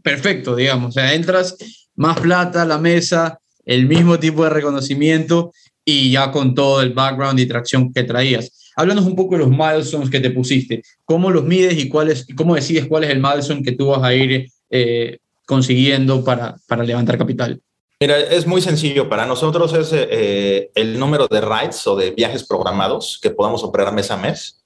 perfecto, 0.04 0.56
digamos. 0.56 0.90
O 0.90 0.92
sea, 0.92 1.14
entras 1.14 1.58
más 1.96 2.20
plata 2.20 2.66
la 2.66 2.78
mesa, 2.78 3.40
el 3.66 3.88
mismo 3.88 4.20
tipo 4.20 4.44
de 4.44 4.50
reconocimiento 4.50 5.52
y 5.84 6.12
ya 6.12 6.32
con 6.32 6.54
todo 6.54 6.82
el 6.82 6.94
background 6.94 7.40
y 7.40 7.46
tracción 7.46 7.92
que 7.92 8.04
traías. 8.04 8.72
Háblanos 8.76 9.06
un 9.06 9.16
poco 9.16 9.36
de 9.36 9.40
los 9.40 9.50
milestones 9.50 10.10
que 10.10 10.20
te 10.20 10.32
pusiste. 10.32 10.82
¿Cómo 11.06 11.30
los 11.30 11.44
mides 11.44 11.78
y 11.78 11.90
cuáles, 11.90 12.26
cómo 12.36 12.56
decides 12.56 12.88
cuál 12.88 13.04
es 13.04 13.10
el 13.10 13.20
milestone 13.20 13.64
que 13.64 13.74
tú 13.74 13.88
vas 13.88 14.04
a 14.04 14.14
ir 14.14 14.48
eh, 14.70 15.18
consiguiendo 15.46 16.24
para, 16.24 16.56
para 16.68 16.84
levantar 16.84 17.18
capital? 17.18 17.62
Mira, 18.00 18.18
es 18.18 18.48
muy 18.48 18.62
sencillo. 18.62 19.10
Para 19.10 19.26
nosotros 19.26 19.74
es 19.74 19.90
eh, 19.94 20.72
el 20.74 20.98
número 20.98 21.28
de 21.28 21.42
rides 21.42 21.86
o 21.86 21.96
de 21.96 22.12
viajes 22.12 22.44
programados 22.44 23.20
que 23.22 23.30
podamos 23.30 23.64
operar 23.64 23.94
mes 23.94 24.10
a 24.10 24.18
mes 24.18 24.64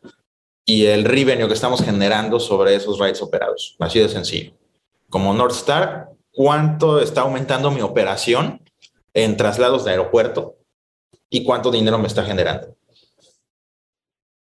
y 0.65 0.85
el 0.85 1.03
revenue 1.03 1.47
que 1.47 1.53
estamos 1.53 1.83
generando 1.83 2.39
sobre 2.39 2.75
esos 2.75 2.99
rides 2.99 3.21
operados. 3.21 3.75
Así 3.79 3.99
de 3.99 4.07
sencillo. 4.07 4.53
Como 5.09 5.33
North 5.33 5.53
Star, 5.55 6.09
¿cuánto 6.31 7.01
está 7.01 7.21
aumentando 7.21 7.71
mi 7.71 7.81
operación 7.81 8.61
en 9.13 9.35
traslados 9.37 9.83
de 9.83 9.91
aeropuerto? 9.91 10.55
Y 11.29 11.43
cuánto 11.43 11.71
dinero 11.71 11.97
me 11.97 12.07
está 12.07 12.23
generando. 12.23 12.75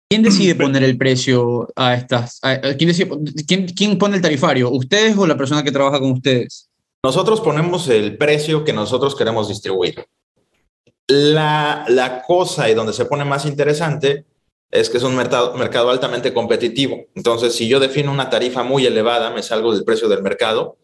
¿Quién 0.08 0.22
decide 0.22 0.54
poner 0.54 0.84
el 0.84 0.96
precio 0.96 1.68
a 1.74 1.94
estas? 1.94 2.38
A, 2.42 2.60
¿quién, 2.60 2.88
decide, 2.88 3.10
quién, 3.46 3.66
¿Quién 3.66 3.98
pone 3.98 4.16
el 4.16 4.22
tarifario? 4.22 4.70
¿Ustedes 4.70 5.16
o 5.16 5.26
la 5.26 5.36
persona 5.36 5.64
que 5.64 5.72
trabaja 5.72 5.98
con 5.98 6.12
ustedes? 6.12 6.68
Nosotros 7.02 7.40
ponemos 7.40 7.88
el 7.88 8.16
precio 8.16 8.64
que 8.64 8.72
nosotros 8.72 9.16
queremos 9.16 9.48
distribuir. 9.48 10.06
La, 11.08 11.84
la 11.88 12.22
cosa 12.22 12.70
y 12.70 12.74
donde 12.74 12.92
se 12.92 13.06
pone 13.06 13.24
más 13.24 13.44
interesante 13.44 14.24
es 14.70 14.88
que 14.88 14.98
es 14.98 15.02
un 15.02 15.14
mercado, 15.14 15.54
mercado 15.54 15.90
altamente 15.90 16.32
competitivo. 16.32 17.06
Entonces, 17.14 17.54
si 17.54 17.68
yo 17.68 17.78
defino 17.78 18.10
una 18.10 18.30
tarifa 18.30 18.62
muy 18.62 18.86
elevada, 18.86 19.30
me 19.30 19.42
salgo 19.42 19.74
del 19.74 19.84
precio 19.84 20.08
del 20.08 20.22
mercado 20.22 20.78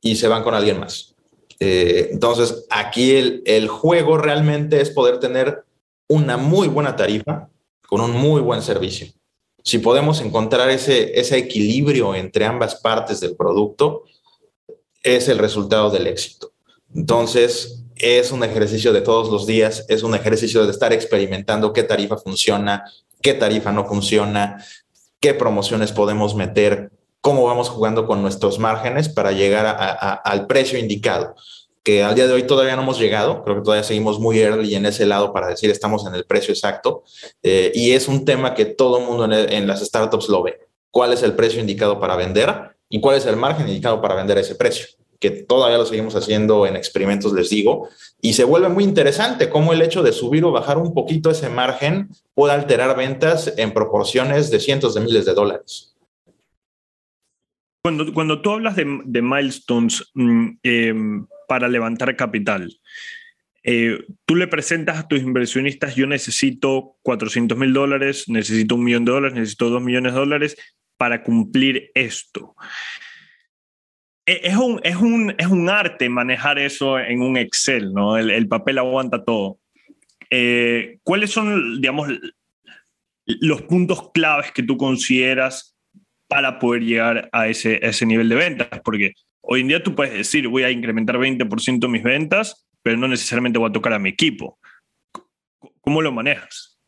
y 0.00 0.16
se 0.16 0.28
van 0.28 0.42
con 0.42 0.54
alguien 0.54 0.78
más. 0.80 1.14
Eh, 1.60 2.08
entonces, 2.12 2.66
aquí 2.70 3.16
el, 3.16 3.42
el, 3.44 3.68
juego 3.68 4.16
realmente 4.16 4.80
es 4.80 4.90
poder 4.90 5.18
tener 5.18 5.64
una 6.08 6.36
muy 6.36 6.68
buena 6.68 6.94
tarifa 6.94 7.48
con 7.88 8.00
un 8.00 8.12
muy 8.12 8.40
buen 8.40 8.62
servicio. 8.62 9.08
Si 9.64 9.78
podemos 9.78 10.20
encontrar 10.20 10.70
ese, 10.70 11.18
ese 11.18 11.36
equilibrio 11.36 12.14
entre 12.14 12.44
ambas 12.44 12.76
partes 12.76 13.20
del 13.20 13.34
producto, 13.36 14.04
es 15.02 15.28
el 15.28 15.38
resultado 15.38 15.90
del 15.90 16.06
éxito. 16.06 16.52
Entonces, 16.94 17.84
es 17.96 18.30
un 18.30 18.44
ejercicio 18.44 18.92
de 18.92 19.00
todos 19.00 19.30
los 19.30 19.46
días, 19.46 19.84
es 19.88 20.02
un 20.02 20.14
ejercicio 20.14 20.64
de 20.64 20.70
estar 20.70 20.92
experimentando 20.92 21.72
qué 21.72 21.82
tarifa 21.82 22.16
funciona, 22.16 22.84
qué 23.20 23.34
tarifa 23.34 23.72
no 23.72 23.84
funciona, 23.86 24.64
qué 25.20 25.34
promociones 25.34 25.92
podemos 25.92 26.34
meter, 26.34 26.90
cómo 27.20 27.44
vamos 27.44 27.68
jugando 27.68 28.06
con 28.06 28.22
nuestros 28.22 28.58
márgenes 28.58 29.08
para 29.08 29.32
llegar 29.32 29.66
al 30.24 30.46
precio 30.46 30.78
indicado, 30.78 31.34
que 31.82 32.02
al 32.02 32.14
día 32.14 32.26
de 32.26 32.32
hoy 32.32 32.42
todavía 32.44 32.76
no 32.76 32.82
hemos 32.82 32.98
llegado, 32.98 33.42
creo 33.42 33.56
que 33.56 33.62
todavía 33.62 33.82
seguimos 33.82 34.20
muy 34.20 34.38
early 34.38 34.74
en 34.74 34.86
ese 34.86 35.06
lado 35.06 35.32
para 35.32 35.48
decir 35.48 35.70
estamos 35.70 36.06
en 36.06 36.14
el 36.14 36.24
precio 36.24 36.52
exacto, 36.52 37.02
eh, 37.42 37.72
y 37.74 37.92
es 37.92 38.08
un 38.08 38.24
tema 38.24 38.54
que 38.54 38.66
todo 38.66 38.98
el 38.98 39.04
mundo 39.04 39.24
en, 39.24 39.32
el, 39.32 39.66
las 39.66 39.80
startups 39.80 40.28
lo 40.28 40.42
ve, 40.42 40.60
cuál 40.90 41.12
es 41.12 41.22
el 41.22 41.34
precio 41.34 41.60
indicado 41.60 41.98
para 41.98 42.16
vender 42.16 42.76
y 42.88 43.00
cuál 43.00 43.16
es 43.16 43.26
el 43.26 43.36
margen 43.36 43.68
indicado 43.68 44.00
para 44.00 44.14
vender 44.14 44.38
ese 44.38 44.54
precio. 44.54 44.86
que 45.20 45.30
todavía 45.30 45.78
lo 45.78 45.84
seguimos 45.84 46.14
haciendo 46.14 46.64
en 46.64 46.76
experimentos, 46.76 47.32
les 47.32 47.50
digo, 47.50 47.88
y 48.20 48.34
se 48.34 48.44
vuelve 48.44 48.68
muy 48.68 48.84
interesante 48.84 49.48
cómo 49.48 49.72
el 49.72 49.82
hecho 49.82 50.04
de 50.04 50.12
subir 50.12 50.44
o 50.44 50.52
bajar 50.52 50.78
un 50.78 50.94
poquito 50.94 51.28
ese 51.30 51.48
margen 51.48 52.08
puede 52.34 52.52
alterar 52.54 52.96
ventas 52.96 53.52
en 53.56 53.74
proporciones 53.74 54.48
de 54.50 54.60
cientos 54.60 54.94
de 54.94 55.00
miles 55.00 55.24
de 55.24 55.34
dólares. 55.34 55.96
Cuando, 57.82 58.12
cuando 58.12 58.42
tú 58.42 58.50
hablas 58.50 58.76
de, 58.76 58.84
milestones 59.22 60.10
mm, 60.14 60.48
eh, 60.62 60.94
para 61.46 61.68
levantar 61.68 62.14
capital, 62.16 62.70
eh, 63.62 63.98
tú 64.24 64.36
le 64.36 64.46
presentas 64.46 64.98
a 64.98 65.08
tus 65.08 65.20
inversionistas, 65.20 65.94
yo 65.94 66.06
necesito 66.06 66.96
400 67.02 67.56
mil 67.56 67.72
dólares, 67.72 68.28
necesito 68.28 68.74
un 68.76 68.84
millón 68.84 69.04
de 69.04 69.12
dólares, 69.12 69.36
necesito 69.36 69.70
dos 69.70 69.82
millones 69.82 70.12
de 70.12 70.18
dólares 70.18 70.56
para 70.96 71.22
cumplir 71.22 71.90
esto. 71.94 72.54
E- 74.26 74.40
Es 74.44 74.56
un, 74.56 74.80
es, 74.82 74.96
un, 74.96 75.34
es 75.38 75.46
un 75.46 75.68
arte 75.68 76.08
manejar 76.08 76.58
eso 76.58 76.98
en 76.98 77.22
un 77.22 77.36
Excel, 77.36 77.92
¿no? 77.92 78.16
El, 78.18 78.30
el 78.30 78.48
papel 78.48 78.78
aguanta 78.78 79.24
todo. 79.24 79.58
Eh, 80.30 80.98
¿Cuáles 81.02 81.30
son, 81.30 81.80
digamos, 81.80 82.08
los 83.26 83.62
puntos 83.62 84.10
claves 84.12 84.52
que 84.52 84.62
tú 84.62 84.76
consideras 84.76 85.77
para 86.28 86.58
poder 86.58 86.82
llegar 86.82 87.28
a 87.32 87.48
ese, 87.48 87.80
a 87.82 87.88
ese 87.88 88.06
nivel 88.06 88.28
de 88.28 88.36
ventas? 88.36 88.68
Porque 88.84 89.14
hoy 89.40 89.62
en 89.62 89.68
día 89.68 89.82
tú 89.82 89.94
puedes 89.94 90.12
decir, 90.12 90.46
voy 90.48 90.62
a 90.62 90.70
incrementar 90.70 91.16
20% 91.18 91.88
mis 91.88 92.02
ventas, 92.02 92.66
pero 92.82 92.96
no 92.96 93.08
necesariamente 93.08 93.58
voy 93.58 93.70
a 93.70 93.72
tocar 93.72 93.92
a 93.92 93.98
mi 93.98 94.10
equipo. 94.10 94.58
¿Cómo 95.80 96.02
lo 96.02 96.12
manejas? 96.12 96.78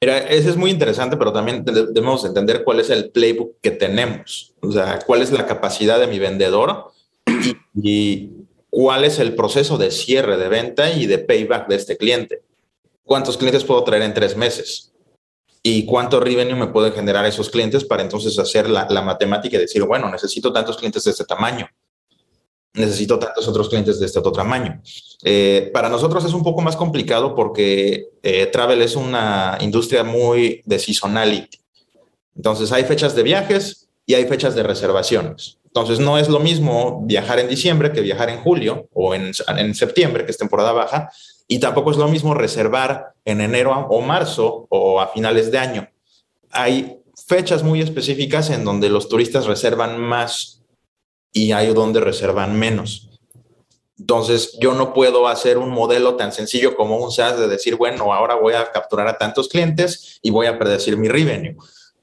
Mira, 0.00 0.18
ese 0.18 0.50
es 0.50 0.56
muy 0.56 0.70
interesante, 0.70 1.16
pero 1.16 1.32
también 1.32 1.64
de- 1.64 1.86
debemos 1.88 2.24
entender 2.24 2.62
cuál 2.62 2.78
es 2.80 2.90
el 2.90 3.10
playbook 3.10 3.56
que 3.60 3.70
tenemos. 3.72 4.54
O 4.60 4.70
sea, 4.70 4.98
cuál 5.04 5.22
es 5.22 5.32
la 5.32 5.46
capacidad 5.46 5.98
de 5.98 6.06
mi 6.06 6.18
vendedor 6.18 6.92
y 7.74 8.30
cuál 8.70 9.04
es 9.04 9.18
el 9.18 9.34
proceso 9.34 9.76
de 9.78 9.90
cierre 9.90 10.36
de 10.36 10.48
venta 10.48 10.92
y 10.92 11.06
de 11.06 11.18
payback 11.18 11.68
de 11.68 11.76
este 11.76 11.96
cliente. 11.96 12.42
¿Cuántos 13.02 13.36
clientes 13.38 13.64
puedo 13.64 13.82
traer 13.84 14.02
en 14.02 14.14
tres 14.14 14.36
meses? 14.36 14.92
¿Y 15.62 15.84
cuánto 15.86 16.20
revenue 16.20 16.56
me 16.56 16.68
pueden 16.68 16.92
generar 16.92 17.26
esos 17.26 17.50
clientes 17.50 17.84
para 17.84 18.02
entonces 18.02 18.38
hacer 18.38 18.68
la, 18.68 18.86
la 18.88 19.02
matemática 19.02 19.56
y 19.56 19.60
decir, 19.60 19.82
bueno, 19.84 20.10
necesito 20.10 20.52
tantos 20.52 20.76
clientes 20.76 21.04
de 21.04 21.10
este 21.10 21.24
tamaño? 21.24 21.68
necesito 22.78 23.18
tantos 23.18 23.46
otros 23.48 23.68
clientes 23.68 23.98
de 23.98 24.06
este 24.06 24.18
otro 24.18 24.32
tamaño. 24.32 24.80
Eh, 25.22 25.70
para 25.72 25.88
nosotros 25.88 26.24
es 26.24 26.32
un 26.32 26.42
poco 26.42 26.62
más 26.62 26.76
complicado 26.76 27.34
porque 27.34 28.08
eh, 28.22 28.46
travel 28.46 28.82
es 28.82 28.96
una 28.96 29.58
industria 29.60 30.04
muy 30.04 30.62
de 30.64 30.78
seasonality. 30.78 31.58
Entonces 32.36 32.72
hay 32.72 32.84
fechas 32.84 33.14
de 33.14 33.22
viajes 33.22 33.88
y 34.06 34.14
hay 34.14 34.26
fechas 34.26 34.54
de 34.54 34.62
reservaciones. 34.62 35.58
Entonces 35.64 35.98
no 35.98 36.18
es 36.18 36.28
lo 36.28 36.40
mismo 36.40 37.02
viajar 37.04 37.38
en 37.40 37.48
diciembre 37.48 37.92
que 37.92 38.00
viajar 38.00 38.30
en 38.30 38.38
julio 38.38 38.88
o 38.92 39.14
en, 39.14 39.32
en 39.48 39.74
septiembre, 39.74 40.24
que 40.24 40.30
es 40.30 40.38
temporada 40.38 40.72
baja, 40.72 41.10
y 41.48 41.58
tampoco 41.58 41.90
es 41.90 41.96
lo 41.96 42.06
mismo 42.08 42.34
reservar 42.34 43.14
en 43.24 43.40
enero 43.40 43.72
o 43.90 44.00
marzo 44.02 44.66
o 44.68 45.00
a 45.00 45.08
finales 45.08 45.50
de 45.50 45.58
año. 45.58 45.88
Hay 46.50 47.00
fechas 47.26 47.62
muy 47.62 47.80
específicas 47.80 48.50
en 48.50 48.64
donde 48.64 48.90
los 48.90 49.08
turistas 49.08 49.46
reservan 49.46 49.98
más 49.98 50.62
y 51.32 51.52
hay 51.52 51.72
donde 51.74 52.00
reservan 52.00 52.58
menos. 52.58 53.10
Entonces, 53.98 54.56
yo 54.60 54.74
no 54.74 54.94
puedo 54.94 55.26
hacer 55.26 55.58
un 55.58 55.70
modelo 55.70 56.14
tan 56.14 56.32
sencillo 56.32 56.76
como 56.76 56.98
un 56.98 57.10
SaaS 57.10 57.38
de 57.38 57.48
decir, 57.48 57.74
bueno, 57.76 58.12
ahora 58.12 58.36
voy 58.36 58.54
a 58.54 58.70
capturar 58.70 59.08
a 59.08 59.18
tantos 59.18 59.48
clientes 59.48 60.20
y 60.22 60.30
voy 60.30 60.46
a 60.46 60.58
predecir 60.58 60.96
mi 60.96 61.08
revenue. 61.08 61.56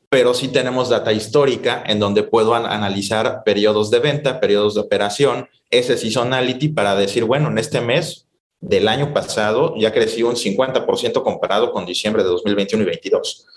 Pero 0.10 0.34
sí 0.34 0.50
tenemos 0.50 0.90
data 0.90 1.14
histórica 1.14 1.84
en 1.86 2.00
donde 2.00 2.24
puedo 2.24 2.54
an- 2.54 2.66
analizar 2.66 3.44
periodos 3.46 3.92
de 3.92 4.00
venta, 4.00 4.40
periodos 4.40 4.76
de 4.76 4.82
operación, 4.82 5.48
ese 5.70 5.98
seasonality 5.98 6.70
para 6.70 6.96
decir, 6.96 7.24
bueno, 7.24 7.48
en 7.48 7.58
este 7.58 7.80
mes 7.80 8.25
del 8.62 8.88
año 8.88 9.14
pasado 9.14 9.76
ya 9.78 9.94
creció 9.94 10.28
un 10.28 10.36
50% 10.36 11.24
comparado 11.24 11.72
con 11.72 11.86
diciembre 11.86 12.24
de 12.24 12.30
2021 12.30 12.84
y 12.84 12.86
22 12.86 13.48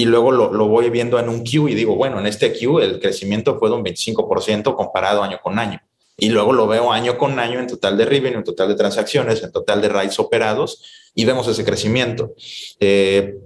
y 0.00 0.06
luego 0.06 0.32
lo, 0.32 0.50
lo, 0.50 0.66
voy 0.66 0.88
viendo 0.88 1.18
en 1.18 1.28
un 1.28 1.44
Q 1.44 1.68
y 1.68 1.74
digo, 1.74 1.94
bueno, 1.94 2.18
en 2.18 2.26
este 2.26 2.58
Q 2.58 2.80
el 2.80 3.00
crecimiento 3.00 3.58
fue 3.58 3.68
de 3.68 3.76
un 3.76 3.84
25% 3.84 4.74
comparado 4.74 5.22
año 5.22 5.38
con 5.42 5.58
año. 5.58 5.78
Y 6.16 6.30
luego 6.30 6.54
lo 6.54 6.66
veo 6.66 6.90
año 6.90 7.18
con 7.18 7.38
año 7.38 7.60
en 7.60 7.66
total 7.66 7.98
de 7.98 8.06
revenue, 8.06 8.38
en 8.38 8.44
total 8.44 8.68
de 8.68 8.76
transacciones, 8.76 9.42
en 9.42 9.52
total 9.52 9.82
de 9.82 9.90
rides 9.90 10.18
operados 10.18 10.82
y 11.14 11.26
vemos 11.26 11.46
ese 11.48 11.66
crecimiento. 11.66 12.32
Eh, 12.78 13.36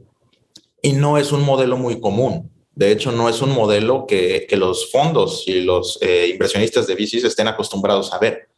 y 0.81 0.93
no 0.93 1.19
es 1.19 1.33
un 1.33 1.43
modelo 1.43 1.77
muy 1.77 2.01
común. 2.01 2.53
De 2.73 2.93
hecho, 2.93 3.11
no 3.11 3.29
es 3.29 3.43
un 3.43 3.51
modelo 3.51 4.07
que, 4.07 4.47
que 4.49 4.57
los 4.57 4.93
fondos 4.93 5.49
y 5.49 5.61
los 5.63 5.99
eh, 6.03 6.29
inversionistas 6.33 6.87
de 6.87 6.95
VCs 6.95 7.25
estén 7.25 7.49
acostumbrados 7.49 8.13
a 8.13 8.21
ver. 8.21 8.49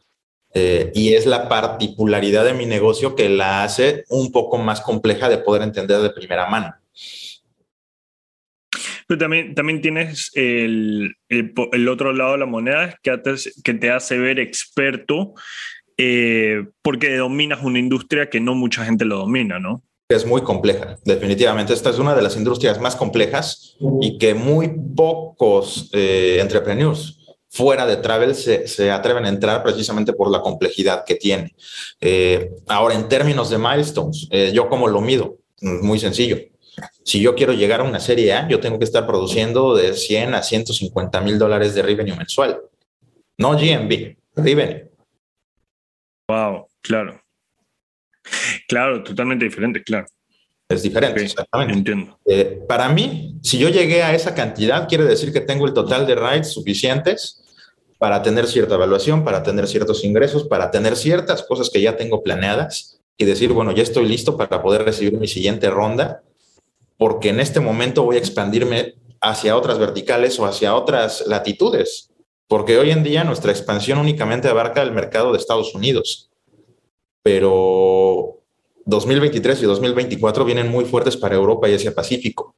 Eh, 0.59 0.91
y 0.95 1.13
es 1.13 1.27
la 1.27 1.47
particularidad 1.47 2.43
de 2.43 2.55
mi 2.55 2.65
negocio 2.65 3.15
que 3.15 3.29
la 3.29 3.63
hace 3.63 4.05
un 4.09 4.31
poco 4.31 4.57
más 4.57 4.81
compleja 4.81 5.29
de 5.29 5.37
poder 5.37 5.61
entender 5.61 6.01
de 6.01 6.09
primera 6.09 6.49
mano. 6.49 6.73
Pero 9.07 9.19
también, 9.19 9.53
también 9.53 9.81
tienes 9.81 10.31
el, 10.33 11.15
el, 11.29 11.53
el, 11.71 11.87
otro 11.87 12.11
lado 12.11 12.31
de 12.31 12.37
la 12.39 12.47
moneda 12.47 12.97
que 13.03 13.15
te, 13.19 13.35
que 13.63 13.73
te 13.75 13.91
hace 13.91 14.17
ver 14.17 14.39
experto 14.39 15.35
eh, 15.95 16.65
porque 16.81 17.15
dominas 17.17 17.63
una 17.63 17.77
industria 17.77 18.29
que 18.29 18.39
no 18.39 18.55
mucha 18.55 18.83
gente 18.83 19.05
lo 19.05 19.17
domina, 19.17 19.59
¿no? 19.59 19.83
Es 20.09 20.25
muy 20.25 20.41
compleja, 20.41 20.97
definitivamente. 21.05 21.73
Esta 21.73 21.91
es 21.91 21.99
una 21.99 22.15
de 22.15 22.23
las 22.23 22.35
industrias 22.35 22.81
más 22.81 22.95
complejas 22.95 23.77
y 24.01 24.17
que 24.17 24.33
muy 24.33 24.71
pocos 24.95 25.91
eh, 25.93 26.39
entrepreneurs 26.41 27.16
fuera 27.57 27.85
de 27.85 27.97
travel 27.97 28.35
se, 28.35 28.67
se, 28.67 28.91
atreven 28.91 29.25
a 29.25 29.29
entrar 29.29 29.63
precisamente 29.63 30.13
por 30.13 30.29
la 30.29 30.41
complejidad 30.41 31.03
que 31.05 31.15
tiene. 31.15 31.55
Eh, 31.99 32.51
ahora, 32.67 32.95
en 32.95 33.09
términos 33.09 33.49
de 33.49 33.57
milestones, 33.57 34.27
eh, 34.31 34.51
¿yo 34.53 34.69
cómo 34.69 34.87
lo 34.87 35.01
mido? 35.01 35.37
Muy 35.61 35.99
sencillo 35.99 36.37
si 37.03 37.21
yo 37.21 37.35
quiero 37.35 37.53
llegar 37.53 37.79
a 37.79 37.83
una 37.83 37.99
serie 37.99 38.33
A, 38.33 38.47
yo 38.47 38.59
tengo 38.59 38.77
que 38.77 38.85
estar 38.85 39.07
produciendo 39.07 39.75
de 39.75 39.93
100 39.93 40.35
a 40.35 40.43
150 40.43 41.21
mil 41.21 41.39
dólares 41.39 41.73
de 41.73 41.81
revenue 41.81 42.15
mensual. 42.15 42.59
No 43.37 43.53
GMB, 43.53 44.15
revenue. 44.35 44.91
Wow, 46.27 46.67
claro. 46.81 47.21
Claro, 48.67 49.03
totalmente 49.03 49.45
diferente, 49.45 49.81
claro. 49.81 50.05
Es 50.69 50.83
diferente, 50.83 51.13
okay, 51.13 51.25
exactamente. 51.25 51.73
Entiendo. 51.73 52.19
Eh, 52.25 52.59
para 52.67 52.89
mí, 52.89 53.39
si 53.41 53.57
yo 53.57 53.69
llegué 53.69 54.03
a 54.03 54.13
esa 54.13 54.35
cantidad, 54.35 54.87
quiere 54.89 55.05
decir 55.05 55.31
que 55.31 55.39
tengo 55.39 55.65
el 55.65 55.73
total 55.73 56.05
de 56.05 56.15
rights 56.15 56.51
suficientes 56.51 57.45
para 57.97 58.21
tener 58.21 58.47
cierta 58.47 58.75
evaluación, 58.75 59.23
para 59.23 59.43
tener 59.43 59.67
ciertos 59.67 60.03
ingresos, 60.03 60.47
para 60.47 60.71
tener 60.71 60.95
ciertas 60.95 61.43
cosas 61.43 61.69
que 61.69 61.81
ya 61.81 61.97
tengo 61.97 62.23
planeadas 62.23 62.99
y 63.17 63.25
decir, 63.25 63.53
bueno, 63.53 63.71
ya 63.71 63.83
estoy 63.83 64.07
listo 64.07 64.37
para 64.37 64.61
poder 64.61 64.83
recibir 64.83 65.17
mi 65.17 65.27
siguiente 65.27 65.69
ronda 65.69 66.21
porque 66.97 67.29
en 67.29 67.39
este 67.39 67.59
momento 67.59 68.03
voy 68.03 68.15
a 68.15 68.19
expandirme 68.19 68.95
hacia 69.21 69.55
otras 69.55 69.79
verticales 69.79 70.39
o 70.39 70.45
hacia 70.45 70.75
otras 70.75 71.25
latitudes, 71.27 72.09
porque 72.47 72.77
hoy 72.77 72.91
en 72.91 73.03
día 73.03 73.23
nuestra 73.23 73.51
expansión 73.51 73.99
únicamente 73.99 74.47
abarca 74.47 74.81
el 74.81 74.91
mercado 74.91 75.31
de 75.31 75.37
Estados 75.37 75.73
Unidos, 75.75 76.29
pero 77.21 78.41
2023 78.85 79.61
y 79.61 79.65
2024 79.65 80.45
vienen 80.45 80.69
muy 80.69 80.85
fuertes 80.85 81.17
para 81.17 81.35
Europa 81.35 81.69
y 81.69 81.75
Asia 81.75 81.93
Pacífico. 81.93 82.55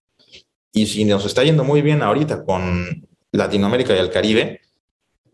Y 0.72 0.86
si 0.86 1.04
nos 1.04 1.26
está 1.26 1.44
yendo 1.44 1.64
muy 1.64 1.82
bien 1.82 2.02
ahorita 2.02 2.46
con 2.46 3.08
Latinoamérica 3.32 3.96
y 3.96 4.00
el 4.00 4.12
Caribe, 4.12 4.62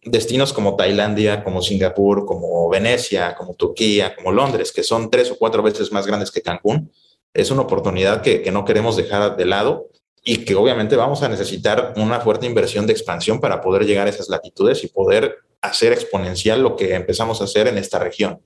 destinos 0.06 0.53
como 0.53 0.76
Tailandia, 0.76 1.43
como 1.43 1.62
Singapur, 1.62 2.26
como 2.26 2.70
Venecia, 2.70 3.36
como 3.36 3.56
Turquía, 3.56 4.16
como 4.16 4.32
Londres, 4.32 4.72
que 4.72 4.84
son 4.84 5.10
tres 5.10 5.32
o 5.32 5.38
cuatro 5.38 5.64
veces 5.64 5.91
más 5.91 6.06
grandes 6.06 6.32
que 6.32 6.41
Cancún, 6.41 6.91
es 7.34 7.51
una 7.51 7.62
oportunidad 7.62 8.22
que, 8.22 8.49
no 8.51 8.64
queremos 8.64 8.95
dejar 8.95 9.36
de 9.36 9.45
lado 9.45 9.89
y 10.24 10.45
que 10.45 10.56
obviamente 10.56 10.95
vamos 10.95 11.22
a 11.22 11.30
necesitar 11.30 11.93
una 11.97 12.22
fuerte 12.22 12.45
inversión 12.45 12.88
de 12.88 12.93
expansión 12.93 13.39
para 13.39 13.62
poder 13.62 13.86
llegar 13.86 14.08
a 14.08 14.10
esas 14.10 14.30
latitudes 14.30 14.84
y 14.84 14.88
poder 14.88 15.39
hacer 15.62 15.91
exponencial 15.91 16.62
lo 16.62 16.76
que 16.76 16.95
empezamos 16.95 17.41
a 17.41 17.43
hacer 17.43 17.68
en 17.68 17.78
esta 17.78 17.99
región. 17.99 18.39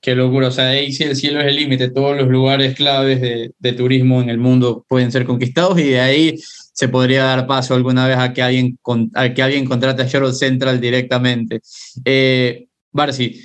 Qué 0.00 0.14
locura, 0.14 0.48
o 0.48 0.50
sea, 0.50 0.68
ahí 0.68 0.92
sí 0.92 1.04
el 1.04 1.14
cielo 1.14 1.40
es 1.40 1.48
el 1.48 1.56
límite, 1.56 1.90
todos 1.90 2.16
los 2.16 2.28
lugares 2.28 2.74
claves 2.74 3.20
de, 3.20 3.72
turismo 3.74 4.22
en 4.22 4.30
el 4.30 4.38
mundo 4.38 4.86
pueden 4.88 5.12
ser 5.12 5.26
conquistados 5.26 5.78
y 5.78 5.90
de 5.90 6.00
ahí 6.00 6.36
se 6.80 6.88
podría 6.88 7.24
dar 7.24 7.46
paso 7.46 7.74
alguna 7.74 8.08
vez 8.08 8.16
a 8.16 8.32
que 8.32 8.40
alguien, 8.40 8.78
a 9.14 9.34
que 9.34 9.42
alguien 9.42 9.66
contrate 9.66 10.00
a 10.00 10.06
Shuttle 10.06 10.32
Central 10.32 10.80
directamente. 10.80 11.60
Eh, 12.06 12.68
Barcy, 12.90 13.38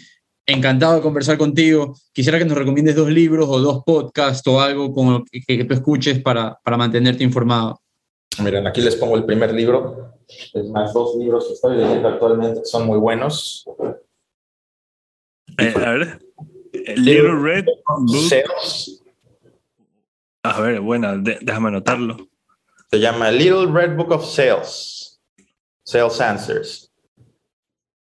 encantado 0.45 0.95
de 0.95 1.01
conversar 1.01 1.37
contigo. 1.37 1.97
Quisiera 2.13 2.39
que 2.39 2.45
nos 2.45 2.57
recomiendes 2.57 2.95
dos 2.95 3.09
libros 3.09 3.49
o 3.49 3.59
dos 3.59 3.83
podcasts 3.83 4.47
o 4.47 4.61
algo 4.61 4.93
con 4.93 5.25
que, 5.25 5.41
que, 5.45 5.65
tú 5.65 5.73
escuches 5.73 6.21
para, 6.21 6.57
para 6.63 6.77
mantenerte 6.77 7.25
informado. 7.25 7.77
Miren, 8.41 8.67
aquí 8.67 8.79
les 8.79 8.95
pongo 8.95 9.17
el 9.17 9.25
primer 9.25 9.53
libro. 9.53 10.13
Es 10.53 10.69
más, 10.69 10.93
dos 10.93 11.17
libros 11.17 11.45
que 11.45 11.53
estoy 11.55 11.75
leyendo 11.75 12.07
actualmente 12.07 12.61
que 12.61 12.65
son 12.65 12.87
muy 12.87 12.97
buenos. 12.97 13.65
Eh, 15.57 15.73
a 15.75 15.89
ver, 15.89 16.19
Little 16.95 17.35
Red 17.35 17.65
Book. 17.65 18.29
Sales. 18.29 19.03
A 20.41 20.61
ver, 20.61 20.79
buena, 20.79 21.17
de, 21.17 21.37
déjame 21.41 21.67
anotarlo. 21.67 22.29
Se 22.89 22.99
llama 22.99 23.31
Little 23.31 23.67
Red 23.71 23.95
Book 23.95 24.11
of 24.11 24.25
Sales. 24.25 25.19
Sales 25.83 26.21
Answers. 26.21 26.91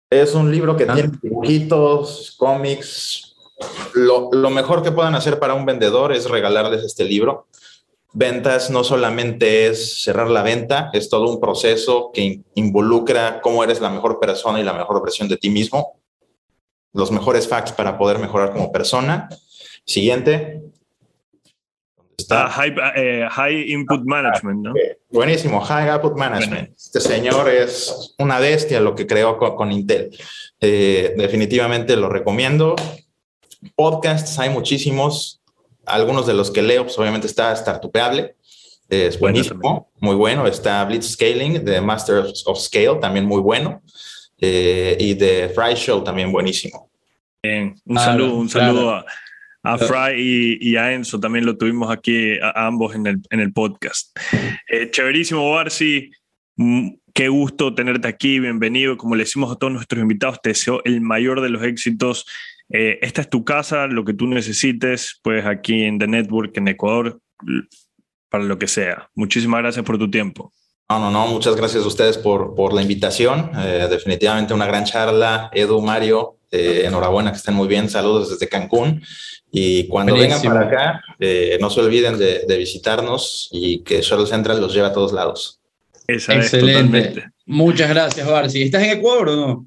Es 0.09 0.33
un 0.33 0.51
libro 0.51 0.75
que 0.75 0.85
Ah. 0.87 0.93
tiene 0.93 1.11
dibujitos, 1.21 2.35
cómics. 2.37 3.35
Lo, 3.93 4.29
lo 4.31 4.49
mejor 4.49 4.81
que 4.81 4.91
puedan 4.91 5.15
hacer 5.15 5.37
para 5.39 5.53
un 5.53 5.65
vendedor 5.65 6.13
es 6.13 6.29
regalarles 6.29 6.83
este 6.83 7.03
libro. 7.03 7.47
Ventas 8.13 8.71
no 8.71 8.83
solamente 8.83 9.67
es 9.67 10.01
cerrar 10.01 10.29
la 10.29 10.41
venta, 10.41 10.89
es 10.93 11.09
todo 11.09 11.29
un 11.29 11.39
proceso 11.39 12.09
que 12.11 12.21
in- 12.21 12.45
involucra 12.55 13.39
cómo 13.41 13.63
eres 13.63 13.81
la 13.81 13.89
mejor 13.89 14.19
persona 14.19 14.59
y 14.59 14.63
la 14.63 14.73
mejor 14.73 15.01
versión 15.03 15.27
de 15.27 15.37
ti 15.37 15.49
mismo. 15.51 15.99
Los 16.93 17.11
mejores 17.11 17.47
facts 17.47 17.71
para 17.71 17.97
poder 17.99 18.17
mejorar 18.17 18.51
como 18.51 18.71
persona. 18.71 19.29
Siguiente. 19.85 20.63
Ah, 22.29 22.49
high, 22.49 22.75
eh, 22.95 23.27
high 23.29 23.71
Input 23.71 24.01
Management, 24.05 24.59
¿no? 24.61 24.73
Buenísimo, 25.09 25.59
High 25.61 25.89
Output 25.89 26.17
Management. 26.17 26.71
Este 26.77 26.99
señor 27.01 27.49
es 27.49 28.15
una 28.19 28.39
bestia 28.39 28.79
lo 28.79 28.95
que 28.95 29.07
creó 29.07 29.37
con, 29.37 29.55
con 29.55 29.71
Intel. 29.71 30.09
Eh, 30.61 31.13
definitivamente 31.17 31.95
lo 31.95 32.09
recomiendo. 32.09 32.75
Podcasts 33.75 34.37
hay 34.39 34.49
muchísimos. 34.49 35.41
Algunos 35.85 36.27
de 36.27 36.33
los 36.33 36.51
que 36.51 36.61
leo, 36.61 36.83
pues 36.83 36.97
obviamente 36.99 37.27
está 37.27 37.55
Startupeable. 37.55 38.35
Es 38.89 39.19
Bueno 39.19 39.33
buenísimo, 39.33 39.91
muy 39.99 40.15
bueno. 40.15 40.47
Está 40.47 40.83
Blitz 40.85 41.11
Scaling 41.11 41.63
de 41.63 41.79
Masters 41.81 42.43
of 42.47 42.59
Scale, 42.59 42.95
también 42.99 43.25
muy 43.25 43.41
bueno. 43.41 43.81
Eh, 44.41 44.95
y 44.99 45.13
de 45.15 45.49
Fry 45.53 45.75
Show, 45.75 46.03
también 46.03 46.31
buenísimo. 46.31 46.89
Bien, 47.43 47.75
un 47.85 47.95
Claro, 47.95 48.11
saludo, 48.11 48.35
un 48.35 48.47
claro. 48.49 48.73
saludo 48.73 48.91
a, 48.91 49.05
a 49.63 49.77
Fry 49.77 50.15
y, 50.17 50.69
y 50.71 50.75
a 50.77 50.93
Enzo, 50.93 51.19
también 51.19 51.45
lo 51.45 51.57
tuvimos 51.57 51.91
aquí 51.91 52.39
a, 52.39 52.67
ambos 52.67 52.95
en 52.95 53.07
el, 53.07 53.21
en 53.29 53.39
el 53.39 53.53
podcast. 53.53 54.17
Eh, 54.67 54.89
chéverísimo, 54.91 55.51
Barsi, 55.51 56.11
Mm, 56.61 56.89
qué 57.13 57.29
gusto 57.29 57.73
tenerte 57.73 58.09
aquí, 58.09 58.37
bienvenido. 58.41 58.97
Como 58.97 59.15
le 59.15 59.23
decimos 59.23 59.49
a 59.49 59.55
todos 59.55 59.71
nuestros 59.71 60.01
invitados, 60.01 60.41
te 60.41 60.49
deseo 60.49 60.81
el 60.83 60.99
mayor 60.99 61.39
de 61.39 61.47
los 61.47 61.63
éxitos. 61.63 62.25
Eh, 62.67 62.99
esta 63.01 63.21
es 63.21 63.29
tu 63.29 63.45
casa, 63.45 63.87
lo 63.87 64.03
que 64.03 64.13
tú 64.13 64.27
necesites, 64.27 65.21
pues 65.23 65.45
aquí 65.45 65.83
en 65.83 65.99
The 65.99 66.07
Network, 66.07 66.57
en 66.57 66.67
Ecuador, 66.67 67.21
para 68.27 68.43
lo 68.43 68.59
que 68.59 68.67
sea. 68.67 69.09
Muchísimas 69.15 69.61
gracias 69.61 69.85
por 69.85 69.97
tu 69.97 70.11
tiempo. 70.11 70.51
No, 70.89 70.99
no, 70.99 71.11
no, 71.11 71.27
muchas 71.27 71.55
gracias 71.55 71.85
a 71.85 71.87
ustedes 71.87 72.17
por, 72.17 72.53
por 72.55 72.73
la 72.73 72.81
invitación. 72.81 73.51
Eh, 73.57 73.87
definitivamente 73.89 74.53
una 74.53 74.65
gran 74.65 74.83
charla. 74.83 75.49
Edu, 75.53 75.81
Mario, 75.81 76.38
eh, 76.51 76.83
enhorabuena, 76.85 77.31
que 77.31 77.37
estén 77.37 77.53
muy 77.53 77.67
bien. 77.67 77.89
Saludos 77.89 78.29
desde 78.29 78.47
Cancún. 78.47 79.03
Y 79.51 79.87
cuando 79.87 80.13
Buenísimo. 80.15 80.53
vengan 80.53 80.69
para 80.69 80.83
acá, 80.93 81.03
eh, 81.19 81.57
no 81.59 81.69
se 81.69 81.79
olviden 81.81 82.17
de, 82.17 82.45
de 82.47 82.57
visitarnos 82.57 83.49
y 83.51 83.83
que 83.83 84.01
Shuttle 84.01 84.27
Central 84.27 84.61
los 84.61 84.73
lleve 84.73 84.87
a 84.87 84.93
todos 84.93 85.11
lados. 85.11 85.59
Esa 86.07 86.35
Excelente. 86.35 87.25
Muchas 87.45 87.89
gracias, 87.89 88.27
Barsi. 88.27 88.63
¿Estás 88.63 88.83
en 88.83 88.97
Ecuador 88.97 89.29
o 89.29 89.35
no? 89.35 89.65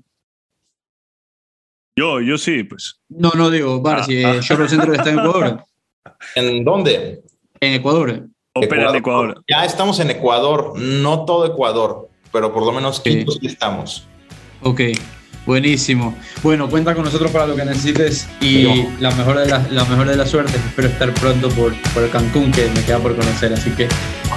Yo, 1.96 2.20
yo 2.20 2.38
sí, 2.38 2.64
pues. 2.64 3.00
No, 3.08 3.30
no 3.36 3.50
digo, 3.50 3.80
Barsi. 3.80 4.24
Ah, 4.24 4.34
eh, 4.34 4.38
ah. 4.38 4.40
Shuttle 4.40 4.68
Central 4.68 4.94
está 4.94 5.10
en 5.10 5.18
Ecuador. 5.18 5.64
¿En 6.36 6.64
dónde? 6.64 7.22
En 7.60 7.74
Ecuador. 7.74 8.28
Opera 8.54 8.90
en 8.90 8.96
Ecuador. 8.96 9.42
Ya 9.48 9.64
estamos 9.64 9.98
en 10.00 10.10
Ecuador, 10.10 10.78
no 10.78 11.24
todo 11.24 11.46
Ecuador, 11.46 12.08
pero 12.32 12.52
por 12.52 12.66
lo 12.66 12.72
menos 12.72 13.00
Sí. 13.02 13.18
Quito 13.18 13.32
sí 13.32 13.46
estamos. 13.46 14.06
Ok, 14.62 14.80
buenísimo. 15.46 16.16
Bueno, 16.42 16.68
cuenta 16.68 16.94
con 16.94 17.04
nosotros 17.04 17.30
para 17.30 17.46
lo 17.46 17.56
que 17.56 17.64
necesites 17.64 18.28
y 18.40 18.86
la 19.00 19.10
mejor 19.12 19.38
de 19.38 19.48
las 19.48 19.70
la 19.70 19.84
mejor 19.84 20.08
de 20.08 20.16
las 20.16 20.30
suertes. 20.30 20.54
Espero 20.54 20.88
estar 20.88 21.12
pronto 21.14 21.48
por, 21.50 21.74
por 21.92 22.08
Cancún, 22.10 22.50
que 22.52 22.68
me 22.74 22.82
queda 22.82 22.98
por 22.98 23.16
conocer. 23.16 23.52
Así 23.52 23.70
que 23.70 23.88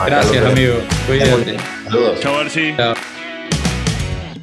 gracias, 0.06 0.46
amigo. 0.46 0.76
Cuídate. 1.08 1.58
Saludos. 1.86 2.20
Chao, 2.20 2.36
Barsi. 2.36 2.74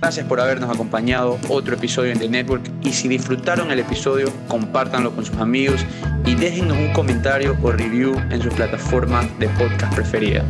Gracias 0.02 0.26
por 0.26 0.40
habernos 0.40 0.68
acompañado 0.68 1.38
otro 1.48 1.76
episodio 1.76 2.10
en 2.10 2.18
The 2.18 2.28
Network 2.28 2.68
y 2.82 2.92
si 2.92 3.06
disfrutaron 3.06 3.70
el 3.70 3.78
episodio, 3.78 4.26
compártanlo 4.48 5.14
con 5.14 5.24
sus 5.24 5.36
amigos 5.36 5.86
y 6.26 6.34
déjennos 6.34 6.76
un 6.76 6.92
comentario 6.92 7.56
o 7.62 7.70
review 7.70 8.16
en 8.30 8.42
su 8.42 8.48
plataforma 8.48 9.22
de 9.38 9.48
podcast 9.50 9.94
preferida. 9.94 10.44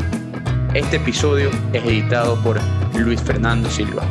Este 0.73 0.97
episodio 0.97 1.51
es 1.75 1.85
editado 1.85 2.43
por 2.43 2.59
Luis 2.95 3.21
Fernando 3.21 3.69
Silva. 3.71 4.07